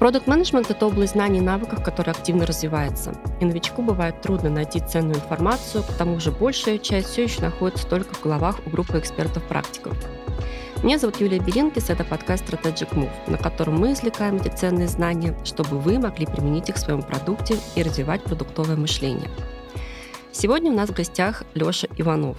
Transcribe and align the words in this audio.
Продукт 0.00 0.26
менеджмент 0.26 0.70
это 0.70 0.86
область 0.86 1.12
знаний 1.12 1.40
и 1.40 1.42
навыков, 1.42 1.84
которая 1.84 2.16
активно 2.16 2.46
развивается. 2.46 3.12
И 3.38 3.44
новичку 3.44 3.82
бывает 3.82 4.22
трудно 4.22 4.48
найти 4.48 4.80
ценную 4.80 5.16
информацию, 5.16 5.84
к 5.84 5.92
тому 5.92 6.18
же 6.18 6.32
большая 6.32 6.78
часть 6.78 7.10
все 7.10 7.24
еще 7.24 7.42
находится 7.42 7.86
только 7.86 8.14
в 8.14 8.22
головах 8.22 8.60
у 8.64 8.70
группы 8.70 8.98
экспертов-практиков. 8.98 9.94
Меня 10.82 10.98
зовут 10.98 11.20
Юлия 11.20 11.38
Белинкис, 11.38 11.90
это 11.90 12.02
подкаст 12.02 12.48
Strategic 12.48 12.94
Move, 12.94 13.10
на 13.30 13.36
котором 13.36 13.78
мы 13.78 13.92
извлекаем 13.92 14.36
эти 14.36 14.48
ценные 14.48 14.88
знания, 14.88 15.36
чтобы 15.44 15.78
вы 15.78 15.98
могли 15.98 16.24
применить 16.24 16.70
их 16.70 16.76
в 16.76 16.80
своем 16.80 17.02
продукте 17.02 17.58
и 17.76 17.82
развивать 17.82 18.24
продуктовое 18.24 18.76
мышление. 18.76 19.28
Сегодня 20.32 20.72
у 20.72 20.74
нас 20.74 20.88
в 20.88 20.94
гостях 20.94 21.44
Леша 21.52 21.88
Иванов. 21.98 22.38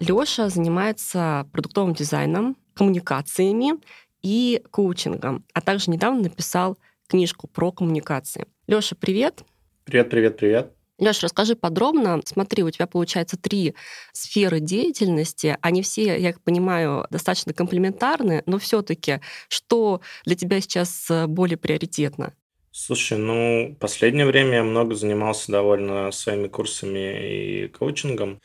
Леша 0.00 0.48
занимается 0.48 1.46
продуктовым 1.52 1.94
дизайном, 1.94 2.56
коммуникациями 2.74 3.74
и 4.22 4.62
коучингом, 4.70 5.44
а 5.52 5.60
также 5.60 5.90
недавно 5.90 6.22
написал 6.22 6.78
книжку 7.08 7.46
про 7.46 7.72
коммуникации. 7.72 8.46
Леша, 8.66 8.96
привет. 8.98 9.42
Привет, 9.84 10.10
привет, 10.10 10.36
привет. 10.36 10.72
Леш, 10.98 11.22
расскажи 11.22 11.56
подробно. 11.56 12.20
Смотри, 12.24 12.62
у 12.62 12.70
тебя 12.70 12.86
получается 12.86 13.36
три 13.36 13.74
сферы 14.12 14.60
деятельности. 14.60 15.58
Они 15.60 15.82
все, 15.82 16.18
я 16.18 16.34
понимаю, 16.42 17.06
достаточно 17.10 17.52
комплементарны, 17.52 18.42
но 18.46 18.58
все-таки 18.58 19.20
что 19.48 20.00
для 20.24 20.36
тебя 20.36 20.60
сейчас 20.60 21.10
э, 21.10 21.26
более 21.26 21.58
приоритетно? 21.58 22.32
Слушай, 22.72 23.18
ну, 23.18 23.76
последнее 23.78 24.26
время 24.26 24.56
я 24.56 24.62
много 24.62 24.94
занимался 24.94 25.52
довольно 25.52 26.10
своими 26.12 26.48
курсами 26.48 27.64
и 27.64 27.68
коучингом. 27.68 28.40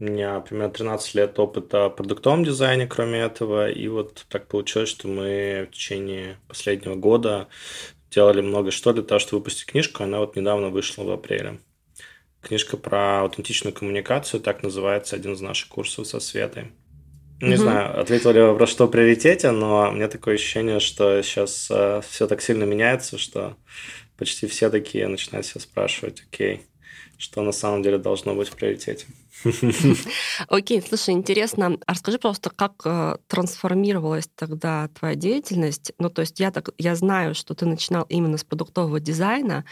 У 0.00 0.04
меня 0.04 0.38
примерно 0.40 0.72
13 0.72 1.14
лет 1.14 1.38
опыта 1.40 1.88
в 1.88 1.96
продуктовом 1.96 2.44
дизайне, 2.44 2.86
кроме 2.86 3.18
этого. 3.18 3.68
И 3.68 3.88
вот 3.88 4.26
так 4.28 4.46
получилось, 4.46 4.88
что 4.88 5.08
мы 5.08 5.66
в 5.68 5.74
течение 5.74 6.38
последнего 6.46 6.94
года 6.94 7.48
делали 8.10 8.40
много 8.40 8.70
что 8.70 8.92
для 8.92 9.02
того, 9.02 9.18
чтобы 9.18 9.40
выпустить 9.40 9.66
книжку. 9.66 10.04
Она 10.04 10.20
вот 10.20 10.36
недавно 10.36 10.68
вышла 10.68 11.02
в 11.02 11.10
апреле. 11.10 11.58
Книжка 12.40 12.76
про 12.76 13.22
аутентичную 13.22 13.74
коммуникацию, 13.74 14.40
так 14.40 14.62
называется 14.62 15.16
один 15.16 15.32
из 15.32 15.40
наших 15.40 15.68
курсов 15.68 16.06
со 16.06 16.20
Светой. 16.20 16.68
Не 17.40 17.54
угу. 17.54 17.62
знаю, 17.62 18.00
ответил 18.00 18.32
ли 18.32 18.40
вопрос, 18.40 18.70
что 18.70 18.86
в 18.86 18.90
приоритете, 18.90 19.50
но 19.50 19.90
мне 19.90 20.08
такое 20.08 20.34
ощущение, 20.34 20.80
что 20.80 21.22
сейчас 21.22 21.68
э, 21.70 22.00
все 22.08 22.26
так 22.26 22.40
сильно 22.40 22.64
меняется, 22.64 23.16
что 23.18 23.56
почти 24.16 24.46
все 24.46 24.70
такие 24.70 25.06
начинают 25.06 25.46
себя 25.46 25.60
спрашивать, 25.60 26.22
окей, 26.28 26.62
что 27.16 27.42
на 27.42 27.52
самом 27.52 27.82
деле 27.82 27.98
должно 27.98 28.34
быть 28.34 28.48
в 28.48 28.56
приоритете. 28.56 29.06
Окей, 30.48 30.82
слушай, 30.82 31.14
интересно, 31.14 31.78
а 31.86 31.92
расскажи 31.92 32.18
просто, 32.18 32.50
как 32.50 32.72
э, 32.84 33.16
трансформировалась 33.26 34.28
тогда 34.34 34.88
твоя 34.88 35.14
деятельность? 35.14 35.92
Ну, 35.98 36.10
то 36.10 36.22
есть 36.22 36.40
я, 36.40 36.50
так, 36.50 36.70
я 36.78 36.94
знаю, 36.94 37.34
что 37.34 37.54
ты 37.54 37.66
начинал 37.66 38.04
именно 38.08 38.38
с 38.38 38.44
продуктового 38.44 39.00
дизайна, 39.00 39.64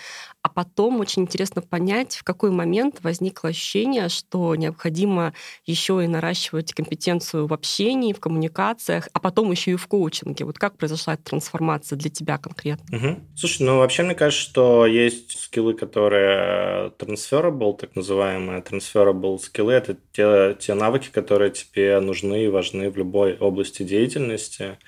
а 0.43 0.49
потом 0.49 1.01
очень 1.01 1.23
интересно 1.23 1.63
понять, 1.63 2.17
в 2.17 2.25
какой 2.25 2.51
момент 2.51 3.01
возникло 3.03 3.51
ощущение, 3.51 4.09
что 4.09 4.55
необходимо 4.55 5.35
еще 5.65 6.05
и 6.05 6.07
наращивать 6.07 6.73
компетенцию 6.73 7.47
в 7.47 7.53
общении, 7.53 8.13
в 8.13 8.21
коммуникациях, 8.21 9.09
а 9.13 9.19
потом 9.19 9.51
еще 9.51 9.73
и 9.73 9.77
в 9.77 9.87
коучинге. 9.89 10.45
Вот 10.45 10.59
как 10.59 10.77
произошла 10.77 11.15
эта 11.15 11.25
трансформация 11.25 11.97
для 11.97 12.11
тебя 12.11 12.39
конкретно? 12.39 12.97
Угу. 12.97 13.21
Слушай, 13.37 13.63
ну 13.63 13.79
вообще 13.79 14.05
мне 14.05 14.15
кажется, 14.15 14.43
что 14.43 14.87
есть 14.87 15.39
скиллы, 15.39 15.75
которые 15.75 16.93
transferable, 16.99 17.77
так 17.77 17.97
называемые 17.97 18.61
transferable 18.61 19.39
скиллы– 19.57 19.73
это 19.75 19.97
те, 20.13 20.55
те 20.59 20.75
навыки, 20.75 21.09
которые 21.11 21.51
тебе 21.51 21.99
нужны 22.01 22.45
и 22.45 22.49
важны 22.49 22.91
в 22.91 22.97
любой 22.99 23.39
области 23.39 23.83
деятельности. 23.83 24.79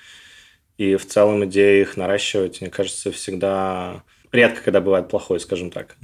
И 0.77 0.95
в 0.95 1.07
целом 1.07 1.43
идея 1.45 1.81
их 1.81 1.97
наращивать, 1.97 2.61
мне 2.61 2.69
кажется, 2.69 3.11
всегда 3.11 4.03
редко, 4.31 4.61
когда 4.63 4.79
бывает 4.79 5.09
плохой, 5.09 5.39
скажем 5.39 5.71
так. 5.71 5.97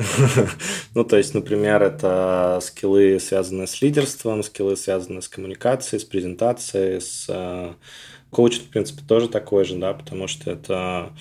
ну, 0.96 1.04
то 1.04 1.16
есть, 1.16 1.36
например, 1.36 1.84
это 1.84 2.60
скиллы, 2.62 3.20
связанные 3.20 3.68
с 3.68 3.82
лидерством, 3.84 4.42
скиллы, 4.42 4.76
связанные 4.76 5.22
с 5.22 5.30
коммуникацией, 5.30 6.00
с 6.00 6.04
презентацией, 6.04 7.02
с 7.02 7.28
э, 7.30 7.74
коучинг, 8.32 8.66
в 8.66 8.70
принципе, 8.70 9.04
тоже 9.08 9.30
такой 9.30 9.64
же, 9.64 9.76
да, 9.76 9.94
потому 9.94 10.28
что 10.28 10.50
это 10.50 11.14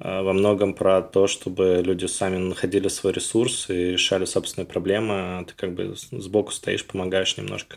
во 0.00 0.32
многом 0.32 0.74
про 0.74 1.02
то, 1.02 1.26
чтобы 1.26 1.82
люди 1.84 2.06
сами 2.06 2.36
находили 2.36 2.88
свой 2.88 3.12
ресурс 3.12 3.68
и 3.68 3.92
решали 3.92 4.24
собственные 4.24 4.66
проблемы. 4.66 5.44
Ты 5.46 5.54
как 5.56 5.74
бы 5.74 5.94
сбоку 6.12 6.52
стоишь, 6.52 6.84
помогаешь 6.84 7.36
немножко. 7.36 7.76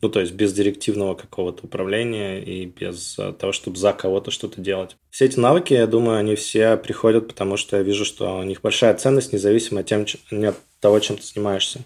Ну, 0.00 0.08
то 0.08 0.20
есть 0.20 0.32
без 0.32 0.52
директивного 0.52 1.14
какого-то 1.14 1.64
управления 1.64 2.42
и 2.42 2.66
без 2.66 3.18
э, 3.18 3.32
того, 3.32 3.52
чтобы 3.52 3.76
за 3.76 3.92
кого-то 3.92 4.30
что-то 4.30 4.60
делать. 4.60 4.96
Все 5.10 5.26
эти 5.26 5.38
навыки, 5.38 5.72
я 5.72 5.86
думаю, 5.86 6.18
они 6.18 6.34
все 6.34 6.76
приходят, 6.76 7.28
потому 7.28 7.56
что 7.56 7.76
я 7.76 7.82
вижу, 7.82 8.04
что 8.04 8.38
у 8.38 8.42
них 8.42 8.60
большая 8.60 8.94
ценность, 8.94 9.32
независимо 9.32 9.80
от, 9.80 9.86
тем, 9.86 10.06
от 10.30 10.56
того, 10.80 11.00
чем 11.00 11.16
ты 11.16 11.22
занимаешься. 11.22 11.80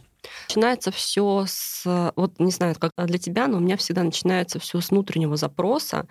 Начинается 0.49 0.91
все 0.91 1.45
с, 1.47 2.13
вот 2.17 2.39
не 2.39 2.51
знаю, 2.51 2.75
как 2.79 2.93
для 2.97 3.19
тебя, 3.19 3.47
но 3.49 3.59
у 3.59 3.61
меня 3.61 3.77
всегда 3.77 4.03
начинается 4.03 4.59
все 4.59 4.81
с 4.81 4.91
внутреннего 4.91 5.37
запроса 5.37 6.07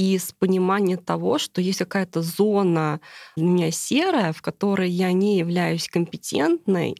и 0.00 0.16
с 0.16 0.32
понимания 0.32 0.96
того, 0.96 1.38
что 1.38 1.60
есть 1.60 1.80
какая-то 1.80 2.22
зона 2.22 3.00
у 3.36 3.42
меня 3.42 3.70
серая, 3.70 4.32
в 4.32 4.40
которой 4.40 4.88
я 4.88 5.12
не 5.12 5.36
являюсь 5.38 5.88
компетентной, 5.88 6.96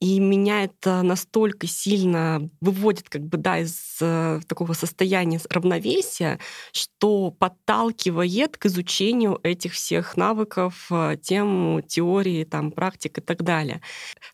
и 0.00 0.20
меня 0.20 0.64
это 0.64 1.00
настолько 1.02 1.66
сильно 1.66 2.50
выводит 2.60 3.08
как 3.08 3.22
бы, 3.22 3.38
да, 3.38 3.58
из 3.58 3.96
э, 4.02 4.40
такого 4.46 4.74
состояния 4.74 5.40
равновесия, 5.48 6.38
что 6.72 7.30
подталкивает 7.30 8.58
к 8.58 8.66
изучению 8.66 9.40
этих 9.42 9.72
всех 9.72 10.18
навыков, 10.18 10.86
э, 10.90 11.16
тем, 11.22 11.82
теории, 11.86 12.44
там, 12.44 12.72
практик 12.72 13.18
и 13.18 13.20
так 13.22 13.42
далее. 13.42 13.80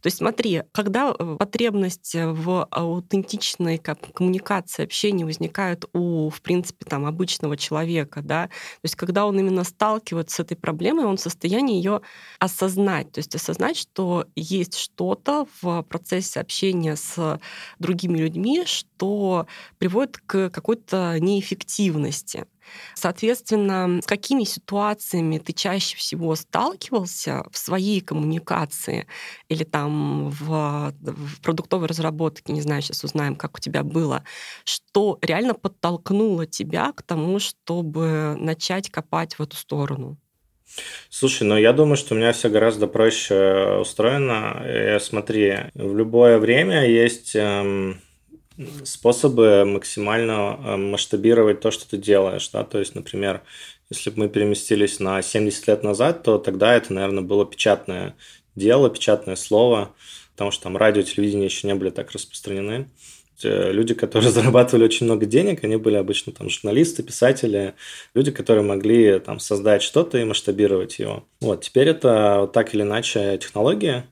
То 0.02 0.08
есть 0.08 0.16
смотри, 0.16 0.62
когда 0.72 1.14
э, 1.16 1.36
потребность 1.38 2.14
в 2.16 2.64
аутентичной 2.64 3.78
коммуникации, 3.78 4.82
общении 4.82 5.22
возникает 5.22 5.84
у, 5.92 6.28
в 6.30 6.42
принципе, 6.42 6.84
там, 6.86 7.06
обычного 7.06 7.56
человека, 7.56 8.20
да, 8.20 8.48
то 8.48 8.84
есть 8.84 8.96
когда 8.96 9.26
он 9.26 9.38
именно 9.38 9.62
сталкивается 9.62 10.36
с 10.36 10.40
этой 10.40 10.56
проблемой, 10.56 11.04
он 11.04 11.18
в 11.18 11.20
состоянии 11.20 11.76
ее 11.76 12.00
осознать, 12.40 13.12
то 13.12 13.18
есть 13.18 13.34
осознать, 13.36 13.76
что 13.76 14.26
есть 14.34 14.76
что-то 14.76 15.46
в 15.60 15.82
процессе 15.82 16.40
общения 16.40 16.96
с 16.96 17.40
другими 17.78 18.18
людьми, 18.18 18.62
что 18.66 19.46
приводит 19.78 20.18
к 20.18 20.50
какой-то 20.50 21.18
неэффективности. 21.20 22.46
Соответственно, 22.94 24.00
с 24.02 24.06
какими 24.06 24.44
ситуациями 24.44 25.38
ты 25.38 25.52
чаще 25.52 25.96
всего 25.96 26.34
сталкивался 26.36 27.44
в 27.50 27.58
своей 27.58 28.00
коммуникации 28.00 29.06
или 29.48 29.64
там 29.64 30.30
в, 30.30 30.94
в 31.00 31.40
продуктовой 31.42 31.88
разработке, 31.88 32.52
не 32.52 32.60
знаю, 32.62 32.82
сейчас 32.82 33.04
узнаем, 33.04 33.36
как 33.36 33.56
у 33.56 33.60
тебя 33.60 33.82
было, 33.82 34.24
что 34.64 35.19
реально 35.22 35.54
подтолкнуло 35.54 36.46
тебя 36.46 36.92
к 36.92 37.02
тому, 37.02 37.38
чтобы 37.38 38.36
начать 38.38 38.90
копать 38.90 39.34
в 39.34 39.42
эту 39.42 39.56
сторону? 39.56 40.19
Слушай, 41.10 41.44
ну 41.44 41.56
я 41.56 41.72
думаю, 41.72 41.96
что 41.96 42.14
у 42.14 42.18
меня 42.18 42.32
все 42.32 42.48
гораздо 42.48 42.86
проще 42.86 43.78
устроено. 43.80 44.62
И, 44.66 44.98
смотри, 45.00 45.56
в 45.74 45.96
любое 45.96 46.38
время 46.38 46.88
есть 46.88 47.36
эм, 47.36 48.00
способы 48.84 49.64
максимально 49.64 50.58
эм, 50.64 50.90
масштабировать 50.90 51.60
то, 51.60 51.70
что 51.70 51.88
ты 51.88 51.98
делаешь. 51.98 52.48
Да? 52.48 52.64
То 52.64 52.78
есть, 52.78 52.94
например, 52.94 53.42
если 53.90 54.10
бы 54.10 54.20
мы 54.20 54.28
переместились 54.28 55.00
на 55.00 55.20
70 55.20 55.68
лет 55.68 55.82
назад, 55.82 56.22
то 56.22 56.38
тогда 56.38 56.74
это, 56.74 56.92
наверное, 56.92 57.22
было 57.22 57.44
печатное 57.44 58.16
дело, 58.54 58.90
печатное 58.90 59.36
слово, 59.36 59.94
потому 60.32 60.50
что 60.50 60.64
там 60.64 60.76
радио, 60.76 61.02
телевидение 61.02 61.46
еще 61.46 61.66
не 61.66 61.74
были 61.74 61.90
так 61.90 62.10
распространены. 62.12 62.88
Э, 63.43 63.72
люди, 63.72 63.94
которые 63.94 64.31
зарабатывали 64.32 64.84
очень 64.84 65.06
много 65.06 65.26
денег, 65.26 65.65
они 65.65 65.76
были 65.76 65.97
обычно 65.97 66.32
там 66.32 66.48
журналисты, 66.48 67.03
писатели, 67.03 67.75
люди, 68.15 68.31
которые 68.31 68.65
могли 68.65 69.19
там 69.19 69.38
создать 69.38 69.82
что-то 69.82 70.19
и 70.19 70.25
масштабировать 70.25 70.98
его. 70.98 71.25
Вот, 71.41 71.62
теперь 71.62 71.88
это 71.88 72.50
так 72.52 72.75
или 72.75 72.82
иначе 72.82 73.38
технология, 73.38 74.06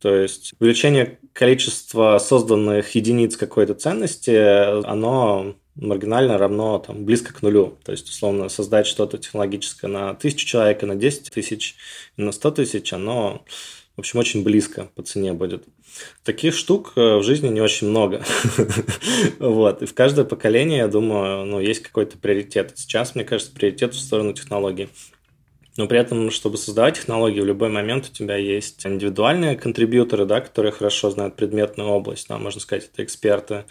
то 0.00 0.14
есть 0.14 0.52
увеличение 0.60 1.18
количества 1.32 2.18
созданных 2.18 2.94
единиц 2.94 3.36
какой-то 3.36 3.74
ценности, 3.74 4.84
оно 4.86 5.56
маргинально 5.76 6.38
равно 6.38 6.78
там, 6.78 7.04
близко 7.04 7.32
к 7.32 7.42
нулю. 7.42 7.78
То 7.84 7.92
есть, 7.92 8.08
условно, 8.08 8.48
создать 8.48 8.86
что-то 8.86 9.18
технологическое 9.18 9.90
на 9.90 10.14
тысячу 10.14 10.46
человек, 10.46 10.82
и 10.82 10.86
на 10.86 10.94
10 10.94 11.30
тысяч, 11.32 11.76
и 12.16 12.22
на 12.22 12.32
100 12.32 12.50
тысяч, 12.52 12.92
оно 12.92 13.44
в 13.96 14.00
общем, 14.00 14.18
очень 14.18 14.42
близко 14.42 14.90
по 14.94 15.02
цене 15.02 15.32
будет. 15.32 15.64
Таких 16.24 16.54
штук 16.54 16.94
э, 16.96 17.18
в 17.18 17.22
жизни 17.22 17.48
не 17.48 17.60
очень 17.60 17.88
много. 17.88 18.24
вот. 19.38 19.82
И 19.82 19.86
в 19.86 19.94
каждое 19.94 20.24
поколение, 20.24 20.78
я 20.78 20.88
думаю, 20.88 21.44
ну, 21.44 21.60
есть 21.60 21.82
какой-то 21.82 22.18
приоритет. 22.18 22.72
Сейчас, 22.74 23.14
мне 23.14 23.24
кажется, 23.24 23.52
приоритет 23.52 23.94
в 23.94 24.00
сторону 24.00 24.32
технологий. 24.32 24.88
Но 25.76 25.88
при 25.88 25.98
этом, 25.98 26.30
чтобы 26.30 26.56
создавать 26.56 26.96
технологии, 26.96 27.40
в 27.40 27.46
любой 27.46 27.68
момент 27.68 28.08
у 28.10 28.12
тебя 28.12 28.36
есть 28.36 28.86
индивидуальные 28.86 29.56
контрибьюторы, 29.56 30.24
да, 30.24 30.40
которые 30.40 30.70
хорошо 30.72 31.10
знают 31.10 31.34
предметную 31.34 31.88
область, 31.88 32.28
да, 32.28 32.38
можно 32.38 32.60
сказать, 32.60 32.88
это 32.92 33.02
эксперты. 33.02 33.64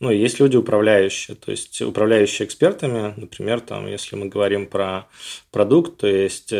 Ну, 0.00 0.10
и 0.10 0.16
есть 0.16 0.40
люди 0.40 0.56
управляющие, 0.56 1.36
то 1.36 1.50
есть 1.50 1.82
управляющие 1.82 2.46
экспертами, 2.46 3.12
например, 3.16 3.60
там, 3.60 3.86
если 3.86 4.16
мы 4.16 4.26
говорим 4.26 4.66
про 4.66 5.08
продукт, 5.50 5.98
то 5.98 6.06
есть 6.06 6.52
э, 6.52 6.56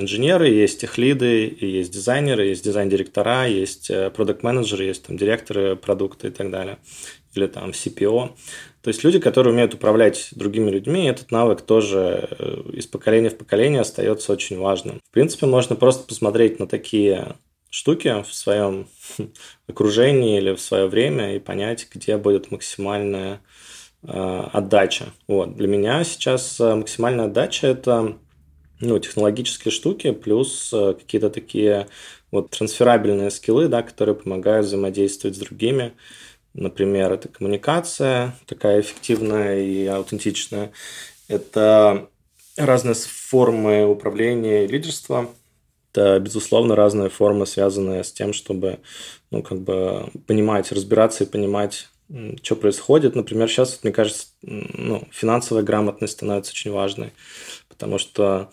инженеры, 0.00 0.48
есть 0.48 0.84
их 0.84 0.96
лиды, 0.96 1.56
есть 1.60 1.92
дизайнеры, 1.92 2.46
есть 2.46 2.64
дизайн-директора, 2.64 3.48
есть 3.48 3.90
э, 3.90 4.10
продукт-менеджеры, 4.10 4.84
есть 4.84 5.04
там 5.04 5.16
директоры 5.16 5.74
продукта 5.74 6.28
и 6.28 6.30
так 6.30 6.50
далее, 6.50 6.78
или 7.36 7.46
там 7.46 7.70
CPO. 7.70 8.30
То 8.82 8.88
есть 8.88 9.02
люди, 9.02 9.18
которые 9.18 9.52
умеют 9.52 9.74
управлять 9.74 10.28
другими 10.32 10.70
людьми, 10.70 11.06
этот 11.06 11.32
навык 11.32 11.62
тоже 11.62 12.28
э, 12.38 12.62
из 12.72 12.86
поколения 12.86 13.30
в 13.30 13.36
поколение 13.36 13.80
остается 13.80 14.32
очень 14.32 14.58
важным. 14.58 15.00
В 15.08 15.10
принципе, 15.10 15.46
можно 15.46 15.74
просто 15.74 16.06
посмотреть 16.06 16.60
на 16.60 16.68
такие 16.68 17.34
штуки 17.68 18.22
в 18.22 18.32
своем 18.32 18.86
окружении 19.66 20.38
или 20.38 20.54
в 20.54 20.60
свое 20.60 20.86
время 20.86 21.34
и 21.34 21.40
понять, 21.40 21.88
где 21.92 22.16
будет 22.16 22.52
максимальная 22.52 23.40
э, 24.04 24.48
отдача. 24.52 25.06
Вот. 25.26 25.56
Для 25.56 25.66
меня 25.66 26.04
сейчас 26.04 26.60
э, 26.60 26.74
максимальная 26.76 27.24
отдача– 27.24 27.66
это 27.68 28.16
ну, 28.78 28.98
технологические 28.98 29.72
штуки 29.72 30.12
плюс 30.12 30.68
какие-то 30.70 31.30
такие 31.30 31.88
вот 32.30 32.50
трансферабельные 32.50 33.30
скиллы, 33.30 33.68
да, 33.68 33.82
которые 33.82 34.14
помогают 34.14 34.66
взаимодействовать 34.66 35.36
с 35.36 35.40
другими. 35.40 35.92
Например, 36.56 37.12
это 37.12 37.28
коммуникация 37.28 38.34
такая 38.46 38.80
эффективная 38.80 39.62
и 39.62 39.84
аутентичная. 39.86 40.72
Это 41.28 42.08
разные 42.56 42.94
формы 42.94 43.84
управления 43.84 44.64
и 44.64 44.66
лидерства. 44.66 45.28
Это, 45.92 46.18
безусловно, 46.18 46.74
разные 46.74 47.10
формы, 47.10 47.44
связанные 47.44 48.02
с 48.02 48.10
тем, 48.10 48.32
чтобы 48.32 48.78
ну, 49.30 49.42
как 49.42 49.60
бы 49.60 50.08
понимать, 50.26 50.72
разбираться 50.72 51.24
и 51.24 51.26
понимать, 51.26 51.88
что 52.42 52.56
происходит. 52.56 53.14
Например, 53.14 53.50
сейчас, 53.50 53.80
мне 53.82 53.92
кажется, 53.92 54.28
ну, 54.40 55.06
финансовая 55.10 55.62
грамотность 55.62 56.14
становится 56.14 56.52
очень 56.52 56.70
важной, 56.70 57.12
потому 57.68 57.98
что 57.98 58.50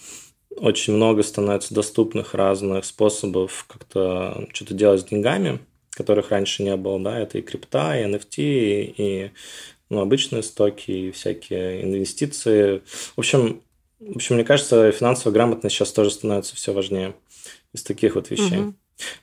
очень 0.58 0.94
много 0.94 1.24
становится 1.24 1.74
доступных 1.74 2.34
разных 2.34 2.84
способов 2.84 3.66
как-то 3.70 4.46
что-то 4.52 4.74
делать 4.74 5.00
с 5.00 5.06
деньгами– 5.06 5.60
которых 5.95 6.31
раньше 6.31 6.63
не 6.63 6.75
было, 6.75 7.00
да, 7.00 7.19
это 7.19 7.38
и 7.38 7.42
крипта, 7.42 7.98
и 7.98 8.06
NFT, 8.06 8.36
и, 8.38 8.94
и 8.98 9.31
ну, 9.90 10.01
обычные 10.01 10.44
стоки, 10.44 10.92
и 10.92 11.12
всякие 11.12 11.84
инвестиции. 11.84 12.81
В 13.16 13.19
общем, 13.19 13.62
в 14.00 14.16
общем, 14.16 14.36
мне 14.36 14.44
кажется, 14.44 14.92
финансовая 14.92 15.34
грамотность 15.34 15.75
сейчас 15.75 15.92
тоже 15.92 16.12
становится 16.12 16.56
все 16.56 16.74
важнее 16.74 17.16
из 17.74 17.84
таких 17.84 18.16
вот 18.16 18.30
вещей. 18.30 18.60
Угу. 18.60 18.74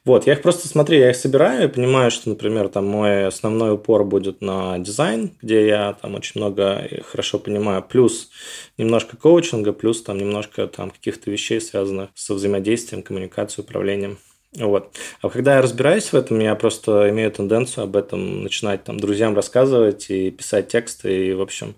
Вот, 0.04 0.26
я 0.26 0.32
их 0.32 0.42
просто 0.42 0.68
смотрю, 0.68 0.98
я 0.98 1.10
их 1.10 1.16
собираю 1.16 1.64
и 1.64 1.72
понимаю, 1.72 2.10
что, 2.10 2.28
например, 2.28 2.68
там 2.68 2.86
мой 2.86 3.26
основной 3.26 3.74
упор 3.74 4.04
будет 4.04 4.40
на 4.40 4.78
дизайн, 4.78 5.36
где 5.40 5.66
я 5.66 5.92
там 6.00 6.14
очень 6.14 6.40
много 6.40 6.88
хорошо 7.06 7.38
понимаю, 7.38 7.82
плюс 7.82 8.30
немножко 8.78 9.16
коучинга, 9.16 9.72
плюс 9.72 10.02
там 10.02 10.18
немножко 10.18 10.66
там 10.66 10.90
каких-то 10.90 11.30
вещей, 11.30 11.60
связанных 11.60 12.10
со 12.14 12.34
взаимодействием, 12.34 13.02
коммуникацией, 13.02 13.64
управлением. 13.64 14.18
Вот. 14.56 14.96
А 15.22 15.28
когда 15.28 15.56
я 15.56 15.62
разбираюсь 15.62 16.12
в 16.12 16.14
этом, 16.14 16.40
я 16.40 16.54
просто 16.56 17.08
имею 17.10 17.30
тенденцию 17.30 17.84
об 17.84 17.96
этом 17.96 18.42
начинать 18.42 18.82
там 18.82 18.98
друзьям 18.98 19.36
рассказывать 19.36 20.10
и 20.10 20.30
писать 20.30 20.68
тексты. 20.68 21.28
И, 21.28 21.32
в 21.34 21.40
общем, 21.40 21.76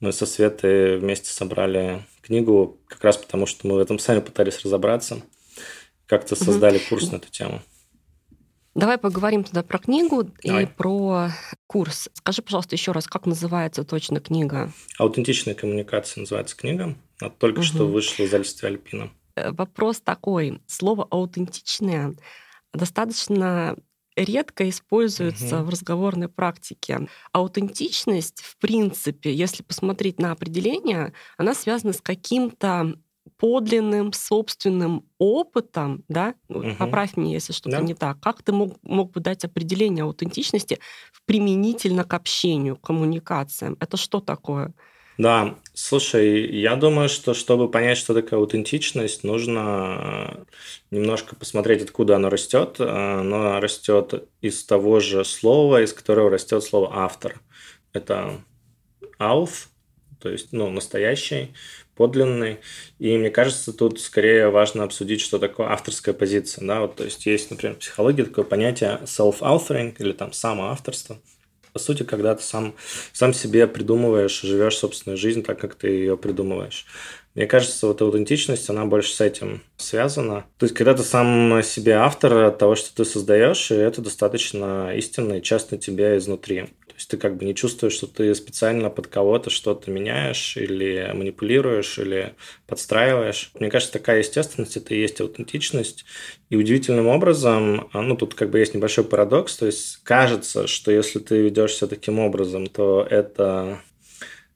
мы 0.00 0.12
со 0.12 0.24
Светой 0.24 0.98
вместе 0.98 1.30
собрали 1.30 2.02
книгу, 2.22 2.78
как 2.88 3.04
раз 3.04 3.18
потому, 3.18 3.46
что 3.46 3.66
мы 3.66 3.74
в 3.74 3.78
этом 3.78 3.98
сами 3.98 4.20
пытались 4.20 4.64
разобраться. 4.64 5.20
Как-то 6.06 6.34
создали 6.34 6.76
угу. 6.76 6.84
курс 6.90 7.12
на 7.12 7.16
эту 7.16 7.30
тему. 7.30 7.60
Давай 8.74 8.98
поговорим 8.98 9.44
тогда 9.44 9.62
про 9.62 9.78
книгу 9.78 10.30
Давай. 10.42 10.64
и 10.64 10.66
про 10.66 11.30
курс. 11.66 12.08
Скажи, 12.14 12.42
пожалуйста, 12.42 12.74
еще 12.74 12.92
раз, 12.92 13.06
как 13.06 13.24
называется 13.24 13.84
точно 13.84 14.18
книга? 14.20 14.72
Аутентичная 14.98 15.54
коммуникация 15.54 16.22
называется 16.22 16.56
книга. 16.56 16.96
Она 17.20 17.30
только 17.30 17.58
угу. 17.58 17.64
что 17.64 17.86
вышла 17.86 18.24
из 18.24 18.34
Альстви 18.34 18.66
Альпина. 18.66 19.10
Э, 19.36 19.52
вопрос 19.52 20.00
такой. 20.00 20.60
Слово 20.66 21.06
аутентичное 21.10 22.14
достаточно 22.72 23.76
редко 24.16 24.68
используется 24.68 25.58
угу. 25.58 25.66
в 25.66 25.68
разговорной 25.70 26.28
практике. 26.28 27.08
Аутентичность, 27.32 28.42
в 28.42 28.56
принципе, 28.58 29.34
если 29.34 29.62
посмотреть 29.62 30.20
на 30.20 30.32
определение, 30.32 31.12
она 31.36 31.54
связана 31.54 31.92
с 31.92 32.00
каким-то 32.00 32.94
подлинным 33.38 34.12
собственным 34.12 35.06
опытом, 35.18 36.04
да, 36.08 36.34
угу. 36.48 36.74
поправь 36.78 37.16
меня, 37.16 37.32
если 37.32 37.52
что-то 37.52 37.78
да. 37.78 37.82
не 37.82 37.94
так, 37.94 38.20
как 38.20 38.42
ты 38.42 38.52
мог, 38.52 38.76
мог 38.82 39.12
бы 39.12 39.20
дать 39.20 39.44
определение 39.44 40.04
аутентичности 40.04 40.78
применительно 41.24 42.04
к 42.04 42.14
общению, 42.14 42.76
к 42.76 42.82
коммуникациям? 42.82 43.76
Это 43.80 43.96
что 43.96 44.20
такое? 44.20 44.74
Да, 45.16 45.56
слушай, 45.74 46.44
я 46.50 46.74
думаю, 46.74 47.08
что 47.08 47.34
чтобы 47.34 47.70
понять, 47.70 47.98
что 47.98 48.14
такое 48.14 48.40
аутентичность, 48.40 49.22
нужно 49.22 50.44
э, 50.90 50.96
немножко 50.96 51.36
посмотреть, 51.36 51.82
откуда 51.82 52.16
оно 52.16 52.30
растет. 52.30 52.76
Э, 52.80 53.20
оно 53.20 53.60
растет 53.60 54.28
из 54.40 54.64
того 54.64 54.98
же 54.98 55.24
слова, 55.24 55.82
из 55.82 55.92
которого 55.92 56.30
растет 56.30 56.64
слово 56.64 56.90
автор. 56.92 57.40
Это 57.92 58.40
auth, 59.20 59.68
то 60.20 60.30
есть 60.30 60.48
ну, 60.50 60.68
настоящий, 60.70 61.54
подлинный. 61.94 62.58
И 62.98 63.16
мне 63.16 63.30
кажется, 63.30 63.72
тут 63.72 64.00
скорее 64.00 64.48
важно 64.48 64.82
обсудить, 64.82 65.20
что 65.20 65.38
такое 65.38 65.68
авторская 65.68 66.12
позиция. 66.12 66.66
Да? 66.66 66.80
Вот, 66.80 66.96
то 66.96 67.04
есть 67.04 67.24
есть, 67.24 67.52
например, 67.52 67.76
в 67.76 67.78
психологии 67.78 68.24
такое 68.24 68.44
понятие 68.44 68.98
self-authoring 69.04 69.94
или 70.00 70.12
там 70.12 70.32
самоавторство– 70.32 71.20
по 71.74 71.80
сути, 71.80 72.04
когда 72.04 72.36
ты 72.36 72.42
сам, 72.42 72.74
сам 73.12 73.34
себе 73.34 73.66
придумываешь, 73.66 74.40
живешь 74.42 74.78
собственную 74.78 75.18
жизнь 75.18 75.42
так, 75.42 75.58
как 75.58 75.74
ты 75.74 75.88
ее 75.88 76.16
придумываешь. 76.16 76.86
Мне 77.34 77.48
кажется, 77.48 77.88
вот 77.88 78.00
аутентичность, 78.00 78.70
она 78.70 78.86
больше 78.86 79.12
с 79.12 79.20
этим 79.20 79.60
связана. 79.76 80.46
То 80.56 80.66
есть, 80.66 80.74
когда 80.76 80.94
ты 80.94 81.02
сам 81.02 81.60
себе 81.64 81.94
автор 81.94 82.52
того, 82.52 82.76
что 82.76 82.94
ты 82.94 83.04
создаешь, 83.04 83.72
и 83.72 83.74
это 83.74 84.00
достаточно 84.00 84.94
истинно 84.94 85.34
и 85.34 85.42
часто 85.42 85.76
тебе 85.76 86.16
изнутри. 86.16 86.68
То 86.94 86.98
есть 86.98 87.10
ты 87.10 87.16
как 87.16 87.36
бы 87.36 87.44
не 87.44 87.56
чувствуешь, 87.56 87.94
что 87.94 88.06
ты 88.06 88.32
специально 88.36 88.88
под 88.88 89.08
кого-то 89.08 89.50
что-то 89.50 89.90
меняешь 89.90 90.56
или 90.56 91.10
манипулируешь, 91.12 91.98
или 91.98 92.36
подстраиваешь. 92.68 93.50
Мне 93.58 93.68
кажется, 93.68 93.94
такая 93.94 94.20
естественность– 94.20 94.76
это 94.78 94.94
и 94.94 95.00
есть 95.00 95.20
аутентичность. 95.20 96.04
И 96.50 96.56
удивительным 96.56 97.08
образом, 97.08 97.88
а, 97.92 98.00
ну 98.00 98.16
тут 98.16 98.34
как 98.34 98.50
бы 98.50 98.60
есть 98.60 98.74
небольшой 98.74 99.02
парадокс, 99.02 99.56
то 99.56 99.66
есть 99.66 100.04
кажется, 100.04 100.68
что 100.68 100.92
если 100.92 101.18
ты 101.18 101.42
ведешься 101.42 101.88
таким 101.88 102.20
образом, 102.20 102.68
то 102.68 103.04
это 103.10 103.80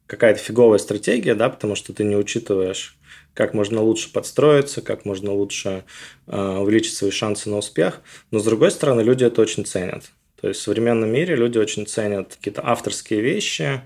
какая-то 0.06 0.38
фиговая 0.38 0.78
стратегия, 0.78 1.34
да, 1.34 1.48
потому 1.48 1.74
что 1.74 1.92
ты 1.92 2.04
не 2.04 2.14
учитываешь 2.14 2.96
как 3.34 3.52
можно 3.52 3.82
лучше 3.82 4.12
подстроиться, 4.12 4.80
как 4.80 5.04
можно 5.04 5.32
лучше 5.32 5.84
э, 6.28 6.40
увеличить 6.40 6.94
свои 6.94 7.10
шансы 7.10 7.50
на 7.50 7.56
успех. 7.58 8.00
Но 8.30 8.38
с 8.38 8.44
другой 8.44 8.70
стороны, 8.70 9.00
люди 9.00 9.24
это 9.24 9.42
очень 9.42 9.64
ценят. 9.64 10.12
То 10.40 10.48
есть 10.48 10.60
в 10.60 10.62
современном 10.64 11.10
мире 11.10 11.34
люди 11.34 11.58
очень 11.58 11.86
ценят 11.86 12.36
какие-то 12.36 12.62
авторские 12.64 13.20
вещи, 13.20 13.82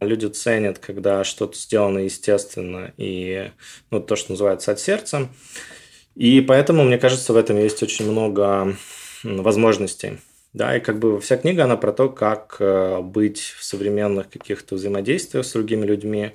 люди 0.00 0.26
ценят, 0.26 0.78
когда 0.78 1.24
что-то 1.24 1.56
сделано 1.56 2.00
естественно 2.00 2.92
и 2.96 3.50
ну, 3.90 4.00
то, 4.00 4.16
что 4.16 4.32
называется 4.32 4.72
от 4.72 4.80
сердца. 4.80 5.28
И 6.14 6.40
поэтому, 6.40 6.84
мне 6.84 6.98
кажется, 6.98 7.32
в 7.32 7.36
этом 7.36 7.58
есть 7.58 7.82
очень 7.82 8.10
много 8.10 8.76
возможностей. 9.22 10.18
Да, 10.52 10.76
и 10.76 10.80
как 10.80 10.98
бы 10.98 11.18
вся 11.20 11.38
книга, 11.38 11.64
она 11.64 11.78
про 11.78 11.92
то, 11.92 12.10
как 12.10 12.56
э, 12.58 13.00
быть 13.00 13.40
в 13.40 13.64
современных 13.64 14.28
каких-то 14.28 14.74
взаимодействиях 14.74 15.46
с 15.46 15.52
другими 15.52 15.86
людьми, 15.86 16.32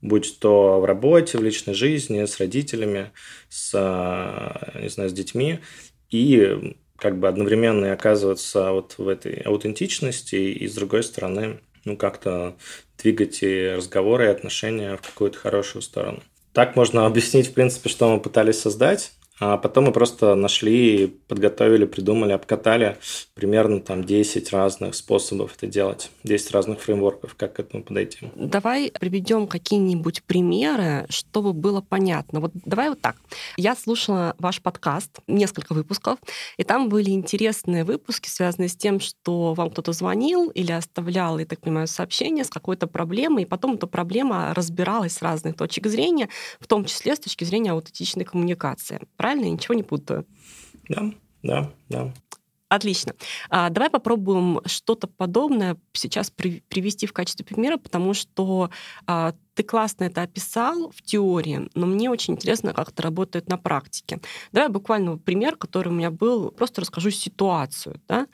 будь 0.00 0.38
то 0.38 0.80
в 0.80 0.86
работе, 0.86 1.36
в 1.36 1.42
личной 1.42 1.74
жизни, 1.74 2.24
с 2.24 2.38
родителями, 2.38 3.10
с, 3.50 3.72
э, 3.74 4.80
не 4.80 4.88
знаю, 4.88 5.10
с 5.10 5.12
детьми. 5.12 5.58
И 6.08 6.76
как 6.98 7.18
бы 7.18 7.28
одновременно 7.28 7.86
и 7.86 7.90
оказываться 7.90 8.72
вот 8.72 8.96
в 8.98 9.08
этой 9.08 9.40
аутентичности, 9.40 10.36
и 10.36 10.66
с 10.66 10.74
другой 10.74 11.02
стороны, 11.02 11.60
ну, 11.84 11.96
как-то 11.96 12.56
двигать 13.00 13.42
и 13.42 13.74
разговоры, 13.76 14.26
и 14.26 14.28
отношения 14.28 14.96
в 14.96 15.02
какую-то 15.02 15.38
хорошую 15.38 15.82
сторону. 15.82 16.22
Так 16.52 16.74
можно 16.74 17.06
объяснить, 17.06 17.48
в 17.48 17.54
принципе, 17.54 17.88
что 17.88 18.08
мы 18.12 18.20
пытались 18.20 18.58
создать. 18.60 19.12
А 19.40 19.56
потом 19.56 19.84
мы 19.84 19.92
просто 19.92 20.34
нашли, 20.34 21.06
подготовили, 21.06 21.84
придумали, 21.84 22.32
обкатали 22.32 22.98
примерно 23.34 23.80
там 23.80 24.04
10 24.04 24.52
разных 24.52 24.94
способов 24.94 25.54
это 25.56 25.66
делать, 25.66 26.10
10 26.24 26.50
разных 26.50 26.80
фреймворков, 26.80 27.34
как 27.36 27.54
к 27.54 27.60
этому 27.60 27.84
подойти. 27.84 28.30
Давай 28.34 28.90
приведем 28.98 29.46
какие-нибудь 29.46 30.24
примеры, 30.24 31.06
чтобы 31.08 31.52
было 31.52 31.80
понятно. 31.80 32.40
Вот 32.40 32.50
давай 32.64 32.88
вот 32.88 33.00
так. 33.00 33.16
Я 33.56 33.76
слушала 33.76 34.34
ваш 34.38 34.60
подкаст, 34.60 35.20
несколько 35.28 35.72
выпусков, 35.72 36.18
и 36.56 36.64
там 36.64 36.88
были 36.88 37.10
интересные 37.10 37.84
выпуски, 37.84 38.28
связанные 38.28 38.68
с 38.68 38.76
тем, 38.76 38.98
что 38.98 39.54
вам 39.54 39.70
кто-то 39.70 39.92
звонил 39.92 40.50
или 40.50 40.72
оставлял, 40.72 41.38
я 41.38 41.46
так 41.46 41.60
понимаю, 41.60 41.86
сообщение 41.86 42.44
с 42.44 42.50
какой-то 42.50 42.88
проблемой, 42.88 43.44
и 43.44 43.46
потом 43.46 43.74
эта 43.74 43.86
проблема 43.86 44.52
разбиралась 44.54 45.14
с 45.14 45.22
разных 45.22 45.56
точек 45.56 45.86
зрения, 45.86 46.28
в 46.58 46.66
том 46.66 46.84
числе 46.84 47.14
с 47.14 47.20
точки 47.20 47.44
зрения 47.44 47.70
аутентичной 47.70 48.24
коммуникации. 48.24 49.00
Правильно? 49.16 49.27
Я 49.34 49.50
ничего 49.50 49.74
не 49.74 49.82
путаю. 49.82 50.26
Да, 50.88 51.10
да, 51.42 51.70
да. 51.88 52.12
Отлично. 52.68 53.14
А, 53.48 53.70
давай 53.70 53.88
попробуем 53.88 54.60
что-то 54.66 55.06
подобное 55.06 55.78
сейчас 55.92 56.30
при, 56.30 56.62
привести 56.68 57.06
в 57.06 57.12
качестве 57.12 57.44
примера, 57.44 57.78
потому 57.78 58.12
что 58.12 58.70
а, 59.06 59.34
ты 59.54 59.62
классно 59.62 60.04
это 60.04 60.22
описал 60.22 60.90
в 60.90 61.02
теории, 61.02 61.68
но 61.74 61.86
мне 61.86 62.10
очень 62.10 62.34
интересно, 62.34 62.74
как 62.74 62.90
это 62.90 63.02
работает 63.02 63.48
на 63.48 63.56
практике. 63.56 64.20
Давай 64.52 64.68
буквально 64.68 65.16
пример, 65.16 65.56
который 65.56 65.88
у 65.88 65.92
меня 65.92 66.10
был, 66.10 66.50
просто 66.50 66.82
расскажу 66.82 67.10
ситуацию. 67.10 68.00
Да? 68.06 68.26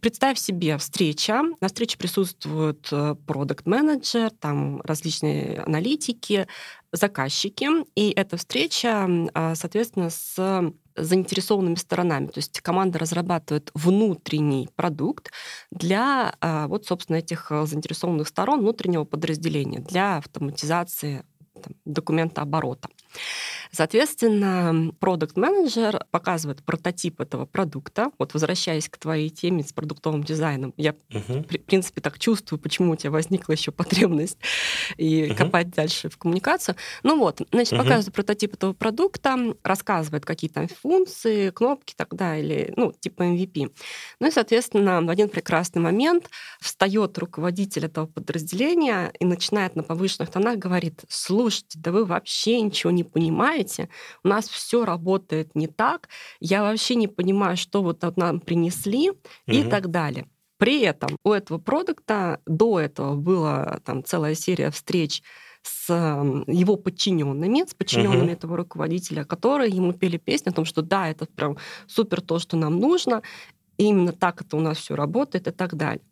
Представь 0.00 0.38
себе 0.38 0.76
встреча. 0.76 1.42
На 1.60 1.68
встрече 1.68 1.96
присутствуют 1.96 2.88
э, 2.90 3.14
продукт-менеджер, 3.26 4.30
там 4.32 4.80
различные 4.82 5.60
аналитики, 5.60 6.46
заказчики. 6.92 7.68
И 7.94 8.10
эта 8.10 8.36
встреча, 8.36 9.08
а, 9.32 9.54
соответственно, 9.54 10.10
с 10.10 10.72
заинтересованными 11.02 11.76
сторонами. 11.76 12.26
То 12.26 12.38
есть 12.38 12.60
команда 12.60 12.98
разрабатывает 12.98 13.70
внутренний 13.74 14.68
продукт 14.76 15.30
для 15.70 16.34
а, 16.40 16.66
вот, 16.68 16.86
собственно, 16.86 17.16
этих 17.16 17.50
э, 17.50 17.66
заинтересованных 17.66 18.28
сторон 18.28 18.60
внутреннего 18.60 19.04
подразделения 19.04 19.80
для 19.80 20.18
автоматизации 20.18 21.24
там, 21.54 21.74
документа 21.84 22.42
оборота. 22.42 22.88
Соответственно, 23.72 24.92
продукт 24.98 25.36
менеджер 25.36 26.04
показывает 26.10 26.62
прототип 26.62 27.20
этого 27.20 27.46
продукта. 27.46 28.10
Вот 28.18 28.34
возвращаясь 28.34 28.88
к 28.88 28.98
твоей 28.98 29.30
теме 29.30 29.62
с 29.62 29.72
продуктовым 29.72 30.24
дизайном, 30.24 30.74
я, 30.76 30.94
uh-huh. 31.10 31.42
в 31.42 31.64
принципе, 31.64 32.00
так 32.00 32.18
чувствую, 32.18 32.58
почему 32.58 32.92
у 32.92 32.96
тебя 32.96 33.10
возникла 33.10 33.52
еще 33.52 33.70
потребность 33.72 34.38
и 34.96 35.24
uh-huh. 35.24 35.34
копать 35.36 35.70
дальше 35.70 36.08
в 36.08 36.18
коммуникацию. 36.18 36.76
Ну 37.02 37.18
вот, 37.18 37.42
значит, 37.52 37.74
uh-huh. 37.74 37.78
показывает 37.78 38.14
прототип 38.14 38.54
этого 38.54 38.72
продукта, 38.72 39.38
рассказывает, 39.62 40.24
какие 40.24 40.50
там 40.50 40.68
функции, 40.68 41.50
кнопки 41.50 41.92
и 41.92 41.96
так 41.96 42.14
далее, 42.14 42.72
ну, 42.76 42.92
типа 42.92 43.22
MVP. 43.22 43.72
Ну 44.20 44.26
и, 44.26 44.30
соответственно, 44.30 45.00
в 45.02 45.10
один 45.10 45.28
прекрасный 45.28 45.80
момент 45.80 46.28
встает 46.60 47.16
руководитель 47.18 47.86
этого 47.86 48.06
подразделения 48.06 49.12
и 49.18 49.24
начинает 49.24 49.76
на 49.76 49.82
повышенных 49.82 50.30
тонах 50.30 50.58
говорит, 50.58 51.02
слушайте, 51.08 51.78
да 51.78 51.92
вы 51.92 52.04
вообще 52.04 52.60
ничего 52.60 52.90
не 52.90 53.04
понимаете, 53.04 53.59
у 54.24 54.28
нас 54.28 54.48
все 54.48 54.84
работает 54.84 55.54
не 55.54 55.66
так, 55.66 56.08
я 56.40 56.62
вообще 56.62 56.94
не 56.94 57.08
понимаю, 57.08 57.56
что 57.56 57.82
вот 57.82 58.02
нам 58.16 58.40
принесли 58.40 59.10
угу. 59.10 59.18
и 59.46 59.64
так 59.64 59.90
далее. 59.90 60.26
При 60.58 60.82
этом 60.82 61.16
у 61.24 61.32
этого 61.32 61.56
продукта 61.58 62.40
до 62.46 62.80
этого 62.80 63.14
была 63.14 63.80
там 63.84 64.04
целая 64.04 64.34
серия 64.34 64.70
встреч 64.70 65.22
с 65.62 65.88
его 66.46 66.76
подчиненными, 66.76 67.64
с 67.66 67.74
подчиненными 67.74 68.28
uh-huh. 68.28 68.32
этого 68.32 68.56
руководителя, 68.56 69.24
которые 69.24 69.70
ему 69.70 69.92
пели 69.92 70.16
песню 70.16 70.52
о 70.52 70.54
том, 70.54 70.64
что 70.64 70.82
да, 70.82 71.08
это 71.08 71.26
прям 71.26 71.56
супер 71.86 72.20
то, 72.20 72.38
что 72.38 72.56
нам 72.56 72.78
нужно, 72.78 73.22
именно 73.76 74.12
так 74.12 74.42
это 74.42 74.56
у 74.56 74.60
нас 74.60 74.78
все 74.78 74.94
работает 74.94 75.48
и 75.48 75.50
так 75.50 75.74
далее. 75.74 76.02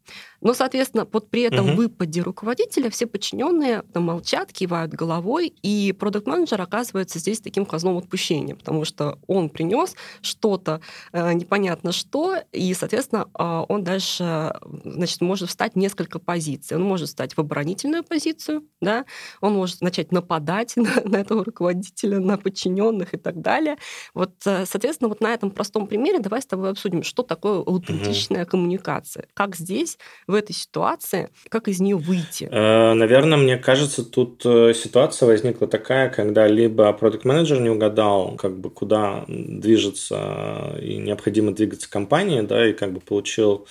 Но, 0.41 0.55
соответственно, 0.55 1.07
вот 1.11 1.31
при 1.31 1.43
этом 1.43 1.71
угу. 1.71 1.77
выпаде 1.77 2.23
руководителя 2.23 2.91
все 2.91 3.07
подчиненные 3.07 3.83
там, 3.93 4.05
молчат, 4.05 4.53
кивают 4.53 4.93
головой, 4.93 5.53
и 5.63 5.93
продукт-менеджер 5.93 6.61
оказывается 6.61 7.19
здесь 7.19 7.41
таким 7.41 7.67
козлом 7.67 7.99
отпущения, 7.99 8.55
потому 8.55 8.85
что 8.85 9.19
он 9.27 9.51
принес 9.51 9.97
что-то 10.23 10.81
э, 11.13 11.33
непонятно 11.33 11.93
что, 11.93 12.37
и, 12.53 12.73
соответственно, 12.75 13.29
э, 13.37 13.65
он 13.69 13.83
дальше 13.83 14.55
значит, 14.85 15.21
может 15.21 15.49
встать 15.49 15.75
несколько 15.75 16.19
позиций. 16.19 16.77
Он 16.77 16.85
может 16.85 17.09
встать 17.09 17.37
в 17.37 17.41
оборонительную 17.41 18.05
позицию, 18.05 18.65
да, 18.81 19.05
он 19.41 19.55
может 19.55 19.81
начать 19.81 20.13
нападать 20.13 20.77
на, 20.77 21.03
на 21.05 21.17
этого 21.17 21.45
руководителя, 21.45 22.21
на 22.21 22.39
подчиненных 22.39 23.15
и 23.15 23.17
так 23.17 23.41
далее. 23.41 23.77
Вот, 24.15 24.35
э, 24.47 24.67
соответственно, 24.67 25.09
вот 25.09 25.21
на 25.21 25.35
этом 25.35 25.51
простом 25.51 25.89
примере 25.89 26.21
давай 26.21 26.43
с 26.43 26.47
тобой 26.47 26.71
обсудим, 26.71 27.03
что 27.03 27.25
такое 27.25 27.59
аутентичная 27.59 28.43
угу. 28.43 28.51
коммуникация, 28.53 29.27
как 29.35 29.57
здесь 29.57 29.98
в 30.27 30.35
этой 30.35 30.53
ситуации, 30.53 31.31
как 31.49 31.69
из 31.69 31.81
нее 31.81 31.97
выйти? 31.97 32.49
Э, 32.51 32.95
наверное, 32.95 33.39
мне 33.39 33.57
кажется, 33.57 34.05
тут 34.05 34.43
э, 34.45 34.73
ситуация 34.75 35.27
возникла 35.27 35.67
такая, 35.67 36.11
когда 36.11 36.47
либо 36.47 36.93
продукт 36.93 37.25
менеджер 37.25 37.61
не 37.61 37.71
угадал, 37.71 38.37
как 38.37 38.59
бы 38.59 38.71
куда 38.71 39.25
движется 39.29 40.77
и 40.81 40.97
необходимо 40.97 41.53
двигаться 41.53 41.91
компании, 41.91 42.43
да, 42.43 42.69
и 42.69 42.73
как 42.73 42.93
бы 42.93 43.01
получил 43.01 43.67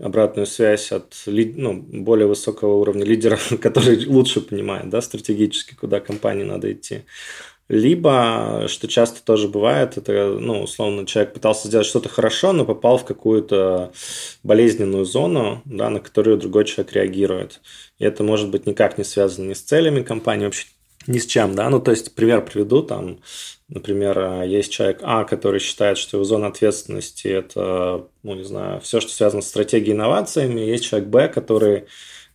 обратную 0.00 0.46
связь 0.46 0.90
от 0.90 1.14
ну, 1.26 1.74
более 1.74 2.26
высокого 2.26 2.76
уровня 2.76 3.04
лидеров, 3.04 3.52
который 3.60 4.06
лучше 4.06 4.40
понимает 4.40 4.88
да, 4.88 5.00
стратегически, 5.00 5.74
куда 5.74 6.00
компании 6.00 6.44
надо 6.44 6.72
идти. 6.72 7.02
Либо, 7.72 8.66
что 8.68 8.86
часто 8.86 9.24
тоже 9.24 9.48
бывает, 9.48 9.96
это, 9.96 10.36
ну, 10.38 10.60
условно, 10.64 11.06
человек 11.06 11.32
пытался 11.32 11.68
сделать 11.68 11.86
что-то 11.86 12.10
хорошо, 12.10 12.52
но 12.52 12.66
попал 12.66 12.98
в 12.98 13.06
какую-то 13.06 13.92
болезненную 14.42 15.06
зону, 15.06 15.62
да, 15.64 15.88
на 15.88 15.98
которую 15.98 16.36
другой 16.36 16.66
человек 16.66 16.92
реагирует. 16.92 17.62
И 17.98 18.04
это 18.04 18.24
может 18.24 18.50
быть 18.50 18.66
никак 18.66 18.98
не 18.98 19.04
связано 19.04 19.48
ни 19.48 19.54
с 19.54 19.62
целями 19.62 20.02
компании, 20.02 20.44
вообще 20.44 20.66
ни 21.06 21.16
с 21.16 21.24
чем, 21.24 21.54
да. 21.54 21.70
Ну, 21.70 21.80
то 21.80 21.92
есть, 21.92 22.14
пример 22.14 22.44
приведу, 22.44 22.82
там, 22.82 23.20
например, 23.68 24.42
есть 24.42 24.70
человек 24.70 24.98
А, 25.00 25.24
который 25.24 25.58
считает, 25.58 25.96
что 25.96 26.18
его 26.18 26.24
зона 26.24 26.48
ответственности– 26.48 27.28
это, 27.28 28.06
ну, 28.22 28.34
не 28.34 28.44
знаю, 28.44 28.82
все, 28.82 29.00
что 29.00 29.12
связано 29.12 29.40
с 29.40 29.48
стратегией 29.48 29.94
инновациями. 29.94 30.60
Есть 30.60 30.84
человек 30.84 31.08
Б, 31.08 31.28
который 31.28 31.84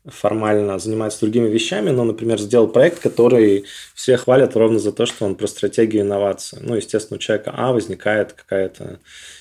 формально 0.10 0.80
занимается 0.80 1.22
другими 1.22 1.48
вещами, 1.48 1.90
но, 1.90 2.04
например, 2.04 2.40
сделал 2.40 2.68
проект, 2.68 3.00
который 3.00 3.66
все 3.94 4.18
хвалят 4.18 4.56
ровно 4.56 4.80
за 4.80 4.92
то, 4.92 5.06
что 5.06 5.26
он 5.26 5.36
про 5.36 5.48
стратегию 5.48 6.04
инновации. 6.04 6.60
Ну, 6.62 6.76
естественно, 6.76 7.18
у 7.18 7.20
человека 7.20 7.54
А 7.56 7.72
возникает 7.72 8.34
какая-то 8.34 9.00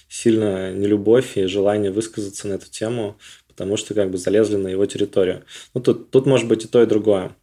сильная 0.09 0.73
нелюбовь 0.73 1.37
и 1.37 1.47
желание 1.47 1.91
высказаться 1.91 2.49
на 2.49 2.55
эту 2.55 2.71
тему, 2.71 3.19
потому 3.49 3.77
что 3.77 3.95
как 3.95 4.11
бы 4.11 4.19
залезли 4.19 4.57
на 4.57 4.69
его 4.69 4.87
территорию. 4.87 5.45
Ну, 5.75 5.81
тут, 5.81 6.11
тут 6.11 6.27
может 6.27 6.47
быть 6.49 6.65
и 6.65 6.69
то, 6.69 6.83
и 6.83 6.87
другое. 6.87 7.35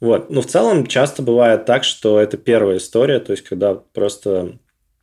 Вот. 0.00 0.30
Но 0.30 0.42
в 0.42 0.46
целом 0.46 0.86
часто 0.86 1.22
бывает 1.22 1.64
так, 1.64 1.84
что 1.84 2.18
это 2.18 2.36
первая 2.36 2.78
история, 2.78 3.20
то 3.20 3.32
есть 3.32 3.44
когда 3.44 3.74
просто 3.74 4.58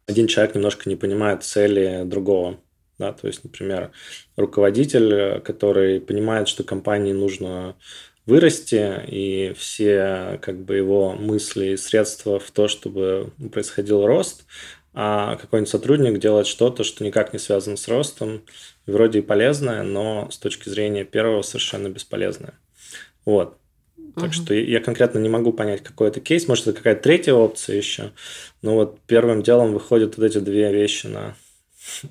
один 0.07 0.27
человек 0.27 0.55
немножко 0.55 0.89
не 0.89 0.95
понимает 0.95 1.43
цели 1.43 2.01
другого. 2.03 2.57
Да, 2.99 3.13
то 3.13 3.27
есть, 3.27 3.43
например, 3.45 3.91
руководитель, 4.35 5.39
который 5.39 6.01
понимает, 6.01 6.49
что 6.49 6.63
компании 6.63 7.13
нужно 7.13 7.75
вырасти, 8.25 9.01
и 9.07 9.53
все 9.57 10.37
как 10.41 10.59
бы 10.63 10.75
его 10.75 11.13
мысли 11.13 11.69
и 11.69 11.77
средства 11.77 12.39
в 12.39 12.51
то, 12.51 12.67
чтобы 12.67 13.31
происходил 13.51 14.05
рост, 14.05 14.45
а 14.93 15.37
какой-нибудь 15.37 15.69
сотрудник 15.69 16.19
делает 16.19 16.45
что-то, 16.45 16.83
что 16.83 17.03
никак 17.03 17.31
не 17.31 17.39
связано 17.39 17.77
с 17.77 17.87
ростом, 17.87 18.41
вроде 18.85 19.19
и 19.19 19.23
полезное, 19.23 19.83
но 19.83 20.29
с 20.29 20.37
точки 20.37 20.67
зрения 20.69 21.05
первого 21.05 21.41
совершенно 21.41 21.89
бесполезное. 21.89 22.53
Вот. 23.25 23.57
Так 24.15 24.29
uh-huh. 24.29 24.33
что 24.33 24.53
я 24.53 24.81
конкретно 24.81 25.19
не 25.19 25.29
могу 25.29 25.53
понять, 25.53 25.83
какой 25.83 26.09
это 26.09 26.19
кейс. 26.19 26.47
Может, 26.47 26.67
это 26.67 26.77
какая-то 26.77 27.03
третья 27.03 27.33
опция 27.33 27.77
еще. 27.77 28.11
Но 28.61 28.75
вот 28.75 28.99
первым 29.05 29.43
делом 29.43 29.73
выходят 29.73 30.17
вот 30.17 30.25
эти 30.25 30.39
две 30.39 30.73
вещи 30.73 31.07
на 31.07 31.35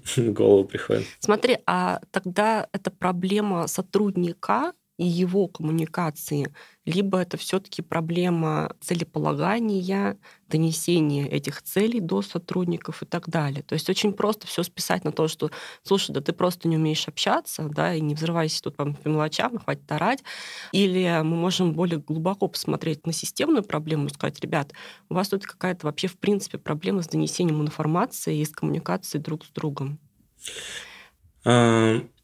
в 0.05 0.19
голову 0.33 0.65
приходит. 0.65 1.07
Смотри, 1.21 1.59
а 1.67 2.01
тогда 2.11 2.69
это 2.73 2.91
проблема 2.91 3.67
сотрудника 3.67 4.73
и 4.99 5.07
его 5.07 5.47
коммуникации, 5.47 6.53
либо 6.85 7.19
это 7.19 7.37
все-таки 7.37 7.83
проблема 7.83 8.75
целеполагания, 8.81 10.19
донесения 10.49 11.27
этих 11.27 11.63
целей 11.63 12.01
до 12.01 12.21
сотрудников 12.21 13.03
и 13.03 13.07
так 13.07 13.29
далее. 13.29 13.63
То 13.63 13.75
есть 13.75 13.89
очень 13.89 14.13
просто 14.13 14.49
все 14.49 14.65
списать 14.65 15.05
на 15.05 15.13
то, 15.13 15.29
что, 15.29 15.51
слушай, 15.85 16.13
да 16.13 16.21
ты 16.21 16.33
просто 16.33 16.67
не 16.67 16.77
умеешь 16.77 17.07
общаться, 17.07 17.69
да, 17.69 17.95
и 17.95 18.01
не 18.01 18.17
взрывайся 18.17 18.61
тут 18.63 18.77
по 18.77 18.97
мелочам, 19.05 19.59
хватит 19.59 19.91
орать. 19.93 20.25
Или 20.73 21.21
мы 21.23 21.37
можем 21.37 21.75
более 21.75 22.01
глубоко 22.01 22.49
посмотреть 22.49 23.07
на 23.07 23.13
системную 23.13 23.63
проблему 23.63 24.07
и 24.07 24.11
сказать, 24.11 24.41
ребят, 24.41 24.73
у 25.09 25.15
вас 25.15 25.29
тут 25.29 25.47
какая-то 25.47 25.87
вообще 25.87 26.09
в 26.09 26.19
принципе 26.19 26.59
проблема 26.59 27.03
с 27.03 27.09
донесением 27.09 27.63
информации 27.63 28.39
и 28.39 28.45
с 28.45 28.51
коммуникацией 28.51 29.23
друг 29.23 29.45
с 29.45 29.51
другом. 29.51 30.01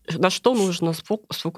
На 0.08 0.30
что 0.30 0.54
нужно, 0.54 0.94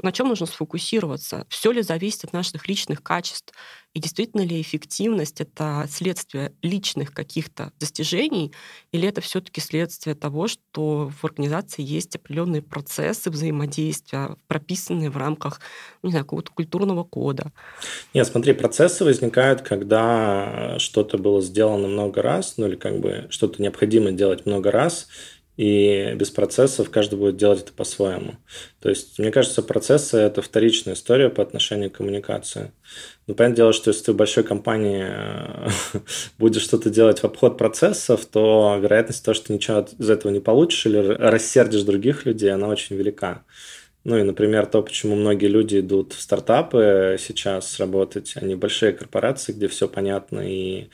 на 0.03 0.13
чем 0.13 0.29
нужно 0.29 0.47
сфокусироваться, 0.47 1.47
все 1.49 1.73
ли 1.73 1.83
зависит 1.83 2.25
от 2.25 2.33
наших 2.33 2.69
личных 2.69 3.03
качеств, 3.03 3.53
и 3.97 3.99
действительно 3.99 4.43
ли 4.43 4.61
эффективность 4.61 5.41
это 5.41 5.87
следствие 5.91 6.53
личных 6.61 7.13
каких-то 7.13 7.73
достижений, 7.81 8.53
или 8.93 9.09
это 9.09 9.23
все-таки 9.23 9.61
следствие 9.61 10.15
того, 10.15 10.49
что 10.49 11.11
в 11.11 11.25
организации 11.25 11.83
есть 11.83 12.15
определенные 12.15 12.61
процессы 12.61 13.31
взаимодействия, 13.31 14.37
прописанные 14.49 15.09
в 15.09 15.17
рамках, 15.17 15.61
не 16.03 16.11
знаю, 16.11 16.27
какого-то 16.27 16.53
культурного 16.53 17.05
кода. 17.05 17.53
Нет, 18.13 18.27
смотри, 18.27 18.53
процессы 18.53 19.03
возникают, 19.03 19.63
когда 19.63 20.79
что-то 20.79 21.17
было 21.17 21.41
сделано 21.41 21.89
много 21.89 22.21
раз, 22.21 22.59
ну 22.59 22.67
или 22.67 22.77
как 22.77 23.01
бы 23.01 23.27
что-то 23.31 23.63
необходимо 23.63 24.13
делать 24.13 24.45
много 24.45 24.71
раз, 24.71 25.09
и 25.57 26.13
без 26.17 26.31
процессов 26.31 26.91
каждый 26.91 27.19
будет 27.19 27.37
делать 27.37 27.63
это 27.63 27.73
по-своему. 27.73 28.35
То 28.81 28.91
есть, 28.91 29.19
мне 29.19 29.31
кажется, 29.31 29.63
процессы– 29.63 30.17
это 30.19 30.43
вторичная 30.43 30.95
история 30.95 31.31
по 31.31 31.43
отношению 31.43 31.91
к 31.91 31.95
коммуникации. 31.95 32.73
Ну, 33.27 33.35
понятное 33.35 33.57
дело, 33.57 33.73
что 33.73 33.91
если 33.91 34.05
ты 34.05 34.13
в 34.13 34.17
большой 34.17 34.45
компании 34.45 35.07
э, 35.09 35.69
будешь 36.39 36.63
что-то 36.63 36.91
делать 36.91 37.21
в 37.21 37.25
обход 37.25 37.57
процессов, 37.57 38.27
то 38.27 38.79
вероятность 38.81 39.25
того, 39.25 39.35
что 39.35 39.53
ничего 39.53 39.87
из 39.99 40.11
этого 40.11 40.31
не 40.31 40.41
получишь 40.41 40.87
или 40.87 40.99
рассердишь 40.99 41.83
других 41.83 42.27
людей, 42.27 42.53
она 42.53 42.69
очень 42.69 42.97
велика. 42.97 43.45
Ну 44.05 44.17
и, 44.17 44.23
например, 44.23 44.67
то, 44.67 44.83
почему 44.83 45.17
многие 45.17 45.49
люди 45.49 45.81
идут 45.81 46.13
в 46.13 46.21
стартапы 46.21 47.17
сейчас 47.19 47.81
работать, 47.81 48.35
они 48.37 48.55
большие 48.55 48.93
корпорации, 48.93 49.51
где 49.53 49.67
все 49.67 49.89
понятно 49.89 50.49
и 50.49 50.91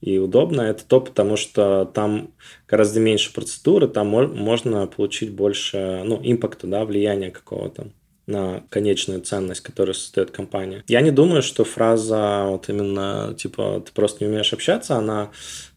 и 0.00 0.18
удобно, 0.18 0.62
это 0.62 0.84
то, 0.84 1.00
потому 1.00 1.36
что 1.36 1.84
там 1.86 2.30
гораздо 2.68 3.00
меньше 3.00 3.32
процедуры, 3.32 3.88
там 3.88 4.08
можно 4.08 4.86
получить 4.86 5.32
больше 5.32 6.02
ну, 6.04 6.20
импакта, 6.22 6.66
да, 6.66 6.84
влияния 6.84 7.30
какого-то 7.30 7.88
на 8.26 8.64
конечную 8.70 9.20
ценность, 9.20 9.60
которую 9.60 9.94
создает 9.94 10.32
компания. 10.32 10.84
Я 10.88 11.00
не 11.00 11.12
думаю, 11.12 11.42
что 11.42 11.64
фраза 11.64 12.44
вот 12.46 12.68
именно 12.68 13.34
типа 13.38 13.82
ты 13.86 13.92
просто 13.92 14.24
не 14.24 14.30
умеешь 14.30 14.52
общаться, 14.52 14.96
она 14.96 15.30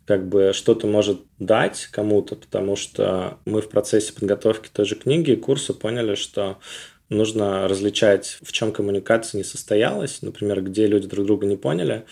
как 0.05 0.27
бы 0.27 0.51
что-то 0.53 0.87
может 0.87 1.21
дать 1.37 1.87
кому-то, 1.91 2.35
потому 2.35 2.75
что 2.75 3.37
мы 3.45 3.61
в 3.61 3.69
процессе 3.69 4.11
подготовки 4.13 4.69
той 4.73 4.85
же 4.85 4.95
книги 4.95 5.31
и 5.31 5.35
курса 5.35 5.75
поняли, 5.75 6.15
что 6.15 6.57
нужно 7.09 7.67
различать, 7.67 8.39
в 8.41 8.51
чем 8.51 8.71
коммуникация 8.71 9.37
не 9.37 9.43
состоялась, 9.43 10.23
например, 10.23 10.61
где 10.63 10.87
люди 10.87 11.07
друг 11.07 11.27
друга 11.27 11.45
не 11.45 11.57
поняли, 11.57 12.05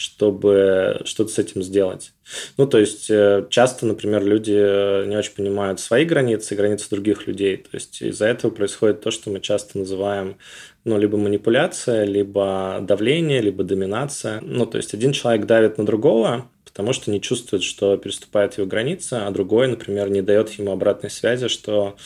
чтобы 0.00 1.02
что-то 1.04 1.30
с 1.30 1.38
этим 1.38 1.62
сделать. 1.62 2.12
Ну, 2.56 2.66
то 2.66 2.78
есть 2.78 3.10
э, 3.10 3.46
часто, 3.50 3.84
например, 3.84 4.24
люди 4.24 4.56
э, 4.56 5.04
не 5.06 5.14
очень 5.14 5.34
понимают 5.34 5.78
свои 5.78 6.06
границы 6.06 6.54
границы 6.54 6.88
других 6.88 7.26
людей. 7.26 7.58
То 7.58 7.68
есть 7.72 8.00
из-за 8.00 8.28
этого 8.28 8.50
происходит 8.50 9.02
то, 9.02 9.10
что 9.10 9.28
мы 9.28 9.40
часто 9.40 9.78
называем 9.78 10.38
ну, 10.84 10.98
либо 10.98 11.18
манипуляция, 11.18 12.04
либо 12.04 12.78
давление, 12.80 13.42
либо 13.42 13.62
доминация. 13.62 14.40
Ну, 14.40 14.64
то 14.64 14.78
есть 14.78 14.94
один 14.94 15.12
человек 15.12 15.44
давит 15.44 15.76
на 15.76 15.84
другого, 15.84 16.48
потому 16.64 16.94
что 16.94 17.10
не 17.10 17.20
чувствует, 17.20 17.62
что 17.62 17.98
переступает 17.98 18.56
его 18.56 18.66
границы, 18.66 19.14
а 19.14 19.30
другой, 19.30 19.68
например, 19.68 20.08
не 20.08 20.22
дает 20.22 20.48
ему 20.52 20.72
обратной 20.72 21.10
связи, 21.10 21.48
что 21.48 21.96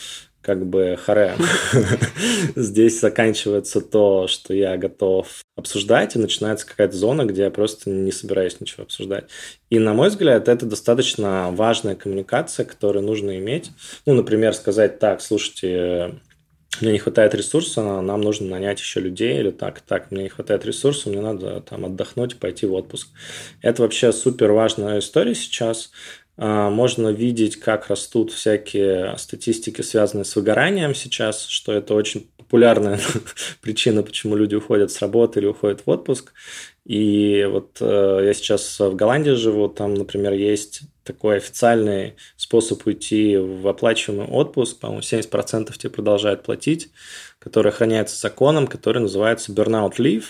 как 0.45 0.65
бы 0.65 0.95
харе. 0.95 1.35
Здесь 2.55 2.99
заканчивается 2.99 3.81
то, 3.81 4.27
что 4.27 4.53
я 4.53 4.77
готов 4.77 5.41
обсуждать, 5.55 6.15
и 6.15 6.19
начинается 6.19 6.67
какая-то 6.67 6.95
зона, 6.95 7.25
где 7.25 7.43
я 7.43 7.49
просто 7.49 7.89
не 7.89 8.11
собираюсь 8.11 8.61
ничего 8.61 8.83
обсуждать. 8.83 9.25
И, 9.71 9.79
на 9.79 9.93
мой 9.93 10.09
взгляд, 10.09 10.47
это 10.47 10.67
достаточно 10.67 11.49
важная 11.51 11.95
коммуникация, 11.95 12.65
которую 12.65 13.03
нужно 13.03 13.37
иметь. 13.39 13.71
Ну, 14.05 14.13
например, 14.13 14.53
сказать 14.53 14.99
так, 14.99 15.21
слушайте, 15.21 16.13
мне 16.81 16.91
не 16.91 16.99
хватает 16.99 17.33
ресурса, 17.33 18.01
нам 18.01 18.21
нужно 18.21 18.47
нанять 18.47 18.79
еще 18.79 18.99
людей, 18.99 19.39
или 19.39 19.49
так, 19.49 19.81
так, 19.81 20.11
мне 20.11 20.23
не 20.23 20.29
хватает 20.29 20.65
ресурса, 20.65 21.09
мне 21.09 21.21
надо 21.21 21.61
там 21.61 21.85
отдохнуть, 21.85 22.37
пойти 22.37 22.67
в 22.67 22.73
отпуск. 22.73 23.07
Это 23.61 23.81
вообще 23.81 24.11
супер 24.11 24.51
важная 24.51 24.99
история 24.99 25.33
сейчас. 25.33 25.91
А, 26.37 26.69
можно 26.69 27.09
видеть, 27.09 27.57
как 27.57 27.87
растут 27.87 28.31
всякие 28.31 29.17
статистики, 29.17 29.81
связанные 29.81 30.25
с 30.25 30.35
выгоранием 30.35 30.93
сейчас, 30.93 31.45
что 31.45 31.71
это 31.71 31.93
очень 31.93 32.29
популярная 32.37 32.99
причина, 33.61 34.03
почему 34.03 34.35
люди 34.35 34.55
уходят 34.55 34.91
с 34.91 35.01
работы 35.01 35.39
или 35.39 35.47
уходят 35.47 35.85
в 35.85 35.89
отпуск. 35.89 36.33
И 36.85 37.47
вот 37.49 37.77
э, 37.79 38.21
я 38.25 38.33
сейчас 38.33 38.79
в 38.79 38.95
Голландии 38.95 39.31
живу, 39.31 39.67
там, 39.69 39.95
например, 39.95 40.33
есть 40.33 40.81
такой 41.03 41.37
официальный 41.37 42.15
способ 42.35 42.85
уйти 42.85 43.37
в 43.37 43.67
оплачиваемый 43.67 44.27
отпуск, 44.27 44.79
по-моему, 44.79 45.01
70% 45.01 45.75
тебе 45.77 45.89
продолжают 45.89 46.43
платить, 46.43 46.91
который 47.39 47.71
охраняется 47.71 48.19
законом, 48.19 48.67
который 48.67 49.01
называется 49.01 49.51
burnout 49.51 49.97
leave. 49.97 50.25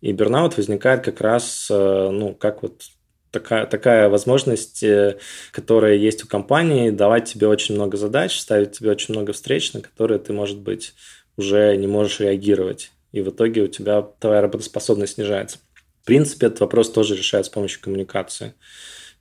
И 0.00 0.12
burnout 0.12 0.54
возникает 0.56 1.04
как 1.04 1.20
раз, 1.20 1.68
э, 1.70 2.10
ну, 2.10 2.34
как 2.34 2.62
вот 2.62 2.82
такая, 3.30 3.66
такая 3.66 4.08
возможность, 4.08 4.82
э, 4.82 5.18
которая 5.52 5.94
есть 5.94 6.24
у 6.24 6.28
компании, 6.28 6.90
давать 6.90 7.26
тебе 7.26 7.46
очень 7.48 7.74
много 7.74 7.96
задач, 7.96 8.38
ставить 8.38 8.72
тебе 8.72 8.90
очень 8.90 9.14
много 9.14 9.32
встреч, 9.32 9.72
на 9.72 9.80
которые 9.80 10.18
ты, 10.18 10.32
может 10.32 10.58
быть, 10.58 10.94
уже 11.36 11.76
не 11.76 11.86
можешь 11.86 12.20
реагировать. 12.20 12.92
И 13.12 13.22
в 13.22 13.30
итоге 13.30 13.62
у 13.62 13.68
тебя 13.68 14.02
твоя 14.02 14.40
работоспособность 14.40 15.14
снижается. 15.14 15.58
В 16.02 16.06
принципе, 16.06 16.46
этот 16.46 16.60
вопрос 16.60 16.90
тоже 16.90 17.16
решается 17.16 17.50
с 17.50 17.54
помощью 17.54 17.80
коммуникации. 17.80 18.54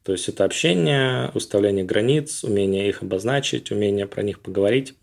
То 0.03 0.13
есть 0.13 0.29
это 0.29 0.45
общение, 0.45 1.29
уставление 1.33 1.83
границ, 1.83 2.43
умение 2.43 2.87
их 2.87 3.01
обозначить, 3.01 3.71
умение 3.71 4.07
про 4.07 4.23
них 4.23 4.39
поговорить 4.39 4.95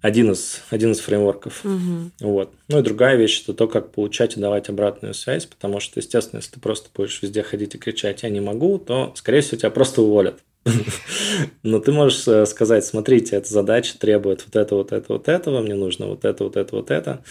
один 0.00 0.32
из, 0.32 0.62
один 0.70 0.92
из 0.92 1.00
фреймворков. 1.00 1.64
Угу. 1.64 2.10
Вот. 2.20 2.52
Ну 2.68 2.78
и 2.78 2.82
другая 2.82 3.16
вещь– 3.16 3.42
это 3.42 3.54
то, 3.54 3.68
как 3.68 3.92
получать 3.92 4.36
и 4.36 4.40
давать 4.40 4.68
обратную 4.68 5.14
связь, 5.14 5.46
потому 5.46 5.80
что, 5.80 6.00
естественно, 6.00 6.38
если 6.38 6.52
ты 6.52 6.60
просто 6.60 6.88
будешь 6.94 7.20
везде 7.22 7.42
ходить 7.42 7.74
и 7.74 7.78
кричать 7.78 8.22
«я 8.22 8.30
не 8.30 8.40
могу», 8.40 8.78
то, 8.78 9.12
скорее 9.16 9.42
всего, 9.42 9.58
тебя 9.58 9.70
просто 9.70 10.02
уволят. 10.02 10.40
Но 11.62 11.80
ты 11.80 11.92
можешь 11.92 12.26
э, 12.28 12.44
сказать, 12.46 12.84
смотрите, 12.84 13.36
эта 13.36 13.48
задача 13.48 13.98
требует 13.98 14.44
вот 14.44 14.56
это, 14.56 14.74
вот 14.74 14.92
это, 14.92 15.12
вот 15.12 15.28
этого, 15.28 15.60
мне 15.60 15.74
нужно 15.74 16.06
вот 16.06 16.24
это, 16.24 16.44
вот 16.44 16.56
это, 16.56 16.76
вот 16.76 16.90
это, 16.90 17.22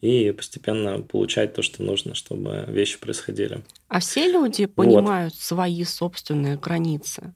и 0.00 0.32
постепенно 0.32 1.00
получать 1.00 1.54
то, 1.54 1.62
что 1.62 1.82
нужно, 1.82 2.14
чтобы 2.14 2.64
вещи 2.68 2.98
происходили. 2.98 3.62
А 3.88 4.00
все 4.00 4.30
люди 4.30 4.66
понимают 4.66 5.32
вот. 5.32 5.40
свои 5.40 5.82
собственные 5.84 6.56
границы? 6.56 7.32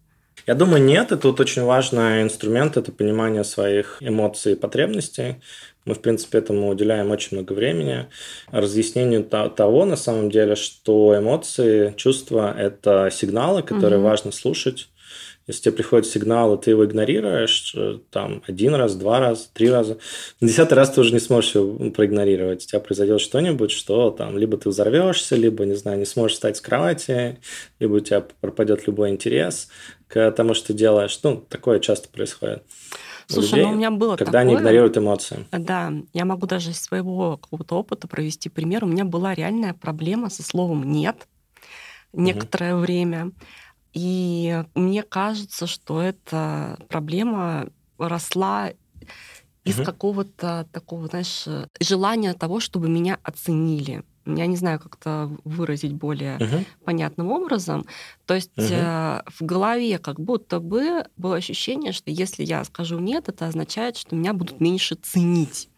Я 0.49 0.55
думаю, 0.55 0.83
нет. 0.83 1.13
Это 1.13 1.29
вот 1.29 1.41
очень 1.41 1.63
важный 1.63 2.23
инструмент, 2.23 2.79
это 2.79 2.91
понимание 2.91 3.45
своих 3.45 3.99
эмоций 4.01 4.53
и 4.53 4.57
потребностей. 4.57 5.43
Мы, 5.85 5.93
в 5.93 6.01
принципе, 6.01 6.39
этому 6.39 6.71
уделяем 6.71 7.11
очень 7.11 7.37
много 7.37 7.53
времени. 7.53 8.07
Разъяснению 8.51 9.25
того, 9.25 9.85
на 9.85 9.97
самом 9.97 10.31
деле, 10.31 10.55
что 10.55 11.19
эмоции, 11.19 11.93
чувства– 11.99 12.55
это 12.59 13.11
сигналы, 13.13 13.63
которые 13.63 14.01
угу. 14.01 14.09
важно 14.09 14.33
слушать. 14.33 14.89
Если 15.47 15.63
тебе 15.63 15.73
приходит 15.77 16.07
сигнал, 16.07 16.55
и 16.55 16.63
ты 16.63 16.71
его 16.71 16.85
игнорируешь, 16.85 17.75
э, 17.75 17.99
там, 18.11 18.43
один 18.47 18.75
раз, 18.75 18.95
два 18.97 19.19
раза, 19.19 19.49
три 19.53 19.71
раза, 19.71 19.97
на 20.41 20.49
десятый 20.49 20.77
раз 20.77 20.91
ты 20.91 21.01
уже 21.01 21.13
не 21.15 21.21
сможешь 21.21 21.55
его 21.55 21.91
проигнорировать. 21.91 22.65
У 22.65 22.69
тебя 22.69 22.81
произойдет 22.81 23.23
что-нибудь, 23.23 23.71
что 23.71 24.11
там, 24.11 24.37
либо 24.37 24.59
ты 24.59 24.69
взорвешься, 24.69 25.37
либо, 25.37 25.65
не 25.65 25.75
знаю, 25.75 25.99
не 25.99 26.05
сможешь 26.05 26.35
встать 26.35 26.59
с 26.59 26.61
кровати, 26.61 27.39
либо 27.81 27.95
у 27.95 28.01
тебя 28.01 28.27
пропадет 28.41 28.87
любой 28.87 29.09
интерес 29.09 29.69
к 30.09 30.31
тому, 30.33 30.55
что 30.55 30.73
делаешь. 30.73 31.19
Ну, 31.23 31.37
такое 31.37 31.81
часто 31.81 32.09
происходит. 32.09 32.65
Слушай, 33.27 33.51
людей, 33.51 33.65
ну 33.67 33.73
у 33.73 33.75
меня 33.77 33.91
было 33.91 34.17
когда 34.17 34.33
такое, 34.33 34.41
они 34.41 34.55
игнорируют 34.55 34.97
эмоции. 34.97 35.47
Да, 35.53 35.93
я 36.15 36.25
могу 36.25 36.47
даже 36.47 36.71
из 36.71 36.81
своего 36.81 37.37
какого-то 37.37 37.77
опыта 37.77 38.09
провести 38.09 38.49
пример. 38.49 38.85
У 38.85 38.89
меня 38.89 39.05
была 39.05 39.35
реальная 39.35 39.75
проблема 39.75 40.31
со 40.31 40.43
словом 40.43 40.91
«нет» 40.91 41.29
некоторое 42.15 42.75
угу. 42.75 42.83
время. 42.83 43.33
И 43.93 44.65
мне 44.75 45.03
кажется, 45.03 45.67
что 45.67 46.01
эта 46.01 46.79
проблема 46.89 47.69
росла 47.99 48.71
из 49.65 49.79
угу. 49.79 49.85
какого-то 49.85 50.67
такого, 50.73 51.09
знаешь, 51.09 51.47
желания 51.81 52.33
того, 52.33 52.61
чтобы 52.61 52.89
меня 52.89 53.19
оценили. 53.23 54.05
Я 54.37 54.47
не 54.47 54.57
знаю, 54.57 54.79
как 54.79 54.97
это 54.97 55.31
выразить 55.45 55.93
более 55.93 56.39
uh 56.39 56.65
понятным 56.85 57.31
образом. 57.31 57.87
То 58.27 58.35
есть 58.35 58.57
uh 58.57 59.23
в 59.39 59.45
голове 59.45 59.99
как 59.99 60.21
будто 60.21 60.61
бы 60.61 61.05
было 61.17 61.37
ощущение, 61.37 61.93
что 61.93 62.11
если 62.11 62.45
я 62.45 62.65
скажу 62.65 62.99
нет, 62.99 63.29
это 63.29 63.47
означает, 63.47 63.97
что 63.97 64.17
меня 64.17 64.33
будут 64.33 64.61
меньше 64.61 64.95
ценить. 64.95 65.69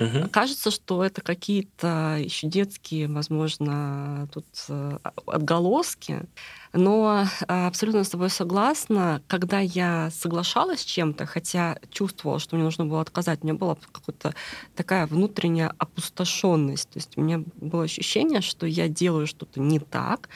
Угу. 0.00 0.28
Кажется, 0.30 0.70
что 0.70 1.04
это 1.04 1.20
какие-то 1.20 2.16
еще 2.18 2.46
детские, 2.46 3.08
возможно, 3.08 4.28
тут 4.32 4.46
э, 4.68 4.98
отголоски. 5.26 6.22
Но 6.72 7.26
а, 7.48 7.66
абсолютно 7.66 8.02
с 8.02 8.08
тобой 8.08 8.30
согласна, 8.30 9.22
когда 9.26 9.60
я 9.60 10.10
соглашалась 10.10 10.80
с 10.80 10.84
чем-то, 10.84 11.26
хотя 11.26 11.78
чувствовала, 11.90 12.38
что 12.38 12.56
мне 12.56 12.64
нужно 12.64 12.86
было 12.86 13.02
отказать, 13.02 13.40
у 13.42 13.46
меня 13.46 13.58
была 13.58 13.76
какая-то 13.92 14.34
такая 14.74 15.06
внутренняя 15.06 15.74
опустошенность. 15.78 16.88
То 16.88 16.98
есть 16.98 17.16
у 17.16 17.20
меня 17.20 17.42
было 17.56 17.84
ощущение, 17.84 18.40
что 18.40 18.66
я 18.66 18.88
делаю 18.88 19.26
что-то 19.26 19.60
не 19.60 19.80
так, 19.80 20.30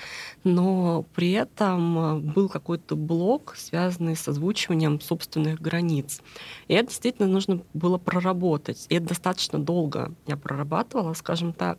но 0.44 1.07
при 1.14 1.33
этом 1.33 2.20
был 2.20 2.49
какой-то 2.49 2.96
блок, 2.96 3.55
связанный 3.57 4.16
с 4.16 4.29
озвучиванием 4.29 5.01
собственных 5.01 5.61
границ. 5.61 6.20
И 6.68 6.75
это 6.75 6.88
действительно 6.88 7.29
нужно 7.29 7.62
было 7.72 7.96
проработать. 7.96 8.87
И 8.90 8.96
это 8.96 9.09
достаточно 9.09 9.59
долго 9.59 10.12
я 10.27 10.37
прорабатывала, 10.37 11.14
скажем 11.14 11.55
так. 11.55 11.79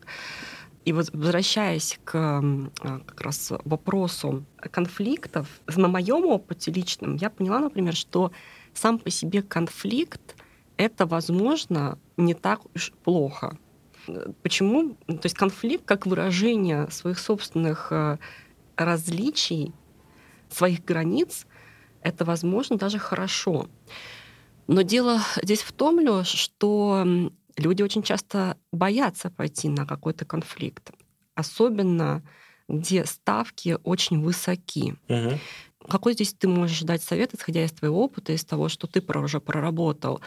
И 0.88 0.94
вот 0.94 1.10
возвращаясь 1.12 2.00
к 2.06 2.16
а, 2.16 3.00
как 3.06 3.20
раз 3.20 3.52
вопросу 3.66 4.46
конфликтов, 4.72 5.60
на 5.76 5.90
моем 5.90 6.26
опыте 6.26 6.72
личном 6.72 7.18
я 7.18 7.30
поняла, 7.30 7.60
например, 7.60 7.94
что 7.94 8.32
сам 8.74 8.98
по 8.98 9.10
себе 9.10 9.42
конфликт 9.42 10.38
это, 10.78 11.06
возможно, 11.06 12.00
не 12.16 12.34
так 12.34 12.62
уж 12.74 12.94
плохо. 13.04 13.58
Почему? 14.42 14.96
То 15.08 15.20
есть 15.26 15.36
конфликт 15.36 15.84
как 15.84 16.06
выражение 16.06 16.90
своих 16.90 17.20
собственных 17.20 17.92
э, 17.92 18.18
различий, 18.78 19.74
своих 20.50 20.86
границ, 20.86 21.48
это, 22.02 22.24
возможно, 22.24 22.78
даже 22.78 22.98
хорошо. 22.98 23.68
Но 24.68 24.84
дело 24.84 25.20
здесь 25.44 25.64
в 25.64 25.74
том, 25.74 26.00
Лёш, 26.00 26.28
что 26.28 27.06
люди 27.58 27.82
очень 27.82 28.04
часто 28.04 28.58
боятся 28.72 29.30
пойти 29.30 29.70
на 29.70 29.86
какой-то 29.86 30.26
конфликт, 30.26 30.92
особенно 31.36 32.24
где 32.70 33.06
ставки 33.06 33.78
очень 33.84 34.22
высоки. 34.22 34.96
Угу. 35.08 35.40
Какой 35.90 36.14
здесь 36.14 36.34
ты 36.34 36.48
можешь 36.48 36.82
дать 36.82 37.02
совет, 37.02 37.34
исходя 37.34 37.64
из 37.64 37.72
твоего 37.72 38.04
опыта, 38.04 38.34
из 38.34 38.44
того, 38.44 38.70
что 38.70 38.88
ты 38.88 39.02
уже 39.18 39.40
проработал? 39.40 40.22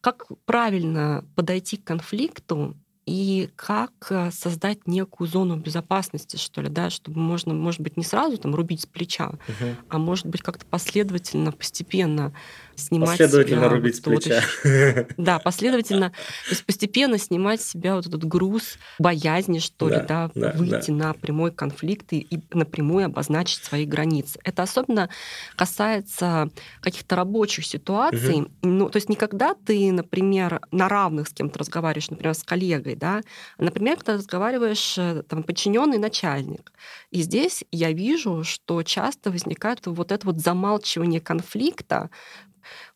Как 0.00 0.26
правильно 0.44 1.24
подойти 1.34 1.76
к 1.76 1.84
конфликту 1.84 2.76
и 3.06 3.48
как 3.54 3.92
э, 4.10 4.30
создать 4.32 4.88
некую 4.88 5.28
зону 5.28 5.56
безопасности, 5.56 6.36
что 6.36 6.60
ли, 6.60 6.68
да, 6.68 6.90
чтобы 6.90 7.20
можно, 7.20 7.54
может 7.54 7.80
быть, 7.80 7.96
не 7.96 8.02
сразу 8.02 8.36
там 8.36 8.52
рубить 8.52 8.80
с 8.82 8.86
плеча, 8.86 9.28
угу. 9.28 9.76
а 9.88 9.98
может 9.98 10.26
быть 10.26 10.42
как-то 10.42 10.66
последовательно, 10.66 11.52
постепенно 11.52 12.32
снимать 12.74 13.10
последовательно 13.10 13.60
себя, 13.60 13.68
рубить 13.68 14.04
вот, 14.04 14.22
с 14.22 14.24
плеча. 14.24 14.42
Вот, 14.64 15.06
да, 15.16 15.38
последовательно, 15.38 16.10
то 16.10 16.50
есть 16.50 16.64
постепенно 16.66 17.16
снимать 17.16 17.62
с 17.62 17.68
себя 17.70 17.94
вот 17.94 18.06
этот 18.06 18.24
груз 18.24 18.76
боязни, 18.98 19.60
что 19.60 19.88
да, 19.88 20.00
ли, 20.00 20.06
да, 20.06 20.30
да 20.34 20.52
выйти 20.56 20.90
да. 20.90 20.96
на 20.96 21.12
прямой 21.14 21.52
конфликт 21.52 22.12
и, 22.12 22.18
и 22.18 22.40
напрямую 22.52 23.06
обозначить 23.06 23.62
свои 23.62 23.86
границы. 23.86 24.40
Это 24.42 24.64
особенно 24.64 25.08
касается 25.54 26.50
каких-то 26.80 27.14
рабочих 27.14 27.66
ситуаций. 27.66 28.42
Угу. 28.42 28.50
Ну, 28.62 28.88
то 28.88 28.96
есть 28.96 29.08
никогда 29.08 29.54
ты, 29.54 29.92
например, 29.92 30.60
на 30.72 30.88
равных 30.88 31.28
с 31.28 31.32
кем-то 31.32 31.60
разговариваешь, 31.60 32.10
например, 32.10 32.34
с 32.34 32.42
коллегой, 32.42 32.95
да. 32.96 33.20
Например, 33.58 33.96
когда 33.96 34.14
разговариваешь 34.14 34.98
э, 34.98 35.22
там, 35.28 35.42
подчиненный 35.42 35.98
начальник. 35.98 36.72
И 37.10 37.22
здесь 37.22 37.64
я 37.70 37.92
вижу, 37.92 38.44
что 38.44 38.82
часто 38.82 39.30
возникает 39.30 39.86
вот 39.86 40.12
это 40.12 40.26
вот 40.26 40.38
замалчивание 40.38 41.20
конфликта, 41.20 42.10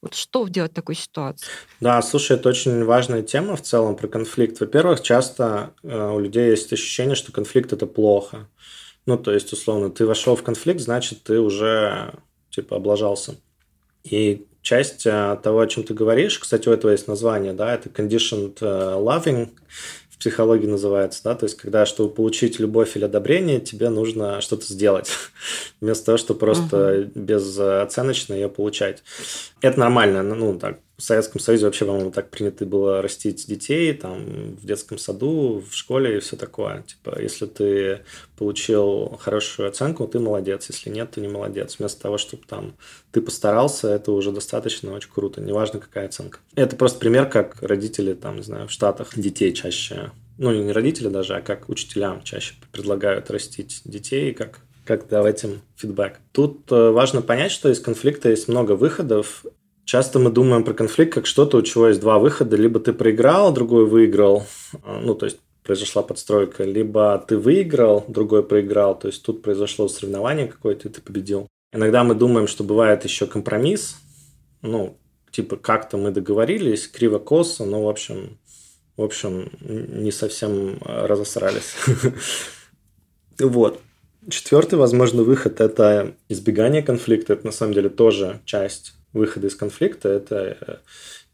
вот 0.03 0.15
что 0.15 0.49
делать 0.49 0.73
в 0.73 0.75
такой 0.75 0.97
ситуации? 0.97 1.47
Да, 1.81 2.03
слушай, 2.03 2.37
это 2.37 2.49
очень 2.49 2.85
важная 2.85 3.23
тема 3.23 3.57
в 3.57 3.63
целом 3.63 3.97
про 3.97 4.09
конфликт. 4.09 4.59
Во-первых, 4.61 5.01
часто 5.01 5.75
э, 5.83 6.11
у 6.11 6.19
людей 6.19 6.51
есть 6.51 6.73
ощущение, 6.73 7.15
что 7.15 7.33
конфликт 7.33 7.73
это 7.73 7.87
плохо. 7.87 8.49
Ну, 9.07 9.17
то 9.17 9.33
есть, 9.33 9.53
условно, 9.53 9.91
ты 9.91 10.07
вошел 10.07 10.37
в 10.37 10.43
конфликт, 10.43 10.81
значит, 10.81 11.23
ты 11.23 11.41
уже 11.41 12.15
типа 12.51 12.77
облажался. 12.77 13.37
И 14.03 14.47
часть 14.63 15.07
э, 15.07 15.39
того, 15.43 15.61
о 15.61 15.67
чем 15.67 15.85
ты 15.85 15.95
говоришь, 15.95 16.39
кстати, 16.39 16.69
у 16.69 16.73
этого 16.73 16.91
есть 16.91 17.09
название, 17.09 17.53
да, 17.53 17.75
это 17.75 17.89
conditioned 17.89 18.59
э, 18.61 18.65
loving, 18.65 19.51
в 20.11 20.19
психологии 20.19 20.67
называется, 20.67 21.23
да, 21.25 21.35
то 21.35 21.47
есть 21.47 21.57
когда, 21.57 21.87
чтобы 21.87 22.13
получить 22.13 22.61
любовь 22.61 22.97
или 22.97 23.05
одобрение, 23.05 23.61
тебе 23.61 23.89
нужно 23.89 24.41
что-то 24.41 24.67
сделать, 24.67 25.11
вместо 25.81 26.07
того, 26.07 26.19
чтобы 26.19 26.41
просто 26.41 27.01
угу. 27.01 27.11
безоценочно 27.19 28.35
ее 28.35 28.49
получать. 28.49 29.03
Это 29.63 29.81
нормально, 29.81 30.23
ну, 30.23 30.59
так, 30.59 30.79
в 31.01 31.03
Советском 31.03 31.41
Союзе 31.41 31.65
вообще, 31.65 31.87
по-моему, 31.87 32.11
так 32.11 32.29
принято 32.29 32.67
было 32.67 33.01
растить 33.01 33.47
детей, 33.47 33.95
там, 33.95 34.55
в 34.57 34.67
детском 34.67 34.99
саду, 34.99 35.65
в 35.67 35.75
школе 35.75 36.19
и 36.19 36.21
все 36.21 36.37
такое. 36.37 36.83
Типа, 36.83 37.19
если 37.19 37.47
ты 37.47 38.01
получил 38.37 39.19
хорошую 39.19 39.71
оценку, 39.71 40.07
ты 40.07 40.19
молодец, 40.19 40.67
если 40.69 40.91
нет, 40.91 41.13
то 41.13 41.23
не 41.23 41.29
молодец. 41.29 41.79
Вместо 41.79 42.03
того, 42.03 42.19
чтобы 42.19 42.43
там 42.47 42.75
ты 43.13 43.23
постарался, 43.23 43.89
это 43.89 44.13
уже 44.13 44.31
достаточно 44.31 44.93
очень 44.93 45.11
круто, 45.11 45.41
неважно, 45.41 45.81
какая 45.81 46.05
оценка. 46.05 46.41
Это 46.55 46.77
просто 46.77 46.99
пример, 46.99 47.31
как 47.31 47.63
родители, 47.63 48.13
там, 48.13 48.37
не 48.37 48.43
знаю, 48.43 48.69
в 48.69 48.71
Штатах 48.71 49.19
детей 49.19 49.55
чаще 49.55 50.11
ну, 50.37 50.53
не 50.53 50.73
родители 50.73 51.09
даже, 51.09 51.35
а 51.35 51.41
как 51.41 51.71
учителям 51.71 52.23
чаще 52.23 52.55
предлагают 52.73 53.31
растить 53.31 53.81
детей, 53.85 54.35
как 54.35 54.61
как 54.87 55.07
давать 55.07 55.45
им 55.45 55.61
фидбэк. 55.77 56.19
Тут 56.33 56.73
э, 56.73 56.91
важно 56.91 57.23
понять, 57.23 57.53
что 57.53 57.71
из 57.71 57.79
конфликта 57.79 58.31
есть 58.31 58.49
много 58.49 58.73
выходов, 58.73 59.45
Часто 59.91 60.21
мы 60.21 60.31
думаем 60.31 60.63
про 60.63 60.73
конфликт 60.73 61.15
как 61.15 61.27
что-то, 61.27 61.57
у 61.57 61.63
чего 61.63 61.89
есть 61.89 61.99
два 61.99 62.21
выхода. 62.21 62.55
Либо 62.55 62.79
ты 62.79 62.93
проиграл, 62.93 63.53
другой 63.53 63.87
выиграл. 63.87 64.47
А, 64.85 65.01
ну, 65.01 65.17
то 65.17 65.27
есть 65.27 65.41
произошла 65.65 66.05
подстройка. 66.05 66.63
Либо 66.63 67.19
ты 67.27 67.37
выиграл, 67.37 68.05
другой 68.07 68.45
проиграл. 68.45 68.97
То 68.97 69.09
есть 69.09 69.25
тут 69.25 69.43
произошло 69.43 69.89
соревнование 69.89 70.47
какое-то, 70.47 70.87
и 70.87 70.93
ты 70.93 71.01
победил. 71.01 71.49
Иногда 71.73 72.05
мы 72.05 72.15
думаем, 72.15 72.47
что 72.47 72.63
бывает 72.63 73.03
еще 73.03 73.27
компромисс. 73.27 73.97
Ну, 74.63 74.97
типа 75.33 75.57
как-то 75.57 75.97
мы 75.97 76.13
договорились, 76.13 76.87
криво-косо, 76.87 77.65
но, 77.65 77.83
в 77.83 77.89
общем, 77.89 78.39
в 78.97 79.03
общем, 79.03 79.51
не 79.59 80.13
совсем 80.13 80.79
разосрались. 80.85 81.75
Вот. 83.41 83.81
Четвертый, 84.29 84.79
возможно, 84.79 85.25
выход– 85.25 85.61
это 85.63 86.15
избегание 86.29 86.83
конфликта. 86.83 87.33
Это, 87.33 87.47
на 87.47 87.53
самом 87.53 87.73
деле, 87.73 87.89
тоже 87.89 88.41
часть 88.45 88.93
выхода 89.13 89.47
из 89.49 89.55
конфликта– 89.55 90.09
это 90.11 90.57
э, 90.61 90.77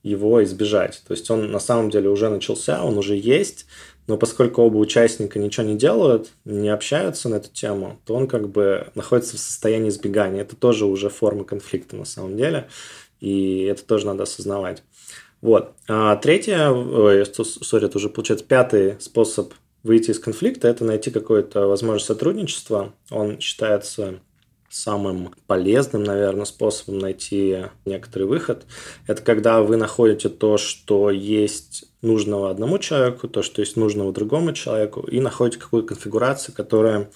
его 0.02 0.42
избежать. 0.44 1.02
То 1.06 1.12
есть 1.12 1.30
он 1.30 1.50
на 1.50 1.58
самом 1.58 1.90
деле 1.90 2.08
уже 2.08 2.28
начался, 2.28 2.84
он 2.84 2.96
уже 2.98 3.16
есть, 3.16 3.66
но 4.06 4.16
поскольку 4.16 4.62
оба 4.62 4.76
участника 4.76 5.38
ничего 5.38 5.66
не 5.66 5.76
делают, 5.76 6.30
не 6.44 6.68
общаются 6.68 7.28
на 7.28 7.36
эту 7.36 7.50
тему, 7.50 8.00
то 8.04 8.14
он 8.14 8.28
как 8.28 8.48
бы 8.48 8.88
находится 8.94 9.36
в 9.36 9.40
состоянии 9.40 9.88
избегания. 9.88 10.42
Это 10.42 10.54
тоже 10.54 10.86
уже 10.86 11.08
форма 11.08 11.44
конфликта 11.44 11.96
на 11.96 12.04
самом 12.04 12.36
деле, 12.36 12.68
и 13.20 13.62
это 13.64 13.84
тоже 13.84 14.06
надо 14.06 14.22
осознавать. 14.22 14.82
Вот. 15.40 15.72
А 15.88 16.16
третье, 16.16 16.72
сори, 17.42 17.86
это 17.86 17.98
уже 17.98 18.08
получается 18.08 18.46
пятый 18.46 19.00
способ 19.00 19.52
выйти 19.86 20.10
из 20.10 20.18
конфликта– 20.18 20.68
это 20.68 20.84
найти 20.84 21.10
какое-то 21.10 21.66
возможность 21.68 22.06
сотрудничества. 22.06 22.92
Он 23.10 23.40
считается 23.40 24.20
самым 24.76 25.34
полезным, 25.46 26.04
наверное, 26.04 26.44
способом 26.44 26.98
найти 26.98 27.64
некоторый 27.84 28.24
выход. 28.24 28.66
Это 29.06 29.22
когда 29.22 29.62
вы 29.62 29.76
находите 29.76 30.28
то, 30.28 30.58
что 30.58 31.10
есть 31.10 31.84
нужного 32.02 32.50
одному 32.50 32.78
человеку, 32.78 33.26
то, 33.26 33.42
что 33.42 33.62
есть 33.62 33.76
нужного 33.76 34.12
другому 34.12 34.52
человеку, 34.52 35.00
и 35.00 35.20
находите 35.20 35.58
какую-то 35.58 35.88
конфигурацию, 35.88 36.54
которая 36.54 37.10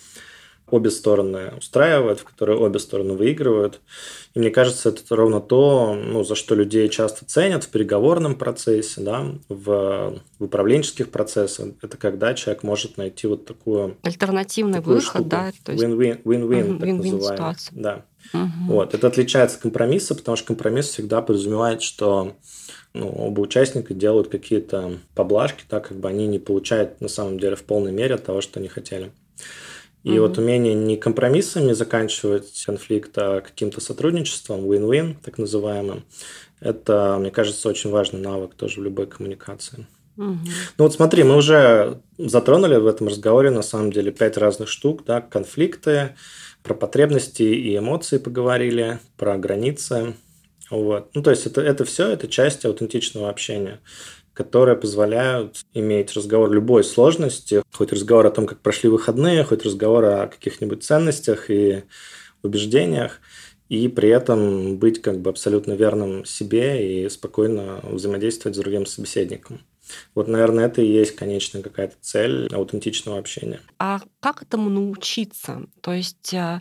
обе 0.72 0.90
стороны 0.90 1.52
устраивает, 1.56 2.20
в 2.20 2.24
которой 2.24 2.56
обе 2.56 2.78
стороны 2.78 3.14
выигрывают. 3.14 3.80
И 4.34 4.38
мне 4.38 4.50
кажется, 4.50 4.90
это 4.90 5.16
ровно 5.16 5.40
то, 5.40 5.94
ну, 5.94 6.22
за 6.24 6.34
что 6.34 6.54
людей 6.54 6.88
часто 6.88 7.24
ценят 7.24 7.64
в 7.64 7.68
переговорном 7.68 8.36
процессе, 8.36 9.00
да, 9.00 9.26
в, 9.48 10.20
в 10.38 10.44
управленческих 10.44 11.10
процессах. 11.10 11.68
Это 11.82 11.96
когда 11.96 12.34
человек 12.34 12.62
может 12.62 12.96
найти 12.96 13.26
вот 13.26 13.44
такую... 13.46 13.96
Альтернативный 14.02 14.78
такую 14.78 14.96
выход, 14.96 15.10
штуку. 15.10 15.28
да? 15.28 15.52
Win-win, 15.66 16.22
win-win, 16.22 16.78
так 16.78 16.88
называемый. 16.88 17.56
Да. 17.72 18.04
Угу. 18.32 18.74
Вот. 18.74 18.94
Это 18.94 19.06
отличается 19.06 19.56
от 19.56 19.62
компромисса, 19.62 20.14
потому 20.14 20.36
что 20.36 20.48
компромисс 20.48 20.88
всегда 20.88 21.22
подразумевает, 21.22 21.82
что 21.82 22.34
ну, 22.92 23.08
оба 23.08 23.40
участника 23.40 23.94
делают 23.94 24.28
какие-то 24.28 24.98
поблажки, 25.14 25.64
так 25.68 25.88
как 25.88 25.98
бы 25.98 26.08
они 26.08 26.26
не 26.26 26.38
получают 26.38 27.00
на 27.00 27.08
самом 27.08 27.38
деле 27.38 27.56
в 27.56 27.62
полной 27.62 27.92
мере 27.92 28.16
от 28.16 28.24
того, 28.24 28.40
что 28.40 28.60
они 28.60 28.68
хотели. 28.68 29.12
И 30.02 30.10
mm 30.10 30.20
вот 30.20 30.38
умение 30.38 30.74
не 30.74 30.96
компромиссами 30.96 31.72
заканчивать 31.72 32.64
конфликт, 32.64 33.12
а 33.16 33.40
каким-то 33.40 33.80
сотрудничеством, 33.80 34.60
win-win, 34.60 35.16
так 35.22 35.36
называемым, 35.38 36.04
это, 36.60 37.16
мне 37.20 37.30
кажется, 37.30 37.68
очень 37.68 37.90
важный 37.90 38.20
навык 38.20 38.54
тоже 38.54 38.80
в 38.80 38.84
любой 38.84 39.06
коммуникации. 39.06 39.86
mm 40.16 40.38
Ну 40.78 40.84
вот 40.84 40.94
смотри, 40.94 41.22
мы 41.22 41.36
уже 41.36 42.00
затронули 42.18 42.76
в 42.76 42.86
этом 42.86 43.08
разговоре 43.08 43.50
на 43.50 43.62
самом 43.62 43.92
деле 43.92 44.10
пять 44.10 44.36
разных 44.36 44.68
штук, 44.68 45.04
да, 45.04 45.20
конфликты, 45.20 46.14
про 46.62 46.74
потребности 46.74 47.42
и 47.42 47.76
эмоции 47.76 48.18
поговорили, 48.18 49.00
про 49.16 49.36
границы. 49.38 50.14
Вот. 50.70 51.10
Ну, 51.14 51.22
то 51.22 51.30
есть 51.30 51.46
это, 51.46 51.60
это 51.62 51.84
все, 51.84 52.08
это 52.08 52.28
часть 52.28 52.64
аутентичного 52.64 53.28
общения 53.28 53.80
которые 54.34 54.76
позволяют 54.76 55.64
иметь 55.74 56.12
разговор 56.14 56.50
любой 56.50 56.84
сложности, 56.84 57.62
хоть 57.72 57.92
разговор 57.92 58.26
о 58.26 58.30
том, 58.30 58.46
как 58.46 58.60
прошли 58.60 58.88
выходные, 58.88 59.44
хоть 59.44 59.64
разговор 59.64 60.04
о 60.04 60.26
каких-нибудь 60.28 60.84
ценностях 60.84 61.50
и 61.50 61.84
убеждениях, 62.42 63.20
и 63.68 63.88
при 63.88 64.08
этом 64.08 64.78
быть 64.78 65.00
как 65.00 65.20
бы 65.20 65.30
абсолютно 65.30 65.72
верным 65.72 66.24
себе 66.24 67.04
и 67.04 67.08
спокойно 67.08 67.80
взаимодействовать 67.84 68.56
с 68.56 68.60
другим 68.60 68.86
собеседником. 68.86 69.60
Вот, 70.14 70.28
наверное, 70.28 70.66
это 70.66 70.82
и 70.82 70.86
есть 70.86 71.16
конечная 71.16 71.62
какая-то 71.62 71.96
цель 72.00 72.48
аутентичного 72.52 73.18
общения. 73.18 73.60
А 73.78 74.00
как 74.20 74.42
этому 74.42 74.70
научиться? 74.70 75.66
То 75.80 75.92
есть 75.92 76.32
э, 76.32 76.60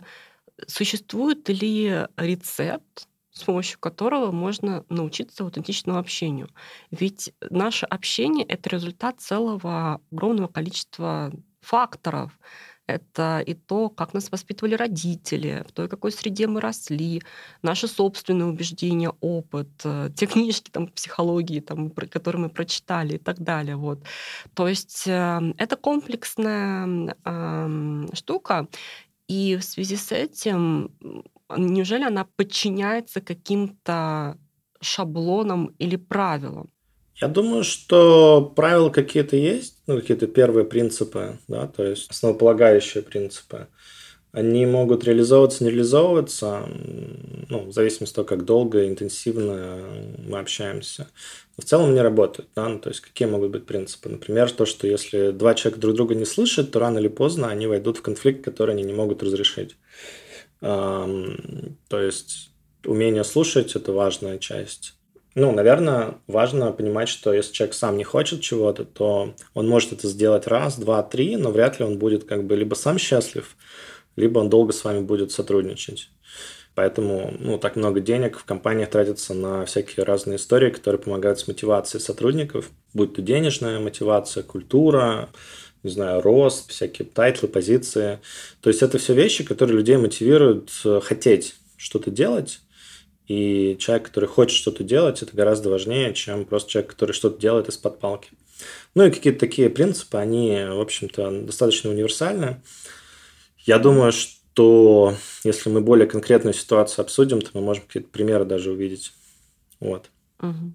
существует 0.66 1.48
ли 1.48 2.06
рецепт, 2.16 3.08
с 3.32 3.44
помощью 3.44 3.78
которого 3.78 4.32
можно 4.32 4.84
научиться 4.88 5.44
аутентичному 5.44 5.98
общению. 5.98 6.48
Ведь 6.90 7.32
наше 7.48 7.86
общение— 7.86 8.44
это 8.48 8.70
результат 8.70 9.20
целого 9.20 10.00
огромного 10.10 10.48
количества 10.48 11.32
факторов. 11.60 12.38
Это 12.86 13.40
и 13.46 13.54
то, 13.54 13.88
как 13.88 14.14
нас 14.14 14.32
воспитывали 14.32 14.74
родители, 14.74 15.64
в 15.68 15.72
той, 15.72 15.88
какой 15.88 16.10
среде 16.10 16.48
мы 16.48 16.60
росли, 16.60 17.22
наши 17.62 17.86
собственные 17.86 18.46
убеждения, 18.46 19.12
опыт, 19.20 19.68
э, 19.84 20.10
те 20.16 20.26
книжки 20.26 20.70
там, 20.70 20.88
психологии, 20.88 21.60
там, 21.60 21.90
которые 21.90 22.42
мы 22.42 22.48
прочитали 22.48 23.14
и 23.14 23.18
так 23.18 23.38
далее. 23.38 23.76
Вот. 23.76 24.00
То 24.54 24.66
есть 24.66 25.04
э, 25.06 25.54
это 25.56 25.76
комплексная 25.76 27.14
э, 27.24 28.06
штука, 28.14 28.66
и 29.28 29.56
в 29.56 29.62
связи 29.62 29.94
с 29.94 30.10
этим 30.10 30.90
неужели 31.56 32.04
она 32.04 32.26
подчиняется 32.36 33.20
каким-то 33.20 34.38
шаблонам 34.80 35.74
или 35.78 35.96
правилам? 35.96 36.70
Я 37.20 37.28
думаю, 37.28 37.64
что 37.64 38.50
правила 38.56 38.88
какие-то 38.88 39.36
есть, 39.36 39.82
ну, 39.86 40.00
какие-то 40.00 40.26
первые 40.26 40.64
принципы, 40.64 41.38
да, 41.48 41.66
то 41.66 41.84
есть 41.84 42.10
основополагающие 42.10 43.02
принципы. 43.02 43.68
Они 44.32 44.64
могут 44.64 45.04
реализовываться, 45.04 45.64
не 45.64 45.70
реализовываться, 45.70 46.62
ну, 47.48 47.64
в 47.64 47.72
зависимости 47.72 48.12
от 48.12 48.14
того, 48.14 48.28
как 48.28 48.44
долго, 48.44 48.86
интенсивно 48.86 49.82
мы 50.18 50.38
общаемся. 50.38 51.08
Но 51.56 51.62
в 51.62 51.64
целом 51.64 51.92
не 51.92 52.00
работают, 52.00 52.48
да, 52.54 52.68
ну, 52.68 52.78
то 52.78 52.88
есть 52.88 53.00
какие 53.00 53.28
могут 53.28 53.50
быть 53.50 53.66
принципы? 53.66 54.08
Например, 54.08 54.50
то, 54.50 54.64
что 54.64 54.86
если 54.86 55.32
два 55.32 55.54
человека 55.54 55.80
друг 55.80 55.96
друга 55.96 56.14
не 56.14 56.24
слышат, 56.24 56.70
то 56.70 56.78
рано 56.78 57.00
или 57.00 57.08
поздно 57.08 57.48
они 57.48 57.66
войдут 57.66 57.98
в 57.98 58.02
конфликт, 58.02 58.44
который 58.44 58.74
они 58.74 58.84
не 58.84 58.94
могут 58.94 59.22
разрешить. 59.22 59.76
То 60.60 61.66
есть 61.90 62.50
умение 62.84 63.24
слушать– 63.24 63.74
это 63.76 63.92
важная 63.92 64.38
часть. 64.38 64.94
Ну, 65.34 65.52
наверное, 65.52 66.18
важно 66.26 66.72
понимать, 66.72 67.08
что 67.08 67.32
если 67.32 67.52
человек 67.52 67.74
сам 67.74 67.96
не 67.96 68.04
хочет 68.04 68.40
чего-то, 68.40 68.84
то 68.84 69.34
он 69.54 69.68
может 69.68 69.92
это 69.92 70.08
сделать 70.08 70.46
раз, 70.46 70.76
два, 70.76 71.02
три, 71.02 71.36
но 71.36 71.50
вряд 71.50 71.78
ли 71.78 71.84
он 71.84 71.98
будет 71.98 72.24
как 72.24 72.44
бы 72.44 72.56
либо 72.56 72.74
сам 72.74 72.98
счастлив, 72.98 73.56
либо 74.16 74.40
он 74.40 74.50
долго 74.50 74.72
с 74.72 74.82
вами 74.82 75.00
будет 75.00 75.30
сотрудничать. 75.30 76.10
Поэтому 76.74 77.34
ну, 77.38 77.58
так 77.58 77.76
много 77.76 78.00
денег 78.00 78.38
в 78.38 78.44
компаниях 78.44 78.90
тратится 78.90 79.34
на 79.34 79.66
всякие 79.66 80.04
разные 80.04 80.36
истории, 80.36 80.70
которые 80.70 81.00
помогают 81.00 81.38
с 81.38 81.46
мотивацией 81.46 82.00
сотрудников, 82.00 82.70
будь 82.92 83.14
то 83.14 83.22
денежная 83.22 83.78
мотивация, 83.80 84.42
культура, 84.42 85.28
не 85.82 85.90
знаю, 85.90 86.20
рост, 86.20 86.70
всякие 86.70 87.06
title 87.06 87.36
ы, 87.36 87.48
позиции. 87.48 88.20
То 88.60 88.70
есть 88.70 88.82
это 88.82 88.98
все 88.98 89.14
вещи, 89.14 89.44
которые 89.44 89.76
людей 89.76 89.96
мотивируют 89.96 90.70
э, 90.84 91.00
хотеть 91.02 91.54
что-то 91.76 92.10
делать. 92.10 92.60
И 93.26 93.76
человек, 93.78 94.08
который 94.08 94.28
хочет 94.28 94.56
что-то 94.56 94.82
делать, 94.82 95.22
это 95.22 95.36
гораздо 95.36 95.70
важнее, 95.70 96.12
чем 96.14 96.44
просто 96.44 96.70
человек, 96.70 96.90
который 96.90 97.12
что-то 97.12 97.40
делает 97.40 97.68
из-под 97.68 98.00
палки. 98.00 98.30
Ну 98.94 99.06
и 99.06 99.10
какие-то 99.10 99.38
такие 99.38 99.70
принципы, 99.70 100.18
они, 100.18 100.50
в 100.68 100.80
общем-то, 100.80 101.42
достаточно 101.42 101.90
универсальны. 101.90 102.60
Я 103.58 103.78
думаю, 103.78 104.12
что 104.12 105.14
если 105.44 105.70
мы 105.70 105.80
более 105.80 106.06
конкретную 106.06 106.54
ситуацию 106.54 107.04
обсудим, 107.04 107.40
то 107.40 107.50
мы 107.54 107.60
можем 107.60 107.84
какие-то 107.86 108.08
примеры 108.08 108.44
даже 108.44 108.72
увидеть. 108.72 109.12
Вот. 109.78 110.10
Угу. 110.40 110.74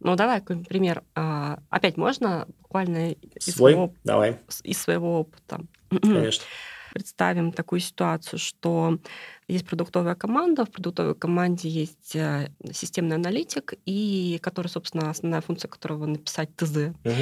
Ну, 0.00 0.16
давай 0.16 0.40
какой 0.40 0.64
пример. 0.64 1.02
А, 1.14 1.58
опять 1.70 1.96
можно 1.96 2.46
буквально 2.62 3.12
из, 3.12 3.54
Свой? 3.54 3.72
своего, 3.72 3.94
давай. 4.04 4.38
из 4.62 4.78
своего 4.78 5.20
опыта. 5.20 5.60
Конечно. 5.90 6.44
Представим 6.92 7.52
такую 7.52 7.80
ситуацию, 7.80 8.38
что 8.38 8.98
есть 9.46 9.66
продуктовая 9.66 10.14
команда, 10.14 10.64
в 10.64 10.70
продуктовой 10.70 11.14
команде 11.14 11.68
есть 11.68 12.16
э, 12.16 12.50
системный 12.72 13.16
аналитик, 13.16 13.74
и 13.84 14.38
который, 14.42 14.68
собственно, 14.68 15.10
основная 15.10 15.42
функция 15.42 15.68
которого 15.68 16.06
написать 16.06 16.48
ТЗ. 16.56 16.94
Угу. 17.04 17.14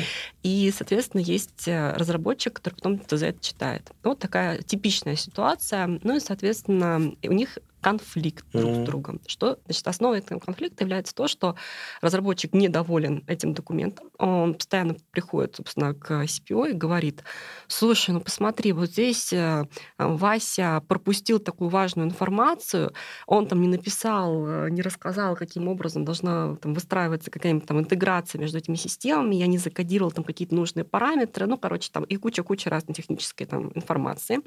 И, 0.45 0.73
соответственно, 0.77 1.21
есть 1.21 1.67
э, 1.67 1.93
разработчик, 1.95 2.55
который 2.55 2.75
потом 2.75 2.99
ТЗ 2.99 3.23
это 3.23 3.45
читает. 3.45 3.91
Вот 4.03 4.21
такая 4.21 4.63
типичная 4.63 5.17
ситуация. 5.17 5.99
Ну 6.03 6.17
и, 6.17 6.21
соответственно, 6.21 7.13
у 7.23 7.33
них 7.33 7.59
конфликт 7.87 8.45
друг 8.53 8.65
mm-hmm. 8.65 8.83
с 8.83 8.87
другом. 8.87 9.21
Что, 9.29 9.61
значит, 9.67 9.87
основой 9.87 10.19
этого 10.19 10.41
конфликта 10.41 10.83
является 10.83 11.15
то, 11.15 11.29
что 11.29 11.55
разработчик 12.01 12.53
недоволен 12.53 13.23
этим 13.29 13.55
документом. 13.55 14.11
Он 14.19 14.55
постоянно 14.55 14.97
приходит, 15.13 15.55
собственно, 15.55 15.95
к 15.95 16.11
CPO 16.25 16.71
и 16.71 16.73
говорит, 16.73 17.23
слушай, 17.69 18.11
ну 18.11 18.21
посмотри, 18.21 18.73
вот 18.73 18.91
здесь 18.91 19.33
э, 19.33 19.67
Вася 19.99 20.83
пропустил 20.89 21.39
такую 21.39 21.71
важную 21.71 22.09
информацию, 22.09 22.93
он 23.29 23.47
там 23.47 23.61
не 23.61 23.69
написал, 23.69 24.45
э, 24.45 24.71
не 24.71 24.83
рассказал, 24.83 25.37
каким 25.37 25.69
образом 25.69 26.05
должна 26.05 26.57
там, 26.57 26.75
выстраиваться 26.75 27.31
какая-нибудь 27.31 27.69
там 27.69 27.79
интеграция 27.79 28.41
между 28.41 28.59
этими 28.59 28.75
системами, 28.75 29.37
я 29.37 29.47
не 29.47 29.59
закодировал 29.59 30.11
там 30.11 30.25
какие-то 30.25 30.57
нужные 30.57 30.83
параметры, 30.83 31.47
ну, 31.47 31.57
короче, 31.57 31.89
там 31.93 32.03
и 32.03 32.17
куча-куча 32.17 32.69
разной 32.69 32.95
технической 32.95 33.47
там 33.47 33.71
информации. 33.77 34.41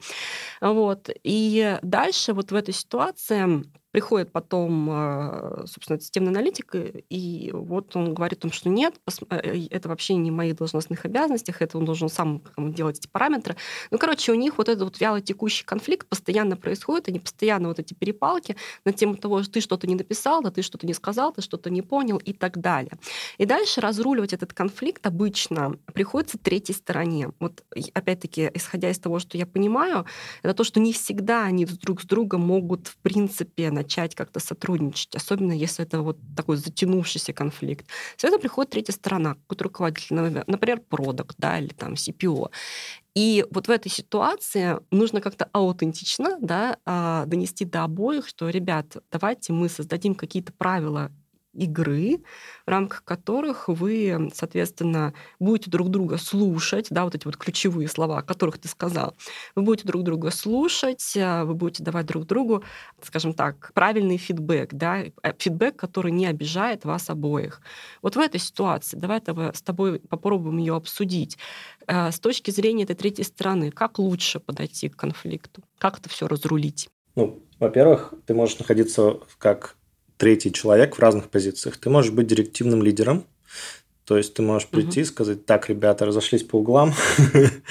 Вот. 0.59 1.09
И 1.23 1.79
дальше 1.83 2.33
вот 2.33 2.51
в 2.51 2.55
этой 2.55 2.73
ситуации 2.73 3.28
um, 3.31 3.63
приходит 3.91 4.31
потом, 4.31 4.89
а, 4.91 5.63
собственно, 5.65 5.99
системный 5.99 6.31
аналитик, 6.31 6.75
и 7.09 7.49
вот 7.53 7.95
он 7.95 8.13
говорит 8.13 8.39
о 8.39 8.41
том, 8.41 8.51
что 8.51 8.69
нет, 8.69 8.95
э, 9.29 9.67
это 9.71 9.89
вообще 9.89 10.15
не 10.15 10.31
в 10.31 10.33
моих 10.35 10.55
должностных 10.55 11.05
обязанностях, 11.05 11.61
это 11.61 11.77
он 11.77 11.85
должен 11.85 12.09
сам 12.09 12.41
делать 12.57 12.99
эти 12.99 13.07
параметры. 13.07 13.55
Ну, 13.89 13.97
короче, 13.97 14.31
у 14.31 14.35
них 14.35 14.57
вот 14.57 14.69
этот 14.69 14.83
вот 14.83 14.99
вяло 14.99 15.21
текущий 15.21 15.65
конфликт 15.65 16.07
постоянно 16.07 16.55
происходит, 16.55 17.09
они 17.09 17.19
постоянно 17.19 17.69
вот 17.69 17.79
эти 17.79 17.93
перепалки 17.93 18.55
на 18.85 18.93
тему 18.93 19.15
того, 19.15 19.41
что 19.43 19.53
ты 19.53 19.61
что-то 19.61 19.87
не 19.87 19.95
написал, 19.95 20.41
да 20.43 20.51
ты 20.51 20.61
что-то 20.61 20.85
не 20.85 20.93
сказал, 20.93 21.33
ты 21.33 21.41
что-то 21.41 21.69
не 21.69 21.81
понял 21.81 22.17
и 22.17 22.33
так 22.33 22.59
далее. 22.59 22.91
И 23.37 23.45
дальше 23.45 23.81
разруливать 23.81 24.33
этот 24.33 24.53
конфликт 24.53 25.05
обычно 25.07 25.77
приходится 25.93 26.37
третьей 26.37 26.75
стороне. 26.75 27.31
Вот 27.39 27.63
опять-таки, 27.93 28.51
исходя 28.53 28.91
из 28.91 28.99
того, 28.99 29.19
что 29.19 29.37
я 29.37 29.45
понимаю, 29.45 30.05
это 30.43 30.53
то, 30.53 30.63
что 30.63 30.79
не 30.79 30.93
всегда 30.93 31.43
они 31.43 31.65
друг 31.65 32.01
с 32.01 32.05
другом 32.05 32.41
могут, 32.41 32.87
в 32.87 32.97
принципе, 32.97 33.71
начать 33.89 34.13
как-то 34.13 34.39
сотрудничать, 34.39 35.15
особенно 35.15 35.51
если 35.51 35.83
это 35.83 36.01
вот 36.01 36.17
такой 36.35 36.57
затянувшийся 36.57 37.33
конфликт. 37.33 37.87
Всегда 38.17 38.37
приходит 38.37 38.71
третья 38.71 38.93
сторона, 38.93 39.33
какой-то 39.33 39.63
руководитель, 39.63 40.15
например, 40.47 40.79
продукт, 40.79 41.35
да, 41.39 41.57
или 41.57 41.69
там 41.69 41.93
CPO. 41.93 42.51
И 43.15 43.45
вот 43.49 43.67
в 43.67 43.71
этой 43.71 43.89
ситуации 43.89 44.77
нужно 44.91 45.21
как-то 45.21 45.49
аутентично 45.51 46.37
да, 46.39 46.77
а, 46.85 47.25
донести 47.25 47.65
до 47.65 47.83
обоих, 47.83 48.27
что, 48.27 48.49
ребят, 48.49 48.97
давайте 49.11 49.53
мы 49.53 49.69
создадим 49.69 50.13
какие-то 50.13 50.53
правила 50.53 51.11
игры, 51.53 52.21
в 52.65 52.69
рамках 52.69 53.03
которых 53.03 53.67
вы, 53.67 54.29
соответственно, 54.33 55.13
будете 55.39 55.71
друг 55.71 55.89
друга 55.89 56.17
слушать, 56.17 56.87
да, 56.89 57.03
вот 57.03 57.15
эти 57.15 57.25
вот 57.25 57.37
ключевые 57.37 57.87
слова, 57.87 58.19
о 58.19 58.21
которых 58.21 58.59
ты 58.59 58.67
сказал. 58.67 59.15
Вы 59.55 59.63
будете 59.63 59.87
друг 59.87 60.03
друга 60.03 60.31
слушать, 60.31 61.17
а, 61.17 61.45
вы 61.45 61.55
будете 61.55 61.83
давать 61.83 62.05
друг 62.05 62.25
другу, 62.25 62.63
скажем 63.01 63.33
так, 63.33 63.71
правильный 63.73 64.17
фидбэк, 64.17 64.73
да, 64.73 64.99
э, 64.99 65.11
фидбэк, 65.37 65.75
который 65.75 66.11
не 66.11 66.27
обижает 66.27 66.85
вас 66.85 67.09
обоих. 67.09 67.61
Вот 68.01 68.15
в 68.15 68.19
этой 68.19 68.39
ситуации 68.39 68.97
давай 68.97 69.21
с 69.53 69.61
тобой 69.61 69.99
попробуем 69.99 70.57
ее 70.57 70.75
обсудить. 70.75 71.37
Э, 71.87 72.11
с 72.11 72.19
точки 72.19 72.51
зрения 72.51 72.83
этой 72.83 72.95
третьей 72.95 73.25
стороны, 73.25 73.71
как 73.71 73.99
лучше 73.99 74.39
подойти 74.39 74.89
к 74.89 74.95
конфликту? 74.95 75.63
Как 75.77 75.99
это 75.99 76.09
все 76.09 76.27
разрулить? 76.27 76.89
Ну, 77.15 77.43
во-первых, 77.59 78.13
ты 78.25 78.33
можешь 78.33 78.59
находиться 78.59 79.19
как 79.37 79.75
третий 80.19 80.51
человек 80.51 80.97
в 80.97 80.99
разных 80.99 81.29
позициях. 81.29 81.77
Ты 81.77 81.89
можешь 81.89 82.11
быть 82.11 82.27
директивным 82.27 82.83
лидером, 82.83 83.23
то 84.03 84.17
есть 84.17 84.33
ты 84.33 84.41
можешь 84.41 84.67
прийти 84.67 85.01
и 85.01 85.05
сказать, 85.05 85.45
так, 85.45 85.69
ребята, 85.69 86.05
разошлись 86.05 86.43
по 86.43 86.57
углам, 86.57 86.93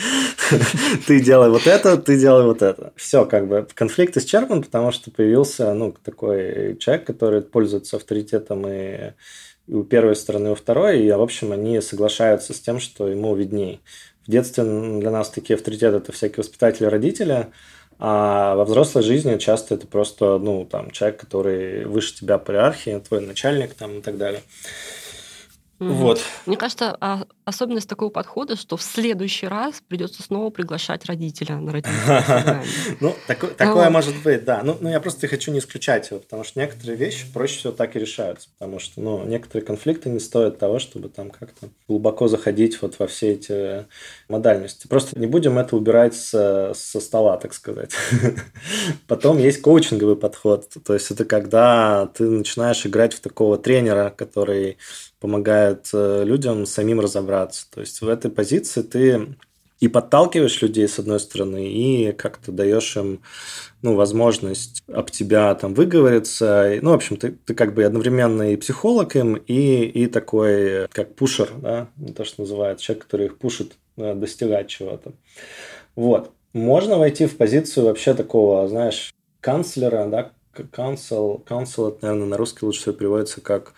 ты 1.06 1.20
делай 1.20 1.50
вот 1.50 1.66
это, 1.66 1.98
ты 1.98 2.18
делай 2.18 2.44
вот 2.44 2.62
это. 2.62 2.92
Все, 2.96 3.26
как 3.26 3.48
бы 3.48 3.66
конфликт 3.74 4.16
исчерпан, 4.16 4.62
потому 4.62 4.92
что 4.92 5.10
появился 5.10 5.74
ну, 5.74 5.94
такой 6.02 6.76
человек, 6.78 7.06
который 7.06 7.42
пользуется 7.42 7.96
авторитетом 7.96 8.66
и, 8.66 9.12
и 9.66 9.74
у 9.74 9.84
первой 9.84 10.16
стороны, 10.16 10.48
и 10.48 10.52
у 10.52 10.54
второй, 10.54 11.00
и, 11.00 11.12
в 11.12 11.20
общем, 11.20 11.52
они 11.52 11.82
соглашаются 11.82 12.54
с 12.54 12.60
тем, 12.60 12.80
что 12.80 13.08
ему 13.08 13.34
видней. 13.34 13.82
В 14.26 14.30
детстве 14.30 14.64
для 14.64 15.10
нас 15.10 15.28
такие 15.28 15.56
авторитеты– 15.56 15.96
это 15.98 16.12
всякие 16.12 16.38
воспитатели, 16.38 16.86
родители– 16.86 17.48
а 17.98 18.54
во 18.54 18.64
взрослой 18.64 19.02
жизни 19.02 19.38
часто 19.38 19.74
это 19.74 19.86
просто, 19.86 20.38
ну, 20.38 20.64
там, 20.64 20.90
человек, 20.90 21.20
который 21.20 21.84
выше 21.84 22.14
тебя 22.14 22.38
по 22.38 22.52
иерархии, 22.52 23.02
твой 23.06 23.20
начальник 23.20 23.74
там 23.74 23.98
и 23.98 24.02
так 24.02 24.18
далее. 24.18 24.42
Mm-hmm. 25.80 25.92
Вот. 25.92 26.20
Мне 26.46 26.56
кажется, 26.56 26.96
а, 27.00 27.24
особенность 27.44 27.88
такого 27.88 28.10
подхода, 28.10 28.56
что 28.56 28.76
в 28.76 28.82
следующий 28.82 29.46
раз 29.46 29.80
придется 29.86 30.24
снова 30.24 30.50
приглашать 30.50 31.06
родителя 31.06 31.56
на 31.56 31.72
родительское 31.72 32.64
Ну, 33.00 33.14
такое 33.56 33.88
может 33.88 34.20
быть, 34.22 34.44
да. 34.44 34.62
Ну, 34.64 34.76
ну, 34.80 34.88
я 34.88 34.98
просто 34.98 35.28
хочу 35.28 35.52
не 35.52 35.60
исключать 35.60 36.10
его, 36.10 36.18
потому 36.18 36.42
что 36.42 36.58
некоторые 36.58 36.96
вещи 36.96 37.26
проще 37.32 37.58
всего 37.58 37.72
так 37.72 37.94
и 37.94 38.00
решаются, 38.00 38.48
потому 38.58 38.80
что, 38.80 39.00
ну, 39.00 39.24
некоторые 39.24 39.64
конфликты 39.64 40.08
не 40.08 40.18
стоят 40.18 40.58
того, 40.58 40.80
чтобы 40.80 41.08
там 41.08 41.30
как-то 41.30 41.68
глубоко 41.86 42.26
заходить 42.26 42.82
вот 42.82 42.98
во 42.98 43.06
все 43.06 43.32
эти 43.32 43.86
модальности. 44.28 44.88
Просто 44.88 45.18
не 45.18 45.26
будем 45.26 45.58
это 45.58 45.76
убирать 45.76 46.16
со 46.16 46.74
стола, 46.74 47.36
так 47.36 47.54
сказать. 47.54 47.92
Потом 49.06 49.38
есть 49.38 49.62
коучинговый 49.62 50.16
подход, 50.16 50.66
то 50.84 50.94
есть 50.94 51.10
это 51.12 51.24
когда 51.24 52.06
ты 52.14 52.24
начинаешь 52.24 52.84
играть 52.84 53.14
в 53.14 53.20
такого 53.20 53.58
тренера, 53.58 54.12
который 54.14 54.78
помогает 55.20 55.88
э, 55.92 56.24
людям 56.24 56.66
самим 56.66 57.00
разобраться. 57.00 57.66
То 57.70 57.80
есть 57.80 58.00
в 58.00 58.08
этой 58.08 58.30
позиции 58.30 58.82
ты 58.82 59.36
и 59.80 59.86
подталкиваешь 59.86 60.60
людей, 60.60 60.88
с 60.88 60.98
одной 60.98 61.20
стороны, 61.20 61.70
и 61.70 62.12
как-то 62.12 62.50
даешь 62.50 62.96
им 62.96 63.20
ну, 63.80 63.94
возможность 63.94 64.82
об 64.88 65.10
тебя 65.10 65.54
там 65.54 65.74
выговориться. 65.74 66.78
Ну, 66.82 66.90
в 66.90 66.94
общем, 66.94 67.16
ты, 67.16 67.30
ты 67.30 67.54
как 67.54 67.74
бы 67.74 67.84
одновременно 67.84 68.52
и 68.52 68.56
психолог 68.56 69.14
им, 69.14 69.36
и, 69.36 69.84
и 69.84 70.06
такой, 70.08 70.88
как 70.88 71.14
пушер, 71.14 71.50
да, 71.58 71.88
то, 72.16 72.24
что 72.24 72.42
называют, 72.42 72.80
человек, 72.80 73.04
который 73.04 73.26
их 73.26 73.38
пушит 73.38 73.76
э, 73.96 74.14
достигать 74.14 74.68
чего-то. 74.68 75.12
Вот. 75.94 76.32
Можно 76.52 76.98
войти 76.98 77.26
в 77.26 77.36
позицию 77.36 77.86
вообще 77.86 78.14
такого, 78.14 78.66
знаешь, 78.68 79.12
канцлера, 79.40 80.06
да, 80.08 80.32
counsel, 80.56 81.44
counsel, 81.44 81.88
это, 81.88 81.98
наверное, 82.02 82.26
на 82.26 82.36
русский 82.36 82.66
лучше 82.66 82.80
всего 82.80 82.94
переводится 82.94 83.40
как 83.40 83.74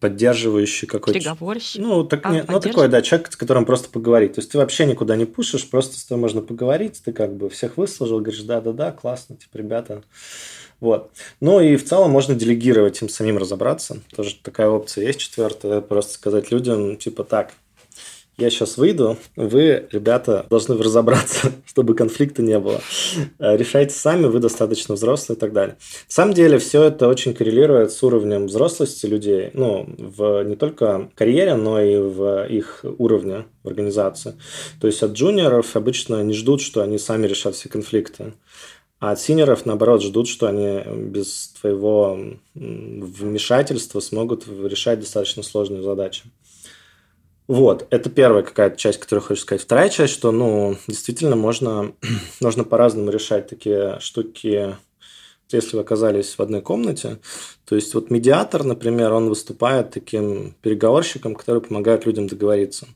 поддерживающий 0.00 0.86
какой-то... 0.86 1.18
Переговорщик? 1.18 1.82
Ну, 1.82 2.04
так, 2.04 2.20
а, 2.24 2.32
не, 2.32 2.44
ну, 2.46 2.60
такой, 2.60 2.88
да, 2.88 3.02
человек, 3.02 3.32
с 3.32 3.36
которым 3.36 3.64
просто 3.64 3.88
поговорить. 3.88 4.34
То 4.34 4.40
есть 4.40 4.50
ты 4.52 4.58
вообще 4.58 4.86
никуда 4.86 5.16
не 5.16 5.24
пушишь, 5.24 5.68
просто 5.68 5.98
с 5.98 6.04
тобой 6.04 6.22
можно 6.22 6.42
поговорить, 6.42 7.00
ты 7.04 7.12
как 7.12 7.34
бы 7.34 7.48
всех 7.48 7.76
выслужил, 7.76 8.20
говоришь, 8.20 8.42
да-да-да, 8.42 8.92
классно, 8.92 9.36
типа, 9.36 9.56
ребята. 9.56 10.02
Вот. 10.80 11.10
Ну 11.40 11.60
и 11.60 11.76
в 11.76 11.84
целом 11.84 12.10
можно 12.10 12.34
делегировать 12.34 13.02
им 13.02 13.08
самим 13.08 13.38
разобраться. 13.38 13.98
Тоже 14.14 14.36
такая 14.42 14.68
опция 14.68 15.06
есть 15.06 15.18
четвертая. 15.18 15.80
Просто 15.80 16.14
сказать 16.14 16.52
людям, 16.52 16.96
типа, 16.96 17.24
так, 17.24 17.52
я 18.38 18.50
сейчас 18.50 18.76
выйду, 18.76 19.18
вы, 19.34 19.88
ребята, 19.90 20.46
должны 20.48 20.80
разобраться, 20.80 21.52
чтобы 21.66 21.94
конфликта 21.94 22.40
не 22.40 22.58
было. 22.58 22.80
Э, 23.38 23.56
решайте 23.56 23.94
сами, 23.94 24.26
вы 24.26 24.38
достаточно 24.38 24.94
взрослые 24.94 25.36
и 25.36 25.40
так 25.40 25.52
далее. 25.52 25.76
На 25.76 26.12
самом 26.12 26.34
деле 26.34 26.58
все 26.58 26.84
это 26.84 27.08
очень 27.08 27.34
коррелирует 27.34 27.90
с 27.92 28.02
уровнем 28.02 28.46
взрослости 28.46 29.06
людей, 29.06 29.50
ну, 29.54 29.86
в 29.98 30.44
не 30.44 30.54
только 30.54 31.10
карьере, 31.16 31.56
но 31.56 31.82
и 31.82 31.96
в 31.96 32.46
их 32.46 32.84
уровне 32.98 33.46
в 33.64 33.68
организации. 33.68 34.34
То 34.80 34.86
есть 34.86 35.02
от 35.02 35.12
джуниоров 35.12 35.74
обычно 35.74 36.22
не 36.22 36.32
ждут, 36.32 36.60
что 36.60 36.82
они 36.82 36.98
сами 36.98 37.26
решат 37.26 37.56
все 37.56 37.68
конфликты. 37.68 38.34
А 39.00 39.12
от 39.12 39.20
синеров, 39.20 39.64
наоборот, 39.64 40.02
ждут, 40.02 40.28
что 40.28 40.48
они 40.48 40.82
без 41.10 41.54
твоего 41.60 42.18
вмешательства 42.54 44.00
смогут 44.00 44.46
решать 44.48 44.98
достаточно 44.98 45.44
сложные 45.44 45.82
задачи. 45.82 46.24
Вот, 47.48 47.86
это 47.88 48.10
первая 48.10 48.42
какая-то 48.42 48.76
часть, 48.76 49.00
которую 49.00 49.24
хочу 49.24 49.40
сказать. 49.40 49.62
Вторая 49.62 49.88
часть, 49.88 50.12
что, 50.12 50.30
ну, 50.32 50.76
действительно 50.86 51.34
можно, 51.34 51.92
можно 52.40 52.62
по-разному 52.62 53.10
решать 53.10 53.48
такие 53.48 53.98
штуки, 54.00 54.76
если 55.50 55.76
вы 55.76 55.82
оказались 55.82 56.36
в 56.36 56.42
одной 56.42 56.60
комнате. 56.60 57.18
То 57.64 57.74
есть 57.74 57.94
вот 57.94 58.10
медиатор, 58.10 58.64
например, 58.64 59.14
он 59.14 59.30
выступает 59.30 59.90
таким 59.90 60.54
переговорщиком, 60.60 61.34
который 61.34 61.62
помогает 61.62 62.04
людям 62.04 62.26
договориться. 62.26 62.86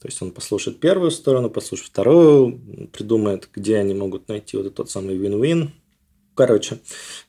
То 0.00 0.08
есть 0.08 0.20
он 0.20 0.32
послушает 0.32 0.80
первую 0.80 1.12
сторону, 1.12 1.48
послушает 1.48 1.90
вторую, 1.90 2.60
придумает, 2.92 3.48
где 3.54 3.78
они 3.78 3.94
могут 3.94 4.26
найти 4.26 4.56
вот 4.56 4.74
тот 4.74 4.90
самый 4.90 5.16
win-win. 5.16 5.70
Короче, 6.34 6.80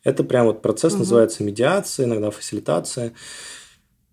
это 0.03 0.23
прям 0.23 0.47
вот 0.47 0.63
процесс 0.63 0.93
угу. 0.93 0.99
называется 0.99 1.43
медиация, 1.43 2.07
иногда 2.07 2.31
фасилитация. 2.31 3.13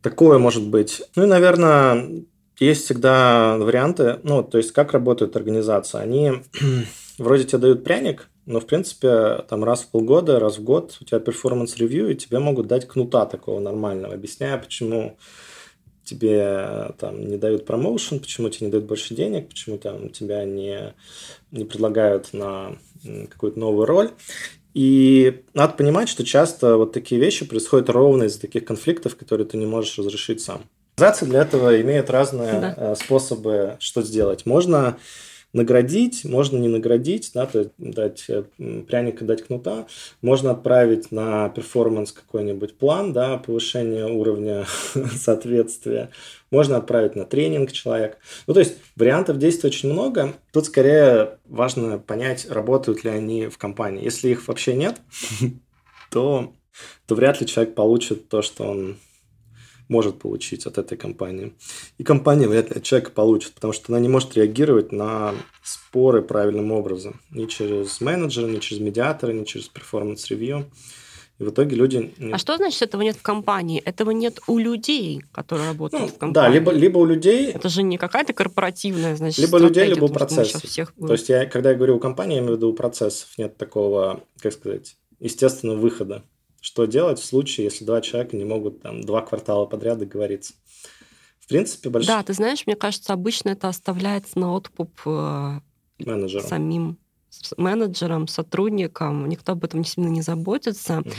Такое 0.03 0.39
может 0.39 0.67
быть. 0.67 1.03
Ну 1.15 1.25
и, 1.25 1.27
наверное, 1.27 2.25
есть 2.59 2.85
всегда 2.85 3.57
варианты, 3.59 4.19
ну, 4.23 4.43
то 4.43 4.59
есть 4.59 4.73
как 4.73 4.93
работает 4.93 5.37
организация. 5.37 6.01
Они 6.01 6.33
вроде 7.19 7.45
тебе 7.45 7.59
дают 7.59 7.85
пряник, 7.85 8.29
но, 8.47 8.61
в 8.61 8.67
принципе, 8.67 9.45
там 9.49 9.63
раз 9.63 9.83
в 9.83 9.89
полгода, 9.89 10.41
раз 10.41 10.59
в 10.59 10.65
год 10.65 10.97
у 11.01 11.05
тебя 11.05 11.21
performance 11.21 11.76
review, 11.76 12.11
и 12.11 12.17
тебе 12.17 12.41
могут 12.41 12.67
дать 12.67 12.89
кнута 12.89 13.27
такого 13.27 13.61
нормального, 13.61 14.15
объясняя, 14.15 14.59
почему 14.59 15.17
тебе 16.05 16.93
там 16.99 17.25
не 17.29 17.37
дают 17.37 17.65
промоушен, 17.65 18.19
почему 18.19 18.49
тебе 18.49 18.67
не 18.67 18.73
дают 18.73 18.87
больше 18.87 19.15
денег, 19.15 19.49
почему 19.49 19.79
там 19.79 20.11
тебя 20.11 20.45
не, 20.45 20.95
не 21.53 21.65
предлагают 21.65 22.33
на 22.33 22.77
какую-то 23.31 23.59
новую 23.59 23.87
роль. 23.87 24.11
И 24.75 25.43
надо 25.55 25.75
понимать, 25.75 26.09
что 26.09 26.25
часто 26.25 26.77
вот 26.77 26.93
такие 26.93 27.21
вещи 27.21 27.45
происходят 27.45 27.91
ровно 27.91 28.25
из-за 28.25 28.41
таких 28.41 28.65
конфликтов, 28.65 29.17
которые 29.17 29.47
ты 29.47 29.57
не 29.57 29.67
можешь 29.67 29.99
разрешить 29.99 30.41
сам. 30.41 30.63
Организации 30.97 31.27
для 31.27 31.41
этого 31.43 31.81
имеют 31.81 32.11
разные 32.11 32.61
да. 32.61 32.75
Э, 32.77 32.95
способы, 32.95 33.77
что 33.81 34.03
сделать. 34.03 34.47
Можно 34.47 34.99
наградить, 35.53 36.25
можно 36.25 36.57
не 36.57 36.69
наградить, 36.69 37.31
да, 37.35 37.49
есть 37.53 37.71
дать 37.79 38.25
э, 38.29 38.45
пряника, 38.89 39.25
дать 39.25 39.45
кнута, 39.47 39.87
можно 40.23 40.53
отправить 40.53 41.13
на 41.13 41.49
перформанс 41.51 42.13
какой-нибудь 42.13 42.77
план, 42.79 43.13
да, 43.13 43.37
повышение 43.39 44.07
уровня 44.07 44.67
соответствия, 45.15 46.11
можно 46.51 46.79
отправить 46.79 47.17
на 47.17 47.25
тренинг 47.25 47.73
человек. 47.73 48.19
Ну, 48.47 48.55
то 48.55 48.61
есть 48.61 48.77
вариантов 48.97 49.39
действий 49.39 49.69
очень 49.69 49.93
много. 49.93 50.35
Тут 50.53 50.67
скорее 50.67 51.39
важно 51.47 51.99
понять, 51.99 52.47
работают 52.51 53.05
ли 53.05 53.11
они 53.11 53.47
в 53.49 53.59
компании. 53.59 54.05
Если 54.05 54.31
их 54.31 54.49
вообще 54.49 54.75
нет, 54.75 55.01
то, 56.11 56.53
то 57.07 57.15
вряд 57.15 57.41
ли 57.41 57.47
человек 57.47 57.75
получит 57.75 58.29
то, 58.29 58.43
что 58.43 58.65
он 58.65 58.97
может 59.89 60.19
получить 60.19 60.67
от 60.67 60.79
этой 60.79 60.97
компании. 60.97 61.55
И 61.99 62.05
компания 62.05 62.49
вряд 62.49 62.71
ли 62.71 62.77
от 62.77 62.83
человека 62.83 63.11
получит, 63.11 63.53
потому 63.53 63.73
что 63.73 63.93
она 63.93 64.01
не 64.01 64.09
может 64.09 64.35
реагировать 64.37 64.93
на 64.93 65.35
споры 65.63 66.23
правильным 66.23 66.73
образом. 66.73 67.21
Ни 67.31 67.47
через 67.47 68.01
менеджера, 68.01 68.47
ни 68.47 68.59
через 68.59 68.81
медиатора, 68.81 69.33
ни 69.33 69.45
через 69.45 69.69
performance 69.69 70.29
review. 70.29 70.67
И 71.39 71.45
в 71.45 71.51
итоге 71.51 71.77
люди... 71.77 72.15
А 72.33 72.39
что 72.39 72.57
значит 72.57 72.83
этого 72.83 73.03
нет 73.03 73.17
в 73.17 73.23
компании? 73.23 73.81
Этого 73.81 74.11
нет 74.11 74.39
у 74.47 74.59
людей, 74.59 75.23
которые 75.33 75.69
работают 75.69 76.03
ну, 76.03 76.09
в 76.09 76.19
компании. 76.19 76.35
Да, 76.35 76.49
либо, 76.49 76.73
либо 76.73 76.99
у 76.99 77.05
людей... 77.05 77.51
Это 77.51 77.69
же 77.69 77.83
не 77.83 77.99
какая-то 77.99 78.33
корпоративная, 78.33 79.17
значит, 79.17 79.39
Либо 79.39 79.59
людей, 79.59 79.89
либо 79.89 80.05
у 80.05 80.09
процессов. 80.09 80.63
Всех... 80.63 80.95
То 80.95 81.13
есть, 81.13 81.29
я, 81.29 81.47
когда 81.47 81.71
я 81.71 81.77
говорю 81.77 81.97
у 81.97 82.01
компании, 82.01 82.35
я 82.37 82.41
имею 82.41 82.55
в 82.55 82.57
виду 82.59 82.71
у 82.71 82.75
процессов 82.75 83.29
нет 83.39 83.57
такого, 83.57 84.21
как 84.41 84.53
сказать, 84.53 84.97
естественного 85.19 85.79
выхода 85.79 86.23
что 86.63 86.87
делать 86.87 87.19
в 87.19 87.25
случае, 87.25 87.65
если 87.65 87.85
два 87.85 88.01
человека 88.01 88.37
не 88.37 88.45
могут 88.45 88.81
там 88.81 89.03
два 89.03 89.21
квартала 89.21 89.67
подряд 89.67 89.99
договориться. 89.99 90.55
В 91.41 91.49
принципе, 91.49 91.91
большое... 91.91 92.17
Да, 92.17 92.23
ты 92.23 92.33
знаешь, 92.33 92.67
мне 92.67 92.77
кажется, 92.77 93.13
обычно 93.13 93.51
это 93.51 93.69
оставляется 93.69 94.39
на 94.39 94.55
откуп 94.55 94.93
э, 95.05 95.61
менеджерам. 95.99 96.47
самим 96.47 96.99
менеджерам, 97.57 98.29
сотрудникам. 98.29 99.29
Никто 99.29 99.53
об 99.53 99.65
этом 99.65 99.85
сильно 99.85 100.09
не 100.09 100.23
заботится. 100.23 101.01
Угу 101.01 101.13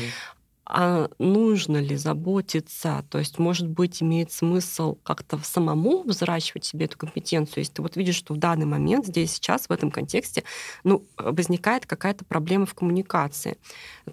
а 0.65 1.09
нужно 1.19 1.77
ли 1.77 1.95
заботиться? 1.95 3.03
То 3.09 3.19
есть, 3.19 3.37
может 3.37 3.67
быть, 3.67 4.01
имеет 4.01 4.31
смысл 4.31 4.95
как-то 5.03 5.37
самому 5.43 6.03
взращивать 6.03 6.65
себе 6.65 6.85
эту 6.85 6.97
компетенцию, 6.97 7.59
если 7.59 7.73
ты 7.73 7.81
вот 7.81 7.97
видишь, 7.97 8.15
что 8.15 8.33
в 8.33 8.37
данный 8.37 8.65
момент, 8.65 9.05
здесь, 9.07 9.33
сейчас, 9.33 9.67
в 9.67 9.71
этом 9.71 9.91
контексте, 9.91 10.43
ну, 10.83 11.05
возникает 11.17 11.85
какая-то 11.85 12.23
проблема 12.25 12.65
в 12.65 12.73
коммуникации. 12.73 13.57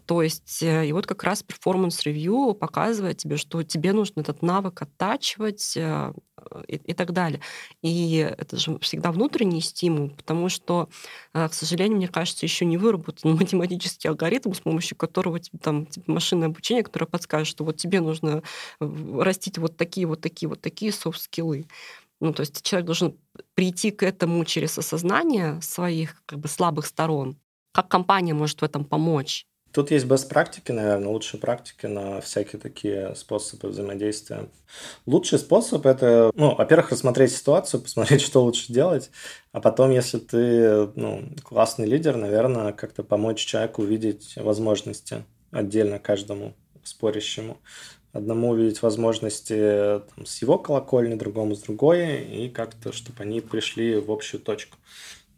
То 0.07 0.23
есть, 0.23 0.63
э, 0.63 0.87
и 0.87 0.93
вот 0.93 1.07
как 1.07 1.23
раз 1.23 1.43
performance 1.43 2.15
review 2.15 2.55
показывает 2.55 3.19
тебе, 3.19 3.37
что 3.37 3.63
тебе 3.63 3.93
нужно 3.93 4.21
этот 4.21 4.43
навык 4.43 4.83
оттачивать, 4.83 5.77
э, 5.77 6.13
и, 6.67 6.77
и 6.77 6.93
так 6.95 7.13
далее. 7.13 7.41
И 7.83 8.17
это 8.17 8.57
же 8.57 8.79
всегда 8.81 9.13
внутренний 9.13 9.61
стимул, 9.61 10.11
потому 10.11 10.49
что, 10.49 10.89
э, 11.35 11.49
к 11.49 11.55
сожалению, 11.55 11.99
мне 11.99 12.09
кажется, 12.09 12.47
еще 12.47 12.65
не 12.65 12.77
выработан 12.77 13.35
математический 13.37 14.11
алгоритм, 14.11 14.53
с 14.53 14.61
помощью 14.61 14.97
которого 14.97 15.41
там 15.63 15.87
типа, 15.87 16.13
машинное 16.41 16.49
обучение, 16.49 16.85
которое 16.85 17.07
подскажет, 17.07 17.49
что 17.49 17.65
вот 17.65 17.77
тебе 17.77 18.01
нужно 18.01 18.43
растить 18.81 19.59
вот 19.59 19.77
такие, 19.77 20.07
вот 20.07 20.21
такие, 20.21 20.49
вот 20.49 20.61
такие 20.61 20.93
софт-скиллы. 20.93 21.67
Ну, 22.21 22.33
то 22.33 22.41
есть 22.41 22.63
человек 22.63 22.87
должен 22.87 23.17
прийти 23.55 23.91
к 23.91 24.03
этому 24.03 24.45
через 24.45 24.79
осознание 24.79 25.61
своих 25.63 26.23
как 26.27 26.39
бы 26.39 26.49
слабых 26.49 26.87
сторон. 26.87 27.37
Как 27.73 27.89
компания 27.89 28.35
может 28.35 28.61
в 28.61 28.65
этом 28.65 28.85
помочь? 28.85 29.47
Тут 29.73 29.93
есть 29.93 30.07
best 30.07 30.29
практики, 30.29 30.73
наверное, 30.73 31.09
лучшие 31.09 31.41
практики 31.41 31.87
на 31.87 32.21
всякие 32.21 32.61
такие 32.61 33.15
способы 33.15 33.69
взаимодействия. 33.69 34.49
Лучший 35.07 35.39
способ– 35.39 35.87
это, 35.87 36.33
ну, 36.35 36.57
во-первых, 36.57 36.91
рассмотреть 36.91 37.33
ситуацию, 37.33 37.81
посмотреть, 37.81 38.21
что 38.27 38.43
лучше 38.43 38.73
делать, 38.73 39.11
а 39.53 39.61
потом, 39.61 39.93
если 39.93 40.19
ты 40.19 40.91
ну, 40.97 41.23
классный 41.45 41.87
лидер, 41.87 42.17
наверное, 42.17 42.73
как-то 42.73 43.05
помочь 43.05 43.45
человеку 43.47 43.83
увидеть 43.83 44.35
возможности 44.37 45.25
отдельно 45.51 45.99
каждому 45.99 46.55
спорящему. 46.83 47.59
одному 48.13 48.51
увидеть 48.51 48.83
возможности 48.83 50.01
там, 50.15 50.27
с 50.27 50.43
его 50.43 50.59
колокольни, 50.59 51.15
другому 51.15 51.55
с 51.55 51.61
другой, 51.61 52.23
и 52.23 52.49
как-то, 52.49 52.93
чтобы 52.93 53.23
они 53.23 53.41
пришли 53.41 53.97
в 53.97 54.11
общую 54.11 54.41
точку. 54.41 54.79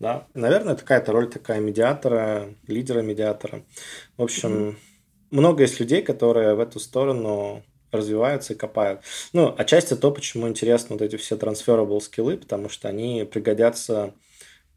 Да? 0.00 0.26
Наверное, 0.34 0.74
какая-то 0.74 1.12
роль 1.12 1.28
такая 1.28 1.60
медиатора, 1.60 2.54
лидера-медиатора. 2.66 3.64
В 4.16 4.22
общем, 4.22 4.50
mm-hmm. 4.50 4.76
много 5.30 5.62
есть 5.62 5.80
людей, 5.80 6.02
которые 6.02 6.54
в 6.54 6.60
эту 6.60 6.80
сторону 6.80 7.62
развиваются 7.92 8.54
и 8.54 8.56
копают. 8.56 9.02
Ну, 9.32 9.54
отчасти 9.56 9.94
то, 9.94 10.10
почему 10.10 10.48
интересны 10.48 10.96
вот 10.96 11.02
эти 11.02 11.16
все 11.16 11.36
transferable 11.36 12.00
скиллы, 12.00 12.38
потому 12.38 12.68
что 12.68 12.88
они 12.88 13.28
пригодятся 13.30 14.14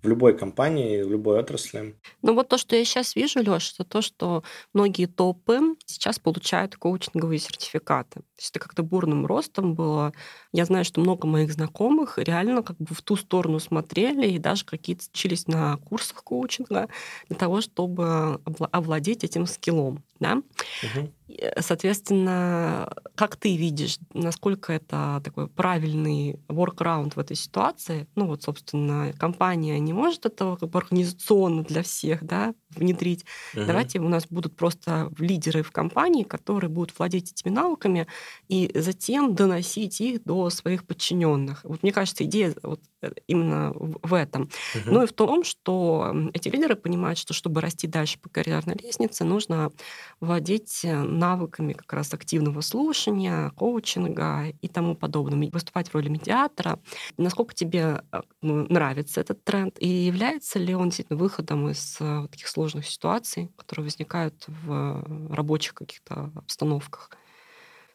в 0.06 0.08
любой 0.08 0.38
компании, 0.38 1.02
в 1.02 1.12
любой 1.12 1.40
отрасли. 1.40 1.96
Ну 2.22 2.34
вот 2.36 2.48
то, 2.48 2.58
что 2.58 2.76
я 2.76 2.86
сейчас 2.86 3.16
вижу, 3.16 3.40
Леша, 3.40 3.74
это 3.78 3.84
то, 3.84 4.02
что 4.02 4.44
многие 4.74 5.08
топы 5.08 5.76
сейчас 5.86 6.20
получают 6.20 6.76
коучинговые 6.76 7.40
сертификаты. 7.40 8.20
То 8.20 8.40
есть 8.40 8.52
это 8.52 8.60
как-то 8.60 8.84
бурным 8.84 9.26
ростом 9.26 9.74
было. 9.74 10.14
Я 10.54 10.66
знаю, 10.66 10.86
что 10.86 11.02
много 11.02 11.28
моих 11.28 11.52
знакомых 11.52 12.18
реально 12.18 12.62
как 12.62 12.78
бы 12.78 12.94
в 12.94 13.02
ту 13.02 13.16
сторону 13.16 13.60
смотрели 13.60 14.28
и 14.28 14.38
даже 14.38 14.64
какие-то 14.64 15.06
учились 15.12 15.48
на 15.48 15.78
курсах 15.78 16.24
коучинга 16.24 16.88
для 17.28 17.38
того, 17.38 17.62
чтобы 17.62 18.40
овладеть 18.72 19.24
этим 19.24 19.48
скиллом. 19.48 20.04
Да? 20.20 20.36
Угу. 20.84 21.12
Соответственно, 21.60 22.94
как 23.16 23.36
ты 23.36 23.56
видишь, 23.58 23.98
насколько 24.14 24.74
это 24.74 25.22
такой 25.24 25.48
правильный 25.48 26.40
workaround 26.48 27.14
в 27.16 27.20
этой 27.20 27.36
ситуации? 27.36 28.08
Ну 28.16 28.28
вот, 28.28 28.44
собственно, 28.44 29.12
компания 29.18 29.80
не 29.80 29.92
может 29.92 30.26
этого 30.28 30.56
как 30.56 30.70
бы 30.70 30.78
организационно 30.80 31.64
для 31.64 31.82
всех 31.82 32.24
да, 32.24 32.54
внедрить. 32.70 33.26
Угу. 33.56 33.66
Давайте 33.66 34.00
у 34.00 34.08
нас 34.08 34.28
будут 34.28 34.56
просто 34.56 35.12
лидеры 35.18 35.64
в 35.64 35.72
компании, 35.72 36.24
которые 36.24 36.70
будут 36.70 36.98
владеть 36.98 37.32
этими 37.32 37.52
навыками 37.52 38.06
и 38.48 38.72
затем 38.76 39.34
доносить 39.34 40.00
их 40.02 40.24
до 40.24 40.50
своих 40.52 40.86
подчиненных. 40.86 41.62
Вот 41.64 41.82
мне 41.82 41.92
кажется, 41.92 42.24
идея 42.26 42.54
вот 42.62 42.82
э, 43.02 43.12
именно 43.26 43.74
в 43.76 44.14
этом. 44.14 44.44
Угу. 44.76 44.94
Ну 44.94 45.04
и 45.04 45.08
в 45.08 45.14
том, 45.14 45.44
что 45.44 46.16
эти 46.34 46.50
лидеры 46.50 46.76
понимают, 46.76 47.18
что 47.18 47.34
чтобы 47.34 47.62
расти 47.62 47.88
дальше 47.88 48.20
по 48.20 48.30
карьерной 48.30 48.76
лестнице, 48.76 49.24
нужно 49.24 49.72
владеть 50.20 50.82
э, 50.84 51.15
навыками 51.16 51.74
как 51.74 51.92
раз 51.94 52.14
активного 52.14 52.62
слушания, 52.62 53.50
коучинга 53.52 54.48
и 54.62 54.68
тому 54.68 54.96
подобное, 54.96 55.50
выступать 55.52 55.90
в 55.90 55.94
роли 55.96 56.10
медиатора. 56.10 56.80
Насколько 57.18 57.54
тебе 57.54 58.02
э, 58.12 58.22
ну, 58.42 58.66
нравится 58.70 59.22
этот 59.22 59.44
тренд 59.44 59.76
и 59.80 59.88
является 59.88 60.60
ли 60.60 60.76
он 60.76 60.90
действительно 60.90 61.18
выходом 61.18 61.70
из 61.70 61.98
э, 62.00 62.28
таких 62.30 62.48
сложных 62.48 62.88
ситуаций, 62.88 63.50
которые 63.56 63.86
возникают 63.86 64.46
в 64.48 65.34
рабочих 65.34 65.74
каких-то 65.74 66.32
обстановках? 66.36 67.10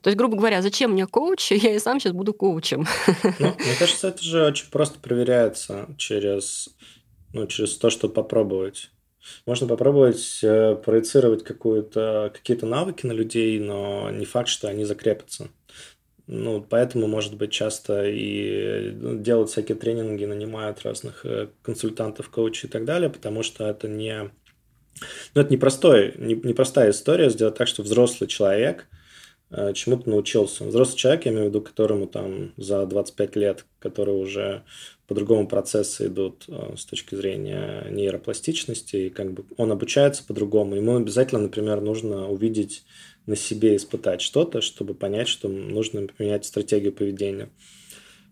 То 0.03 0.09
есть, 0.09 0.16
грубо 0.16 0.37
говоря, 0.37 0.62
зачем 0.62 0.93
мне 0.93 1.07
коуч? 1.07 1.51
Я 1.53 1.75
и 1.75 1.79
сам 1.79 2.01
сейчас 2.01 2.12
буду 2.12 2.33
коучем. 2.33 2.87
Ну, 3.39 3.55
мне 3.59 3.75
кажется, 3.79 4.09
это 4.09 4.23
же 4.23 4.47
очень 4.47 4.71
просто 4.71 4.99
проверяется 4.99 5.89
через, 5.99 6.71
ну, 7.33 7.47
через 7.47 7.77
то, 7.77 7.91
что 7.91 8.09
попробовать. 8.09 8.91
Можно 9.47 9.66
попробовать 9.66 10.41
э, 10.43 10.77
проецировать 10.77 11.45
какие-то 11.45 12.66
навыки 12.66 13.07
на 13.07 13.12
людей, 13.12 13.59
но 13.59 14.11
не 14.11 14.25
факт, 14.25 14.49
что 14.49 14.68
они 14.68 14.85
закрепятся. 14.85 15.49
Ну, 16.33 16.64
поэтому, 16.68 17.09
может 17.09 17.35
быть, 17.37 17.51
часто 17.51 18.05
и 18.09 18.93
ну, 18.93 19.18
делают 19.18 19.51
всякие 19.51 19.77
тренинги, 19.77 20.25
нанимают 20.25 20.83
разных 20.83 21.27
э, 21.27 21.49
консультантов, 21.62 22.31
коучей 22.31 22.68
и 22.68 22.71
так 22.71 22.85
далее, 22.85 23.11
потому 23.11 23.43
что 23.43 23.66
это 23.66 23.89
не... 23.89 24.31
Ну, 25.35 25.41
это 25.41 25.53
непростой, 25.53 26.14
не, 26.18 26.35
непростая 26.35 26.91
история 26.91 27.31
сделать 27.31 27.57
так, 27.57 27.66
что 27.66 27.83
взрослый 27.83 28.29
человек 28.29 28.87
э, 29.51 29.73
чему-то 29.73 30.09
научился. 30.09 30.62
Взрослый 30.62 30.99
человек, 30.99 31.25
я 31.25 31.33
имею 31.33 31.47
в 31.47 31.49
виду, 31.49 31.62
которому 31.62 32.07
там 32.07 32.53
за 32.57 32.87
25 32.87 33.35
лет, 33.35 33.64
который 33.81 34.14
уже 34.14 34.62
по-другому 35.11 35.49
процессы 35.49 36.07
идут 36.07 36.45
э, 36.47 36.77
с 36.77 36.85
точки 36.85 37.17
зрения 37.17 37.85
нейропластичности, 37.91 38.95
и 38.95 39.11
как 39.11 39.33
бы 39.33 39.45
он 39.57 39.73
обучается 39.73 40.23
по-другому. 40.23 40.77
Ему 40.77 40.95
обязательно, 40.95 41.41
например, 41.41 41.81
нужно 41.81 42.31
увидеть 42.31 42.85
на 43.27 43.35
себе, 43.35 43.75
испытать 43.75 44.21
что-то, 44.21 44.61
чтобы 44.61 44.95
понять, 44.95 45.27
что 45.27 45.49
нужно 45.49 46.07
поменять 46.07 46.45
стратегию 46.45 46.93
поведения. 46.93 47.51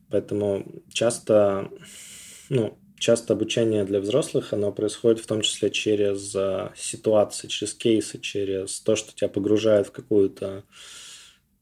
Поэтому 0.09 0.64
часто, 0.93 1.68
ну, 2.49 2.79
часто 2.97 3.33
обучение 3.33 3.83
для 3.83 3.99
взрослых, 3.99 4.53
оно 4.53 4.70
происходит 4.70 5.18
в 5.18 5.26
том 5.26 5.41
числе 5.41 5.70
через 5.70 6.33
э, 6.37 6.70
ситуации, 6.76 7.49
через 7.49 7.74
кейсы, 7.74 8.20
через 8.20 8.81
то, 8.83 8.95
что 8.95 9.12
тебя 9.12 9.29
погружает 9.29 9.89
в 9.89 9.91
какую-то 9.91 10.62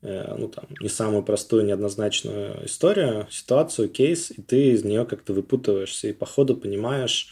ну, 0.03 0.49
там, 0.49 0.67
не 0.81 0.89
самую 0.89 1.23
простую, 1.23 1.65
неоднозначную 1.65 2.67
историю, 2.67 3.27
ситуацию, 3.31 3.89
кейс, 3.89 4.31
и 4.31 4.43
ты 4.43 4.71
из 4.71 4.85
нее 4.85 5.05
как-то 5.05 5.33
выпутываешься 5.33 6.09
и 6.09 6.13
по 6.13 6.27
ходу 6.27 6.57
понимаешь, 6.57 7.29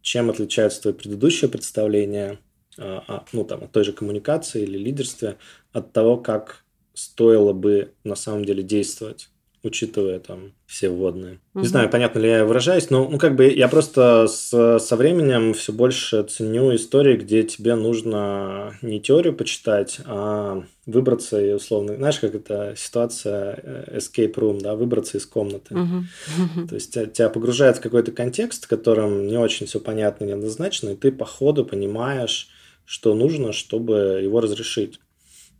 чем 0.00 0.30
отличается 0.30 0.82
твое 0.82 0.96
предыдущее 0.96 1.50
представление 1.50 2.38
а, 2.78 3.24
ну, 3.32 3.44
там, 3.44 3.64
от 3.64 3.72
той 3.72 3.84
же 3.84 3.92
коммуникации 3.92 4.62
или 4.62 4.78
лидерстве 4.78 5.38
от 5.72 5.92
того, 5.92 6.16
как 6.16 6.64
стоило 6.94 7.52
бы 7.52 7.94
на 8.04 8.14
самом 8.14 8.44
деле 8.44 8.62
действовать 8.62 9.30
учитывая 9.62 10.20
там 10.20 10.52
все 10.66 10.88
вводные. 10.88 11.40
Угу. 11.54 11.62
Не 11.62 11.68
знаю, 11.68 11.90
понятно 11.90 12.18
ли 12.20 12.28
я 12.28 12.44
выражаюсь, 12.44 12.90
но 12.90 13.08
ну 13.08 13.18
как 13.18 13.34
бы 13.36 13.50
я 13.52 13.68
просто 13.68 14.26
с, 14.28 14.78
со 14.78 14.96
временем 14.96 15.54
все 15.54 15.72
больше 15.72 16.22
ценю 16.24 16.74
истории, 16.74 17.16
где 17.16 17.42
тебе 17.42 17.74
нужно 17.74 18.74
не 18.82 19.00
теорию 19.00 19.34
почитать, 19.34 20.00
а 20.04 20.62
выбраться 20.86 21.40
и 21.40 21.52
условно, 21.52 21.96
знаешь, 21.96 22.18
как 22.18 22.34
это 22.34 22.74
ситуация 22.76 23.60
э, 23.62 23.98
escape 23.98 24.34
room, 24.34 24.60
да, 24.60 24.74
выбраться 24.74 25.18
из 25.18 25.26
комнаты. 25.26 25.74
Угу. 25.74 26.68
То 26.68 26.74
есть 26.74 26.94
тебя, 26.94 27.06
тебя 27.06 27.28
погружает 27.28 27.78
в 27.78 27.80
какой-то 27.80 28.12
контекст, 28.12 28.64
в 28.64 28.68
котором 28.68 29.26
не 29.26 29.36
очень 29.36 29.66
все 29.66 29.80
понятно, 29.80 30.24
неоднозначно, 30.24 30.90
и 30.90 30.96
ты 30.96 31.12
по 31.12 31.24
ходу 31.24 31.64
понимаешь, 31.64 32.48
что 32.84 33.14
нужно, 33.14 33.52
чтобы 33.52 34.20
его 34.22 34.40
разрешить. 34.40 34.98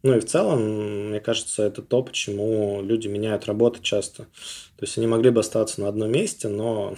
Ну 0.03 0.17
и 0.17 0.21
в 0.21 0.25
целом, 0.25 1.09
мне 1.09 1.21
кажется, 1.21 1.65
это 1.65 1.83
то, 1.83 2.03
почему 2.03 2.81
люди 2.83 3.09
меняют 3.09 3.47
работы 3.47 3.81
часто. 3.83 4.25
То 4.77 4.85
есть 4.85 4.97
они 4.97 5.09
могли 5.09 5.31
бы 5.31 5.41
остаться 5.41 5.81
на 5.81 5.89
одном 5.89 6.13
месте, 6.13 6.47
но, 6.49 6.95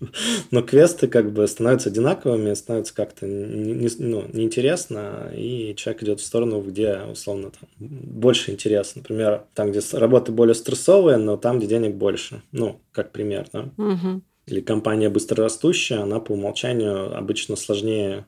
но 0.50 0.62
квесты 0.62 1.06
как 1.06 1.32
бы 1.32 1.46
становятся 1.46 1.88
одинаковыми, 1.88 2.52
становятся 2.54 2.94
как-то 2.94 3.26
не, 3.26 3.88
ну, 3.98 4.24
неинтересно, 4.32 5.32
и 5.32 5.74
человек 5.76 6.02
идет 6.02 6.20
в 6.20 6.24
сторону, 6.24 6.60
где, 6.60 7.02
условно, 7.12 7.52
там, 7.52 7.68
больше 7.78 8.50
интересно. 8.50 9.02
Например, 9.02 9.44
там, 9.54 9.70
где 9.70 9.80
работы 9.92 10.32
более 10.32 10.54
стрессовые, 10.54 11.18
но 11.18 11.36
там, 11.36 11.58
где 11.58 11.68
денег 11.68 11.94
больше. 11.94 12.42
Ну, 12.50 12.80
как 12.90 13.12
пример, 13.12 13.46
да. 13.52 13.70
Угу. 13.76 14.22
Или 14.46 14.60
компания 14.60 15.08
быстрорастущая, 15.08 15.98
она 15.98 16.18
по 16.18 16.32
умолчанию 16.32 17.16
обычно 17.16 17.54
сложнее 17.54 18.26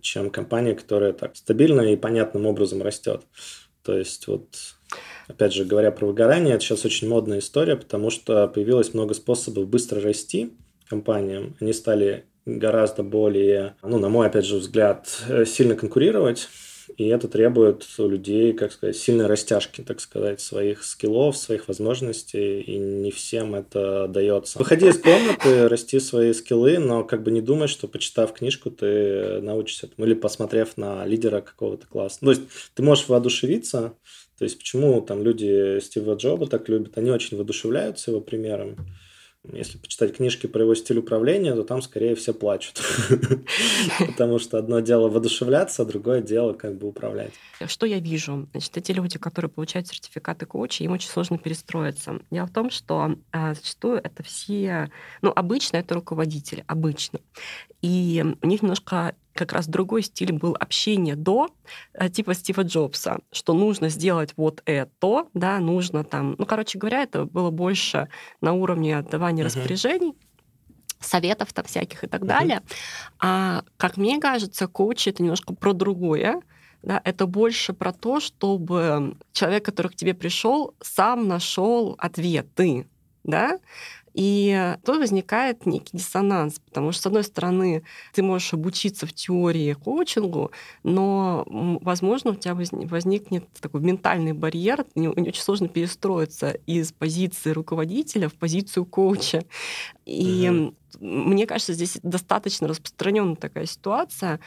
чем 0.00 0.30
компания, 0.30 0.74
которая 0.74 1.12
так 1.12 1.36
стабильно 1.36 1.80
и 1.82 1.96
понятным 1.96 2.46
образом 2.46 2.82
растет. 2.82 3.22
То 3.82 3.96
есть 3.96 4.26
вот 4.26 4.46
опять 5.28 5.52
же, 5.52 5.64
говоря 5.64 5.90
про 5.90 6.06
выгорание, 6.06 6.54
это 6.54 6.64
сейчас 6.64 6.84
очень 6.84 7.08
модная 7.08 7.38
история, 7.38 7.76
потому 7.76 8.10
что 8.10 8.46
появилось 8.48 8.94
много 8.94 9.14
способов 9.14 9.68
быстро 9.68 10.00
расти 10.00 10.52
компаниям. 10.88 11.56
Они 11.60 11.72
стали 11.72 12.26
гораздо 12.44 13.02
более, 13.02 13.76
ну, 13.82 13.98
на 13.98 14.08
мой, 14.08 14.26
опять 14.26 14.44
же, 14.44 14.56
взгляд, 14.56 15.22
э, 15.28 15.44
сильно 15.44 15.74
конкурировать 15.74 16.48
и 16.96 17.06
это 17.06 17.28
требует 17.28 17.86
у 17.98 18.08
людей, 18.08 18.52
как 18.52 18.72
сказать, 18.72 18.96
сильной 18.96 19.26
растяжки, 19.26 19.82
так 19.82 20.00
сказать, 20.00 20.40
своих 20.40 20.84
скиллов, 20.84 21.36
своих 21.36 21.68
возможностей, 21.68 22.60
и 22.60 22.78
не 22.78 23.10
всем 23.10 23.54
это 23.54 24.08
дается. 24.08 24.58
Выходи 24.58 24.88
из 24.88 24.98
комнаты, 24.98 25.68
расти 25.68 26.00
свои 26.00 26.32
скиллы, 26.32 26.78
но 26.78 27.04
как 27.04 27.22
бы 27.22 27.30
не 27.30 27.40
думай, 27.40 27.68
что 27.68 27.88
почитав 27.88 28.32
книжку, 28.32 28.70
ты 28.70 29.40
научишься 29.40 29.86
этому, 29.86 30.06
или 30.06 30.14
посмотрев 30.14 30.76
на 30.76 31.04
лидера 31.06 31.40
какого-то 31.40 31.86
класса. 31.86 32.20
То 32.20 32.30
есть 32.30 32.42
ты 32.74 32.82
можешь 32.82 33.08
воодушевиться, 33.08 33.94
то 34.38 34.44
есть 34.44 34.58
почему 34.58 35.00
там 35.00 35.22
люди 35.22 35.78
Стива 35.80 36.14
Джоба 36.14 36.46
так 36.46 36.68
любят, 36.68 36.98
они 36.98 37.10
очень 37.10 37.36
воодушевляются 37.36 38.10
его 38.10 38.20
примером, 38.20 38.76
если 39.50 39.76
почитать 39.76 40.16
книжки 40.16 40.46
про 40.46 40.62
его 40.62 40.74
стиль 40.74 40.98
управления, 40.98 41.54
то 41.54 41.64
там 41.64 41.82
скорее 41.82 42.14
все 42.14 42.32
плачут. 42.32 42.80
Потому 43.98 44.38
что 44.38 44.56
одно 44.56 44.78
дело 44.80 45.08
воодушевляться, 45.08 45.82
а 45.82 45.84
другое 45.84 46.22
дело 46.22 46.52
как 46.52 46.78
бы 46.78 46.86
управлять. 46.88 47.32
Что 47.66 47.86
я 47.86 47.98
вижу? 47.98 48.48
Значит, 48.52 48.76
эти 48.76 48.92
люди, 48.92 49.18
которые 49.18 49.50
получают 49.50 49.88
сертификаты 49.88 50.46
коуча, 50.46 50.84
им 50.84 50.92
очень 50.92 51.08
сложно 51.08 51.38
перестроиться. 51.38 52.20
Дело 52.30 52.46
в 52.46 52.52
том, 52.52 52.70
что 52.70 53.16
а, 53.32 53.54
зачастую 53.54 53.96
это 53.96 54.22
все... 54.22 54.90
Ну, 55.22 55.32
обычно 55.34 55.78
это 55.78 55.94
руководители, 55.94 56.64
обычно. 56.68 57.18
И 57.80 58.24
у 58.42 58.46
них 58.46 58.62
немножко 58.62 59.16
как 59.34 59.52
раз 59.52 59.66
другой 59.66 60.02
стиль 60.02 60.32
был 60.32 60.56
общения 60.58 61.16
до, 61.16 61.48
э, 61.94 62.08
типа 62.08 62.34
Стива 62.34 62.62
Джобса, 62.62 63.20
что 63.30 63.54
нужно 63.54 63.88
сделать 63.88 64.34
вот 64.36 64.62
это, 64.64 65.26
да, 65.34 65.58
нужно 65.58 66.04
там, 66.04 66.34
ну, 66.38 66.46
короче 66.46 66.78
говоря, 66.78 67.02
это 67.02 67.24
было 67.24 67.50
больше 67.50 68.08
на 68.40 68.52
уровне 68.52 68.98
отдавания 68.98 69.42
uh-huh. 69.42 69.46
распоряжений, 69.46 70.14
советов 71.00 71.52
там 71.52 71.64
всяких 71.64 72.04
и 72.04 72.06
так 72.06 72.22
uh-huh. 72.22 72.26
далее. 72.26 72.62
А, 73.18 73.62
как 73.76 73.96
мне 73.96 74.20
кажется, 74.20 74.66
коучи 74.68 75.08
это 75.08 75.22
немножко 75.22 75.54
про 75.54 75.72
другое, 75.72 76.42
Да, 76.82 77.00
это 77.04 77.26
больше 77.26 77.72
про 77.72 77.92
то, 77.92 78.18
чтобы 78.20 79.16
человек, 79.32 79.64
который 79.64 79.88
к 79.88 79.94
тебе 79.94 80.14
пришел, 80.14 80.74
сам 80.80 81.28
нашел 81.28 81.94
ответы, 81.98 82.86
да, 83.24 83.60
и 84.14 84.76
тут 84.84 84.98
возникает 84.98 85.66
некий 85.66 85.96
диссонанс, 85.96 86.58
потому 86.58 86.92
что, 86.92 87.02
с 87.02 87.06
одной 87.06 87.24
стороны, 87.24 87.82
ты 88.12 88.22
можешь 88.22 88.52
обучиться 88.52 89.06
в 89.06 89.12
теории 89.12 89.72
коучингу, 89.72 90.50
но, 90.82 91.44
возможно, 91.48 92.32
у 92.32 92.34
тебя 92.34 92.54
возникнет 92.54 93.46
такой 93.60 93.80
ментальный 93.80 94.32
барьер, 94.32 94.84
очень 94.94 95.42
сложно 95.42 95.68
перестроиться 95.68 96.50
из 96.66 96.92
позиции 96.92 97.50
руководителя 97.50 98.28
в 98.28 98.34
позицию 98.34 98.84
коуча. 98.84 99.44
И 100.04 100.50
угу. 100.50 100.74
мне 101.00 101.46
кажется, 101.46 101.72
здесь 101.72 101.98
достаточно 102.02 102.68
распространенная 102.68 103.36
такая 103.36 103.66
ситуация, 103.66 104.40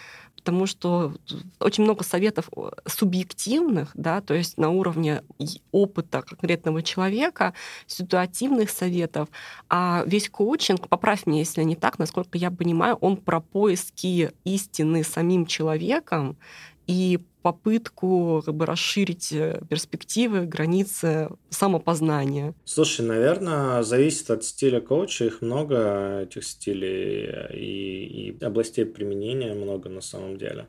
потому 0.45 0.67
что 0.67 1.11
очень 1.59 1.85
много 1.85 2.03
советов 2.03 2.49
субъективных, 2.85 3.89
да, 3.95 4.21
то 4.21 4.35
есть 4.35 4.59
на 4.59 4.69
уровне 4.69 5.23
опыта 5.71 6.21
конкретного 6.21 6.83
человека, 6.83 7.55
ситуативных 7.87 8.69
советов, 8.69 9.27
а 9.69 10.03
весь 10.05 10.29
коучинг, 10.29 10.87
поправь 10.87 11.25
меня, 11.25 11.39
если 11.39 11.63
не 11.63 11.75
так, 11.75 11.97
насколько 11.97 12.37
я 12.37 12.51
понимаю, 12.51 12.95
он 13.01 13.17
про 13.17 13.41
поиски 13.41 14.31
истины 14.43 15.03
самим 15.03 15.47
человеком 15.47 16.37
и 16.85 17.19
попытку 17.45 18.41
как 18.43 18.55
бы 18.55 18.65
расширить 18.65 19.31
э, 19.31 19.61
перспективы, 19.69 20.47
границы 20.47 21.29
самопознания? 21.51 22.55
Слушай, 22.65 23.05
наверное, 23.05 23.83
зависит 23.83 24.31
от 24.31 24.43
стиля 24.43 24.81
коуча. 24.81 25.25
Их 25.25 25.43
много, 25.43 26.21
этих 26.23 26.43
стилей, 26.43 27.29
и, 27.53 28.31
и 28.31 28.43
областей 28.43 28.83
применения 28.83 29.53
много 29.53 29.89
на 29.89 30.01
самом 30.01 30.39
деле. 30.39 30.67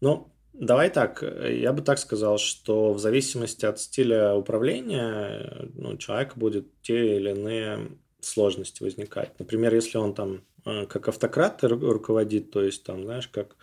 Ну, 0.00 0.32
Давай 0.58 0.88
так, 0.88 1.22
я 1.22 1.74
бы 1.74 1.82
так 1.82 1.98
сказал, 1.98 2.38
что 2.38 2.94
в 2.94 2.98
зависимости 2.98 3.66
от 3.66 3.78
стиля 3.78 4.34
управления 4.34 5.68
ну, 5.74 5.90
у 5.90 5.96
человека 5.98 6.32
будут 6.36 6.66
те 6.80 7.18
или 7.18 7.32
иные 7.32 7.90
сложности 8.20 8.82
возникать. 8.82 9.38
Например, 9.38 9.74
если 9.74 9.98
он 9.98 10.14
там 10.14 10.44
э, 10.64 10.86
как 10.86 11.08
автократ 11.08 11.62
руководит, 11.62 12.52
то 12.52 12.62
есть 12.62 12.84
там, 12.84 13.04
знаешь, 13.04 13.28
как 13.28 13.56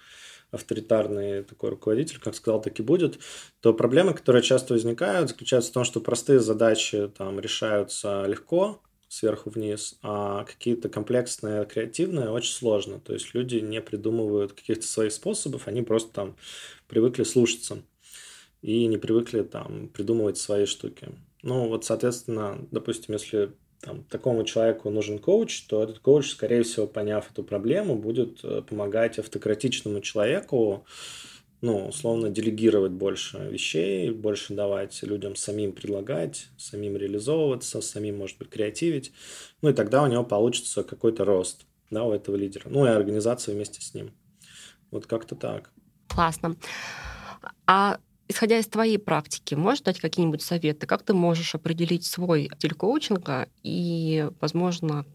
авторитарный 0.54 1.43
такой 1.43 1.72
руководитель, 1.72 2.20
как 2.20 2.36
сказал, 2.36 2.62
так 2.62 2.80
и 2.80 2.84
будет, 2.84 3.20
то 3.60 3.74
проблемы, 3.74 4.14
которые 4.14 4.43
часто 4.43 4.74
возникают, 4.74 5.30
заключаются 5.30 5.72
в 5.72 5.74
том, 5.74 5.84
что 5.84 5.99
простые 5.99 6.39
задачи 6.39 7.12
там 7.18 7.39
решаются 7.39 8.26
легко, 8.26 8.82
сверху 9.14 9.51
вниз, 9.51 9.99
а 10.01 10.43
какие-то 10.43 10.89
комплексные, 10.89 11.66
креативные 11.66 12.30
очень 12.30 12.54
сложно. 12.54 12.99
То 12.99 13.14
есть 13.14 13.34
люди 13.34 13.58
не 13.58 13.80
придумывают 13.82 14.54
каких-то 14.54 14.88
своих 14.88 15.12
способов, 15.12 15.68
они 15.68 15.84
просто 15.84 16.12
там 16.12 16.36
привыкли 16.88 17.24
слушаться 17.24 17.84
и 18.62 18.88
не 18.88 18.97
привыкли 18.97 19.43
там 19.43 19.89
придумывать 19.89 20.38
свои 20.38 20.66
штуки. 20.66 21.10
Ну 21.43 21.68
вот, 21.68 21.86
соответственно, 21.86 22.66
допустим, 22.72 23.14
если 23.14 23.51
там, 23.84 24.03
такому 24.05 24.43
человеку 24.45 24.89
нужен 24.89 25.19
коуч, 25.19 25.63
то 25.63 25.84
этот 25.84 25.99
коуч, 25.99 26.31
скорее 26.31 26.63
всего, 26.63 26.88
поняв 26.88 27.29
эту 27.29 27.43
проблему, 27.43 27.95
будет 27.95 28.39
э, 28.43 28.61
помогать 28.61 29.19
автократичному 29.19 29.99
человеку, 29.99 30.86
ну, 31.61 31.88
условно, 31.88 32.29
делегировать 32.29 32.91
больше 32.91 33.38
вещей, 33.49 34.09
больше 34.09 34.53
давать 34.53 35.01
людям 35.03 35.36
самим 35.36 35.71
предлагать, 35.73 36.47
самим 36.57 36.97
реализовываться, 36.97 37.81
самим, 37.81 38.17
может 38.17 38.38
быть, 38.38 38.49
креативить. 38.49 39.11
Ну, 39.61 39.69
и 39.69 39.73
тогда 39.73 40.03
у 40.03 40.07
него 40.07 40.23
получится 40.23 40.84
какой-то 40.84 41.25
рост, 41.25 41.65
да, 41.89 42.03
у 42.03 42.11
этого 42.11 42.36
лидера. 42.36 42.69
Ну, 42.69 42.86
и 42.86 42.89
организация 42.89 43.53
вместе 43.53 43.81
с 43.81 43.93
ним. 43.93 44.11
Вот 44.91 45.07
как-то 45.07 45.36
так. 45.36 45.71
Классно. 46.07 46.55
А 47.65 47.97
Исходя 48.34 48.57
из 48.57 48.65
твоей 48.65 48.97
практики, 48.97 49.53
можешь 49.53 49.84
дать 49.84 49.99
какие-нибудь 49.99 50.41
советы? 50.41 50.88
Как 50.88 51.03
ты 51.03 51.13
можешь 51.13 51.53
определить 51.53 52.03
свой 52.03 52.49
стиль 52.57 52.73
коучинга 52.73 53.47
и, 53.61 54.27
возможно, 54.41 55.05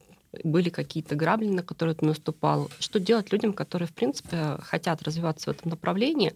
были 0.44 0.68
какие-то 0.68 1.16
грабли, 1.16 1.48
на 1.48 1.64
которые 1.64 1.96
ты 1.96 2.04
наступал? 2.04 2.70
Что 2.78 3.00
делать 3.00 3.32
людям, 3.32 3.54
которые, 3.54 3.88
в 3.88 3.92
принципе, 3.92 4.58
хотят 4.62 5.02
развиваться 5.02 5.50
в 5.50 5.56
этом 5.56 5.70
направлении? 5.70 6.32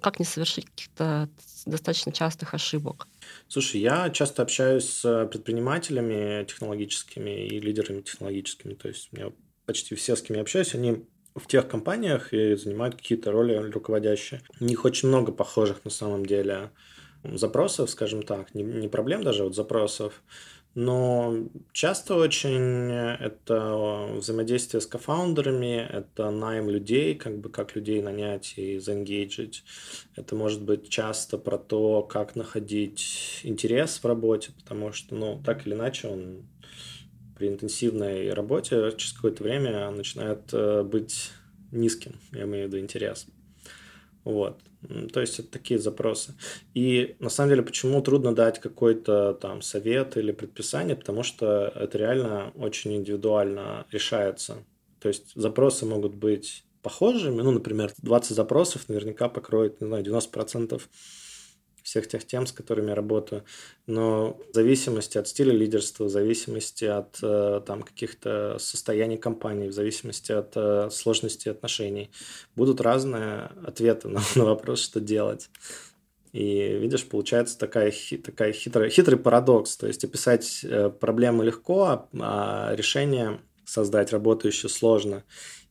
Как 0.00 0.18
не 0.18 0.24
совершить 0.24 0.66
каких-то 0.66 1.28
достаточно 1.64 2.10
частых 2.10 2.54
ошибок? 2.54 3.06
Слушай, 3.46 3.80
я 3.82 4.10
часто 4.10 4.42
общаюсь 4.42 4.88
с 4.88 5.28
предпринимателями 5.30 6.44
технологическими 6.44 7.46
и 7.46 7.60
лидерами 7.60 8.00
технологическими. 8.00 8.74
То 8.74 8.88
есть 8.88 9.10
у 9.12 9.16
меня 9.16 9.30
почти 9.64 9.94
все, 9.94 10.16
с 10.16 10.22
кем 10.22 10.34
я 10.34 10.42
общаюсь, 10.42 10.74
они 10.74 11.04
в 11.36 11.46
тех 11.46 11.68
компаниях 11.68 12.32
и 12.32 12.54
занимают 12.56 12.96
какие-то 12.96 13.30
роли 13.30 13.54
руководящие. 13.70 14.40
У 14.60 14.64
них 14.64 14.84
очень 14.84 15.08
много 15.08 15.32
похожих 15.32 15.84
на 15.84 15.90
самом 15.90 16.26
деле 16.26 16.70
запросов, 17.22 17.90
скажем 17.90 18.22
так, 18.22 18.54
не, 18.54 18.62
не 18.62 18.88
проблем 18.88 19.22
даже, 19.22 19.44
вот 19.44 19.54
запросов, 19.54 20.22
но 20.76 21.34
часто 21.72 22.16
очень 22.16 22.92
это 22.92 24.10
взаимодействие 24.16 24.82
с 24.82 24.86
кофаундерами, 24.86 25.78
это 25.78 26.30
найм 26.30 26.68
людей, 26.68 27.14
как 27.14 27.38
бы 27.38 27.48
как 27.48 27.74
людей 27.74 28.02
нанять 28.02 28.52
и 28.58 28.78
заэнгейджить. 28.78 29.64
Это 30.16 30.36
может 30.36 30.62
быть 30.62 30.90
часто 30.90 31.38
про 31.38 31.56
то, 31.56 32.02
как 32.02 32.36
находить 32.36 33.40
интерес 33.42 33.98
в 34.02 34.06
работе, 34.06 34.50
потому 34.52 34.92
что, 34.92 35.14
ну, 35.14 35.40
так 35.42 35.66
или 35.66 35.72
иначе 35.72 36.08
он 36.08 36.42
при 37.36 37.48
интенсивной 37.48 38.32
работе 38.32 38.92
через 38.96 39.12
какое-то 39.12 39.42
время 39.42 39.90
начинает 39.90 40.52
э, 40.52 40.82
быть 40.82 41.30
низким, 41.70 42.16
я 42.32 42.44
имею 42.44 42.64
в 42.64 42.68
виду 42.68 42.78
интерес. 42.78 43.26
Вот. 44.24 44.60
То 45.12 45.20
есть 45.20 45.38
это 45.38 45.50
такие 45.50 45.78
запросы. 45.78 46.34
И 46.74 47.16
на 47.20 47.28
самом 47.28 47.50
деле, 47.50 47.62
почему 47.62 48.02
трудно 48.02 48.34
дать 48.34 48.60
какой-то 48.60 49.34
там 49.34 49.62
совет 49.62 50.16
или 50.16 50.32
предписание, 50.32 50.96
потому 50.96 51.22
что 51.22 51.72
это 51.74 51.96
реально 51.98 52.52
очень 52.56 52.94
индивидуально 52.96 53.86
решается. 53.90 54.64
То 55.00 55.08
есть 55.08 55.32
запросы 55.34 55.86
могут 55.86 56.14
быть 56.14 56.64
похожими, 56.82 57.42
ну, 57.42 57.50
например, 57.50 57.92
20 58.02 58.36
запросов 58.36 58.88
наверняка 58.88 59.28
покроет, 59.28 59.80
не 59.80 59.86
знаю, 59.88 60.04
90% 60.04 60.80
всех 61.86 62.08
тех 62.08 62.26
тем, 62.26 62.48
с 62.48 62.52
которыми 62.52 62.88
я 62.88 62.96
работаю. 62.96 63.44
Но 63.86 64.40
в 64.50 64.54
зависимости 64.54 65.18
от 65.18 65.28
стиля 65.28 65.52
лидерства, 65.52 66.06
в 66.06 66.08
зависимости 66.08 66.84
от 66.84 67.16
э, 67.22 67.60
там, 67.64 67.84
каких-то 67.84 68.56
состояний 68.58 69.16
компании, 69.16 69.68
в 69.68 69.72
зависимости 69.72 70.32
от 70.32 70.52
э, 70.56 70.88
сложности 70.90 71.48
отношений, 71.48 72.10
будут 72.56 72.80
разные 72.80 73.52
ответы 73.64 74.08
на, 74.08 74.20
на 74.34 74.44
вопрос, 74.44 74.80
что 74.80 74.98
делать. 74.98 75.48
И 76.32 76.76
видишь, 76.76 77.06
получается 77.06 77.56
такая, 77.56 77.92
такая 78.24 78.52
хитрая, 78.52 78.90
хитрый 78.90 79.16
парадокс. 79.16 79.76
То 79.76 79.86
есть 79.86 80.02
описать 80.02 80.64
э, 80.64 80.90
проблему 80.90 81.44
легко, 81.44 81.84
а, 81.84 82.08
а 82.18 82.74
решение 82.74 83.38
создать 83.64 84.10
работающее 84.10 84.68
сложно. 84.68 85.22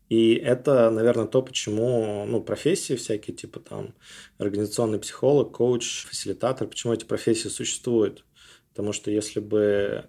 И 0.10 0.36
это, 0.36 0.90
наверное, 0.92 1.26
то, 1.26 1.42
почему 1.42 2.26
ну, 2.26 2.42
профессии 2.42 2.96
всякие, 2.96 3.36
типа 3.36 3.60
там 3.60 3.96
организационный 4.38 5.00
психолог, 5.00 5.52
коуч, 5.52 6.06
фасилитатор, 6.06 6.68
почему 6.68 6.94
эти 6.94 7.06
профессии 7.06 7.48
существуют. 7.48 8.24
Потому 8.70 8.94
что 8.94 9.10
если 9.10 9.40
бы 9.40 10.06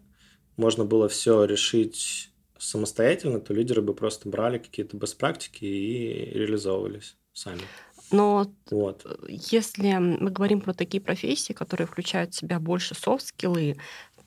можно 0.56 0.84
было 0.84 1.08
все 1.08 1.44
решить 1.44 2.30
самостоятельно, 2.58 3.40
то 3.40 3.54
лидеры 3.54 3.82
бы 3.82 3.94
просто 3.94 4.28
брали 4.28 4.58
какие-то 4.58 4.96
бест-практики 4.96 5.64
и 5.64 6.30
реализовывались 6.32 7.16
сами. 7.32 7.62
Но 8.10 8.52
вот. 8.70 9.04
если 9.28 9.94
мы 9.94 10.30
говорим 10.30 10.60
про 10.60 10.74
такие 10.74 11.00
профессии, 11.00 11.52
которые 11.52 11.86
включают 11.86 12.34
в 12.34 12.38
себя 12.38 12.60
больше 12.60 12.94
софт-скиллы, 12.94 13.76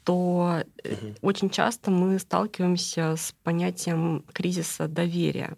то 0.09 0.63
угу. 0.83 1.15
очень 1.21 1.51
часто 1.51 1.91
мы 1.91 2.17
сталкиваемся 2.17 3.15
с 3.15 3.35
понятием 3.43 4.25
кризиса 4.33 4.87
доверия. 4.87 5.55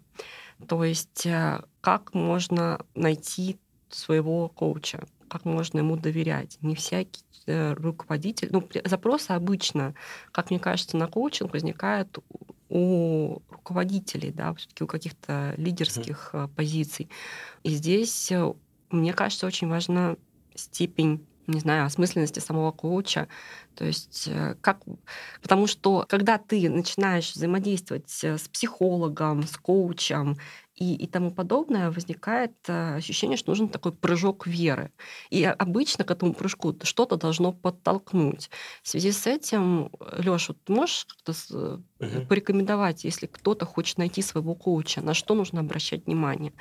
То 0.68 0.84
есть 0.84 1.24
э, 1.24 1.62
как 1.80 2.12
можно 2.12 2.78
найти 2.94 3.58
своего 3.88 4.50
коуча, 4.50 5.06
как 5.28 5.46
можно 5.46 5.78
ему 5.78 5.96
доверять. 5.96 6.58
Не 6.60 6.74
всякий 6.74 7.22
э, 7.46 7.72
руководитель. 7.72 8.50
Ну, 8.52 8.68
запросы 8.84 9.30
обычно, 9.30 9.94
как 10.32 10.50
мне 10.50 10.60
кажется, 10.60 10.98
на 10.98 11.06
коучинг 11.06 11.54
возникают 11.54 12.18
у 12.68 13.38
руководителей, 13.48 14.32
да, 14.32 14.52
все-таки 14.52 14.84
у 14.84 14.86
каких-то 14.86 15.54
лидерских 15.56 16.30
mm 16.34 16.48
позиций. 16.48 17.08
И 17.62 17.70
здесь, 17.70 18.30
мне 18.90 19.14
кажется, 19.14 19.46
очень 19.46 19.68
важна 19.68 20.16
степень 20.54 21.26
не 21.46 21.60
знаю, 21.60 21.86
осмысленности 21.86 22.40
самого 22.40 22.72
коуча. 22.72 23.28
То 23.74 23.84
есть 23.84 24.28
э, 24.28 24.56
как... 24.60 24.82
Потому 25.42 25.66
что 25.66 26.04
когда 26.08 26.38
ты 26.38 26.68
начинаешь 26.70 27.32
взаимодействовать 27.32 28.22
э, 28.22 28.38
с 28.38 28.48
психологом, 28.48 29.42
с 29.46 29.56
коучем 29.56 30.36
и, 30.76 30.94
и 30.94 31.06
тому 31.06 31.32
подобное, 31.32 31.90
возникает 31.90 32.52
э, 32.68 32.96
ощущение, 32.96 33.36
что 33.36 33.50
нужен 33.50 33.68
такой 33.68 33.92
прыжок 33.92 34.46
веры. 34.46 34.92
И 35.30 35.44
обычно 35.44 36.04
к 36.04 36.10
этому 36.10 36.32
прыжку 36.32 36.76
что-то 36.82 37.16
должно 37.16 37.52
подтолкнуть. 37.52 38.50
В 38.82 38.88
связи 38.88 39.10
с 39.10 39.26
этим, 39.26 39.90
Леша, 40.16 40.54
ты 40.64 40.72
можешь 40.72 41.06
как-то 41.06 41.80
угу. 41.98 42.26
порекомендовать, 42.28 43.04
если 43.04 43.26
кто-то 43.26 43.66
хочет 43.66 43.98
найти 43.98 44.22
своего 44.22 44.54
коуча, 44.54 45.00
на 45.00 45.14
что 45.14 45.34
нужно 45.34 45.60
обращать 45.60 46.06
внимание? 46.06 46.52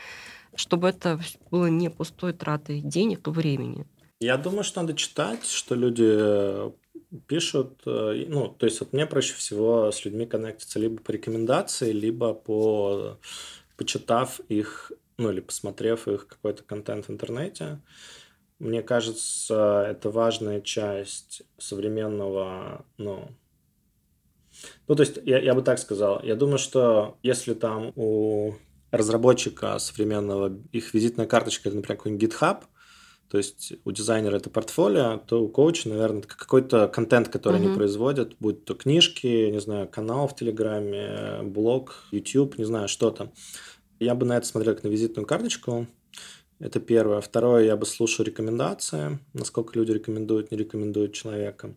чтобы 0.56 0.90
это 0.90 1.20
было 1.50 1.68
не 1.68 1.90
пустой 1.90 2.34
тратой 2.34 2.82
денег 2.82 3.28
и 3.28 3.32
времени. 3.32 3.86
Я 4.22 4.38
думаю, 4.38 4.64
что 4.64 4.82
надо 4.82 4.94
читать, 4.94 5.48
что 5.48 5.74
люди 5.74 6.06
э, 6.08 6.72
пишут. 7.26 7.82
Э, 7.88 8.24
ну, 8.28 8.50
то 8.50 8.68
есть 8.68 8.80
вот 8.80 8.94
мне 8.94 9.08
проще 9.08 9.34
всего 9.34 9.92
с 9.92 10.06
людьми 10.06 10.28
коннектиться 10.28 10.78
либо 10.78 11.02
по 11.02 11.10
рекомендации, 11.10 11.92
либо 11.92 12.36
по 12.36 13.18
почитав 13.78 14.40
их, 14.42 14.92
ну 15.18 15.32
или 15.32 15.40
посмотрев 15.40 16.08
их 16.08 16.28
какой-то 16.28 16.62
контент 16.64 17.08
в 17.08 17.10
интернете. 17.12 17.82
Мне 18.60 18.84
кажется, 18.84 19.88
это 19.90 20.12
важная 20.12 20.62
часть 20.62 21.42
современного, 21.58 22.86
ну, 22.98 23.28
ну, 24.88 24.96
то 24.96 25.02
есть, 25.02 25.18
я, 25.26 25.40
я 25.40 25.56
бы 25.56 25.64
так 25.64 25.80
сказал, 25.80 26.22
я 26.22 26.36
думаю, 26.36 26.60
что 26.60 27.18
если 27.24 27.56
там 27.56 27.92
у 27.96 28.54
разработчика 28.92 29.80
современного 29.80 30.56
их 30.72 30.94
визитная 30.94 31.26
карточка, 31.26 31.70
это, 31.70 31.78
например, 31.78 31.98
какой-нибудь 31.98 32.30
GitHub, 32.30 32.66
то 33.32 33.38
есть 33.38 33.72
у 33.86 33.92
дизайнера 33.94 34.36
это 34.36 34.50
портфолио, 34.50 35.18
то 35.26 35.42
у 35.42 35.48
коуча, 35.48 35.88
наверное, 35.88 36.20
это 36.20 36.28
какой-то 36.28 36.90
контент, 36.90 37.30
который 37.30 37.62
mm-hmm. 37.62 37.66
они 37.66 37.76
производят, 37.76 38.36
будь 38.42 38.66
то 38.66 38.76
книжки, 38.76 39.50
не 39.50 39.62
знаю, 39.62 39.88
канал 39.88 40.28
в 40.28 40.36
Телеграме, 40.36 41.42
блог, 41.42 42.04
YouTube, 42.12 42.58
не 42.58 42.66
знаю, 42.66 42.90
что 42.90 43.10
там. 43.10 43.32
Я 44.02 44.16
бы 44.16 44.26
на 44.26 44.36
это 44.36 44.46
смотрел 44.46 44.76
как 44.76 44.84
на 44.84 44.90
визитную 44.90 45.26
карточку. 45.26 45.88
Это 46.60 46.82
первое. 46.82 47.22
Второе, 47.22 47.64
я 47.64 47.78
бы 47.78 47.86
слушал 47.86 48.26
рекомендации, 48.26 49.18
насколько 49.32 49.80
люди 49.80 49.94
рекомендуют, 49.94 50.52
не 50.52 50.58
рекомендуют 50.58 51.14
человека. 51.14 51.74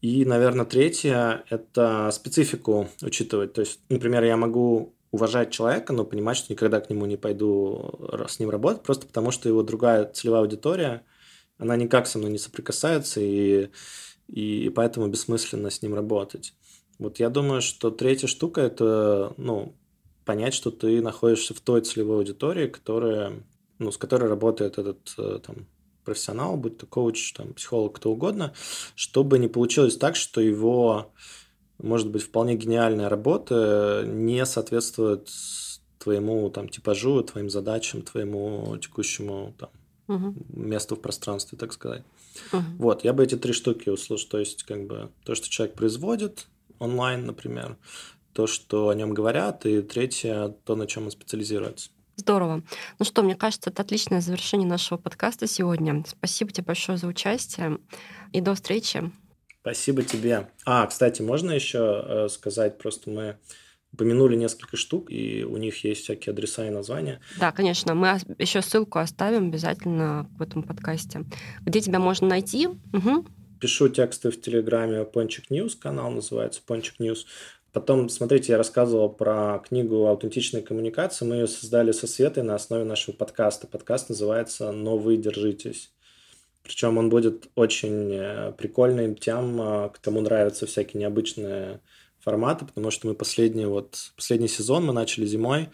И, 0.00 0.24
наверное, 0.24 0.66
третье– 0.66 1.44
это 1.50 2.10
специфику 2.10 2.88
учитывать. 3.00 3.52
То 3.52 3.60
есть, 3.60 3.78
например, 3.88 4.24
я 4.24 4.36
могу 4.36 4.92
уважать 5.12 5.52
человека, 5.52 5.92
но 5.92 6.04
понимать, 6.04 6.36
что 6.36 6.52
никогда 6.52 6.80
к 6.80 6.90
нему 6.90 7.06
не 7.06 7.16
пойду 7.16 7.94
с 8.26 8.40
ним 8.40 8.50
работать, 8.50 8.82
просто 8.82 9.06
потому 9.06 9.30
что 9.30 9.48
его 9.48 9.62
другая 9.62 10.06
целевая 10.06 10.40
аудитория, 10.40 11.04
она 11.58 11.76
никак 11.76 12.08
со 12.08 12.18
мной 12.18 12.32
не 12.32 12.38
соприкасается, 12.38 13.20
и, 13.20 13.68
и 14.26 14.68
поэтому 14.74 15.06
бессмысленно 15.06 15.70
с 15.70 15.82
ним 15.82 15.94
работать. 15.94 16.54
Вот 16.98 17.20
я 17.20 17.30
думаю, 17.30 17.62
что 17.62 17.90
третья 17.90 18.26
штука– 18.26 18.60
это 18.62 19.34
ну, 19.36 19.76
понять, 20.24 20.54
что 20.54 20.70
ты 20.70 21.00
находишься 21.00 21.54
в 21.54 21.60
той 21.60 21.82
целевой 21.82 22.16
аудитории, 22.18 22.66
которая 22.66 23.44
ну, 23.82 23.90
с 23.92 23.98
которой 23.98 24.28
работает 24.28 24.78
этот 24.78 25.14
э, 25.18 25.40
там, 25.44 25.66
профессионал, 26.04 26.56
будь 26.56 26.78
то 26.78 26.86
коуч, 26.86 27.32
там, 27.32 27.52
психолог, 27.54 27.96
кто 27.96 28.12
угодно, 28.12 28.54
чтобы 28.94 29.38
не 29.38 29.48
получилось 29.48 29.96
так, 29.96 30.16
что 30.16 30.40
его, 30.40 31.12
может 31.82 32.10
быть, 32.10 32.22
вполне 32.22 32.54
гениальная 32.54 33.08
работа 33.08 34.04
не 34.06 34.44
соответствует 34.46 35.28
твоему 35.98 36.50
там, 36.50 36.68
типажу, 36.68 37.22
твоим 37.22 37.50
задачам, 37.50 38.02
твоему 38.02 38.76
текущему 38.78 39.54
там, 39.58 39.70
угу. 40.08 40.34
месту 40.48 40.96
в 40.96 41.00
пространстве, 41.00 41.58
так 41.58 41.72
сказать. 41.72 42.02
Угу. 42.52 42.62
Вот, 42.78 43.04
я 43.04 43.12
бы 43.12 43.22
эти 43.22 43.36
три 43.36 43.52
штуки 43.52 43.88
услышал. 43.88 44.28
То 44.28 44.38
есть, 44.38 44.62
как 44.64 44.86
бы, 44.86 45.10
то, 45.24 45.34
что 45.34 45.48
человек 45.48 45.76
производит 45.76 46.46
онлайн, 46.78 47.26
например, 47.26 47.76
то, 48.32 48.46
что 48.46 48.88
о 48.88 48.94
нем 48.94 49.14
говорят, 49.14 49.66
и 49.66 49.82
третье, 49.82 50.54
то, 50.64 50.74
на 50.74 50.86
чем 50.86 51.04
он 51.04 51.10
специализируется. 51.10 51.90
Здорово. 52.16 52.62
Ну 52.98 53.04
что, 53.04 53.22
мне 53.22 53.34
кажется, 53.34 53.70
это 53.70 53.82
отличное 53.82 54.20
завершение 54.20 54.68
нашего 54.68 54.98
подкаста 54.98 55.46
сегодня. 55.46 56.04
Спасибо 56.06 56.52
тебе 56.52 56.64
большое 56.66 56.98
за 56.98 57.06
участие 57.06 57.78
и 58.32 58.40
до 58.40 58.54
встречи. 58.54 59.10
Спасибо 59.62 60.02
тебе. 60.02 60.48
А, 60.66 60.86
кстати, 60.86 61.22
можно 61.22 61.52
еще 61.52 62.04
э, 62.04 62.28
сказать, 62.28 62.78
просто 62.78 63.10
мы 63.10 63.36
упомянули 63.92 64.34
несколько 64.34 64.76
штук, 64.76 65.10
и 65.10 65.44
у 65.44 65.56
них 65.56 65.84
есть 65.84 66.02
всякие 66.02 66.32
адреса 66.32 66.66
и 66.66 66.70
названия. 66.70 67.20
Да, 67.38 67.52
конечно. 67.52 67.94
Мы 67.94 68.18
еще 68.38 68.60
ссылку 68.60 68.98
оставим 68.98 69.48
обязательно 69.48 70.28
в 70.36 70.42
этом 70.42 70.64
подкасте. 70.64 71.24
Где 71.60 71.80
тебя 71.80 72.00
можно 72.00 72.26
найти? 72.26 72.66
Угу. 72.66 73.26
Пишу 73.60 73.88
тексты 73.88 74.32
в 74.32 74.40
Телеграме 74.40 75.04
Пончик 75.04 75.48
Ньюс, 75.48 75.76
канал 75.76 76.10
называется 76.10 76.60
Пончик 76.66 76.98
Ньюс. 76.98 77.26
Потом, 77.72 78.08
смотрите, 78.08 78.52
я 78.52 78.58
рассказывал 78.58 79.08
про 79.08 79.62
книгу 79.66 80.06
«Аутентичная 80.06 80.62
коммуникация». 80.62 81.26
Мы 81.26 81.36
ее 81.36 81.46
создали 81.46 81.92
со 81.92 82.08
Светой 82.08 82.42
на 82.42 82.56
основе 82.56 82.84
нашего 82.84 83.14
подкаста. 83.14 83.68
Подкаст 83.68 84.08
называется 84.08 84.72
«Но 84.72 84.98
вы 84.98 85.16
держитесь». 85.16 85.92
Причем 86.62 86.98
он 86.98 87.08
будет 87.08 87.48
очень 87.54 88.12
э, 88.12 88.52
прикольным 88.52 89.16
тем, 89.16 89.60
э, 89.60 89.90
кому 90.00 90.20
нравятся 90.20 90.66
всякие 90.66 91.00
необычные 91.00 91.80
форматы, 92.20 92.66
потому 92.66 92.90
что 92.90 93.08
мы 93.08 93.14
последний, 93.14 93.66
вот, 93.66 94.12
последний 94.16 94.48
сезон 94.48 94.86
мы 94.86 94.92
начали 94.92 95.26
зимой, 95.26 95.68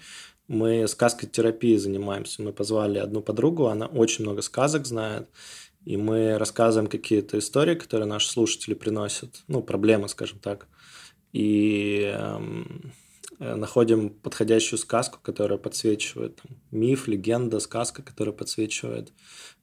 мы 0.46 0.88
сказкотерапией 0.88 1.76
занимаемся. 1.76 2.42
Мы 2.42 2.52
позвали 2.52 2.98
одну 2.98 3.20
подругу, 3.20 3.66
она 3.66 3.86
очень 3.86 4.24
много 4.24 4.40
сказок 4.40 4.86
знает, 4.86 5.28
и 5.84 5.96
мы 5.96 6.38
рассказываем 6.38 6.90
какие-то 6.90 7.38
истории, 7.38 7.74
которые 7.74 8.06
наши 8.06 8.28
слушатели 8.28 8.74
приносят, 8.74 9.42
ну, 9.46 9.62
проблемы, 9.62 10.08
скажем 10.08 10.38
так 10.38 10.68
и 11.32 12.10
эм, 12.14 12.92
э, 13.38 13.54
находим 13.54 14.10
подходящую 14.10 14.78
сказку, 14.78 15.18
которая 15.22 15.58
подсвечивает 15.58 16.36
там, 16.36 16.56
миф, 16.70 17.08
легенда, 17.08 17.60
сказка, 17.60 18.02
которая 18.02 18.34
подсвечивает 18.34 19.12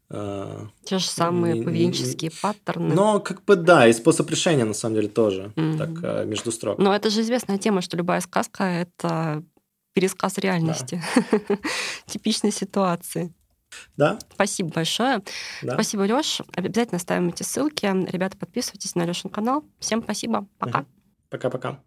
те 0.10 1.00
же 1.00 1.06
самые 1.06 1.64
поведенческие 1.64 2.32
паттерны. 2.42 2.94
Но 2.94 3.20
как 3.20 3.44
бы 3.44 3.56
да, 3.56 3.88
и 3.88 3.94
способ 3.94 4.30
решения 4.30 4.66
на 4.66 4.74
самом 4.74 4.96
деле 4.96 5.08
тоже, 5.08 5.52
mm-hmm. 5.56 5.78
так 5.78 5.90
э, 6.04 6.26
между 6.26 6.52
строк. 6.52 6.78
Но 6.78 6.96
это 6.96 7.10
же 7.10 7.22
известная 7.22 7.58
тема, 7.58 7.82
что 7.82 7.98
любая 7.98 8.22
сказка 8.22 8.64
это 8.64 9.44
пересказ 9.94 10.38
реальности, 10.38 11.02
да. 11.32 11.58
типичной 12.06 12.52
ситуации. 12.52 13.34
Да. 13.98 14.20
Спасибо 14.34 14.70
большое. 14.70 15.22
Да. 15.64 15.74
Спасибо, 15.74 16.06
Лёш. 16.06 16.42
Обязательно 16.56 17.00
ставим 17.00 17.30
эти 17.30 17.44
ссылки. 17.44 17.86
Ребята, 18.12 18.38
подписывайтесь 18.38 18.96
на 18.96 19.06
Лёшин 19.06 19.30
канал. 19.30 19.64
Всем 19.80 20.04
спасибо. 20.04 20.48
Пока. 20.60 20.86
Пока-пока. 21.30 21.80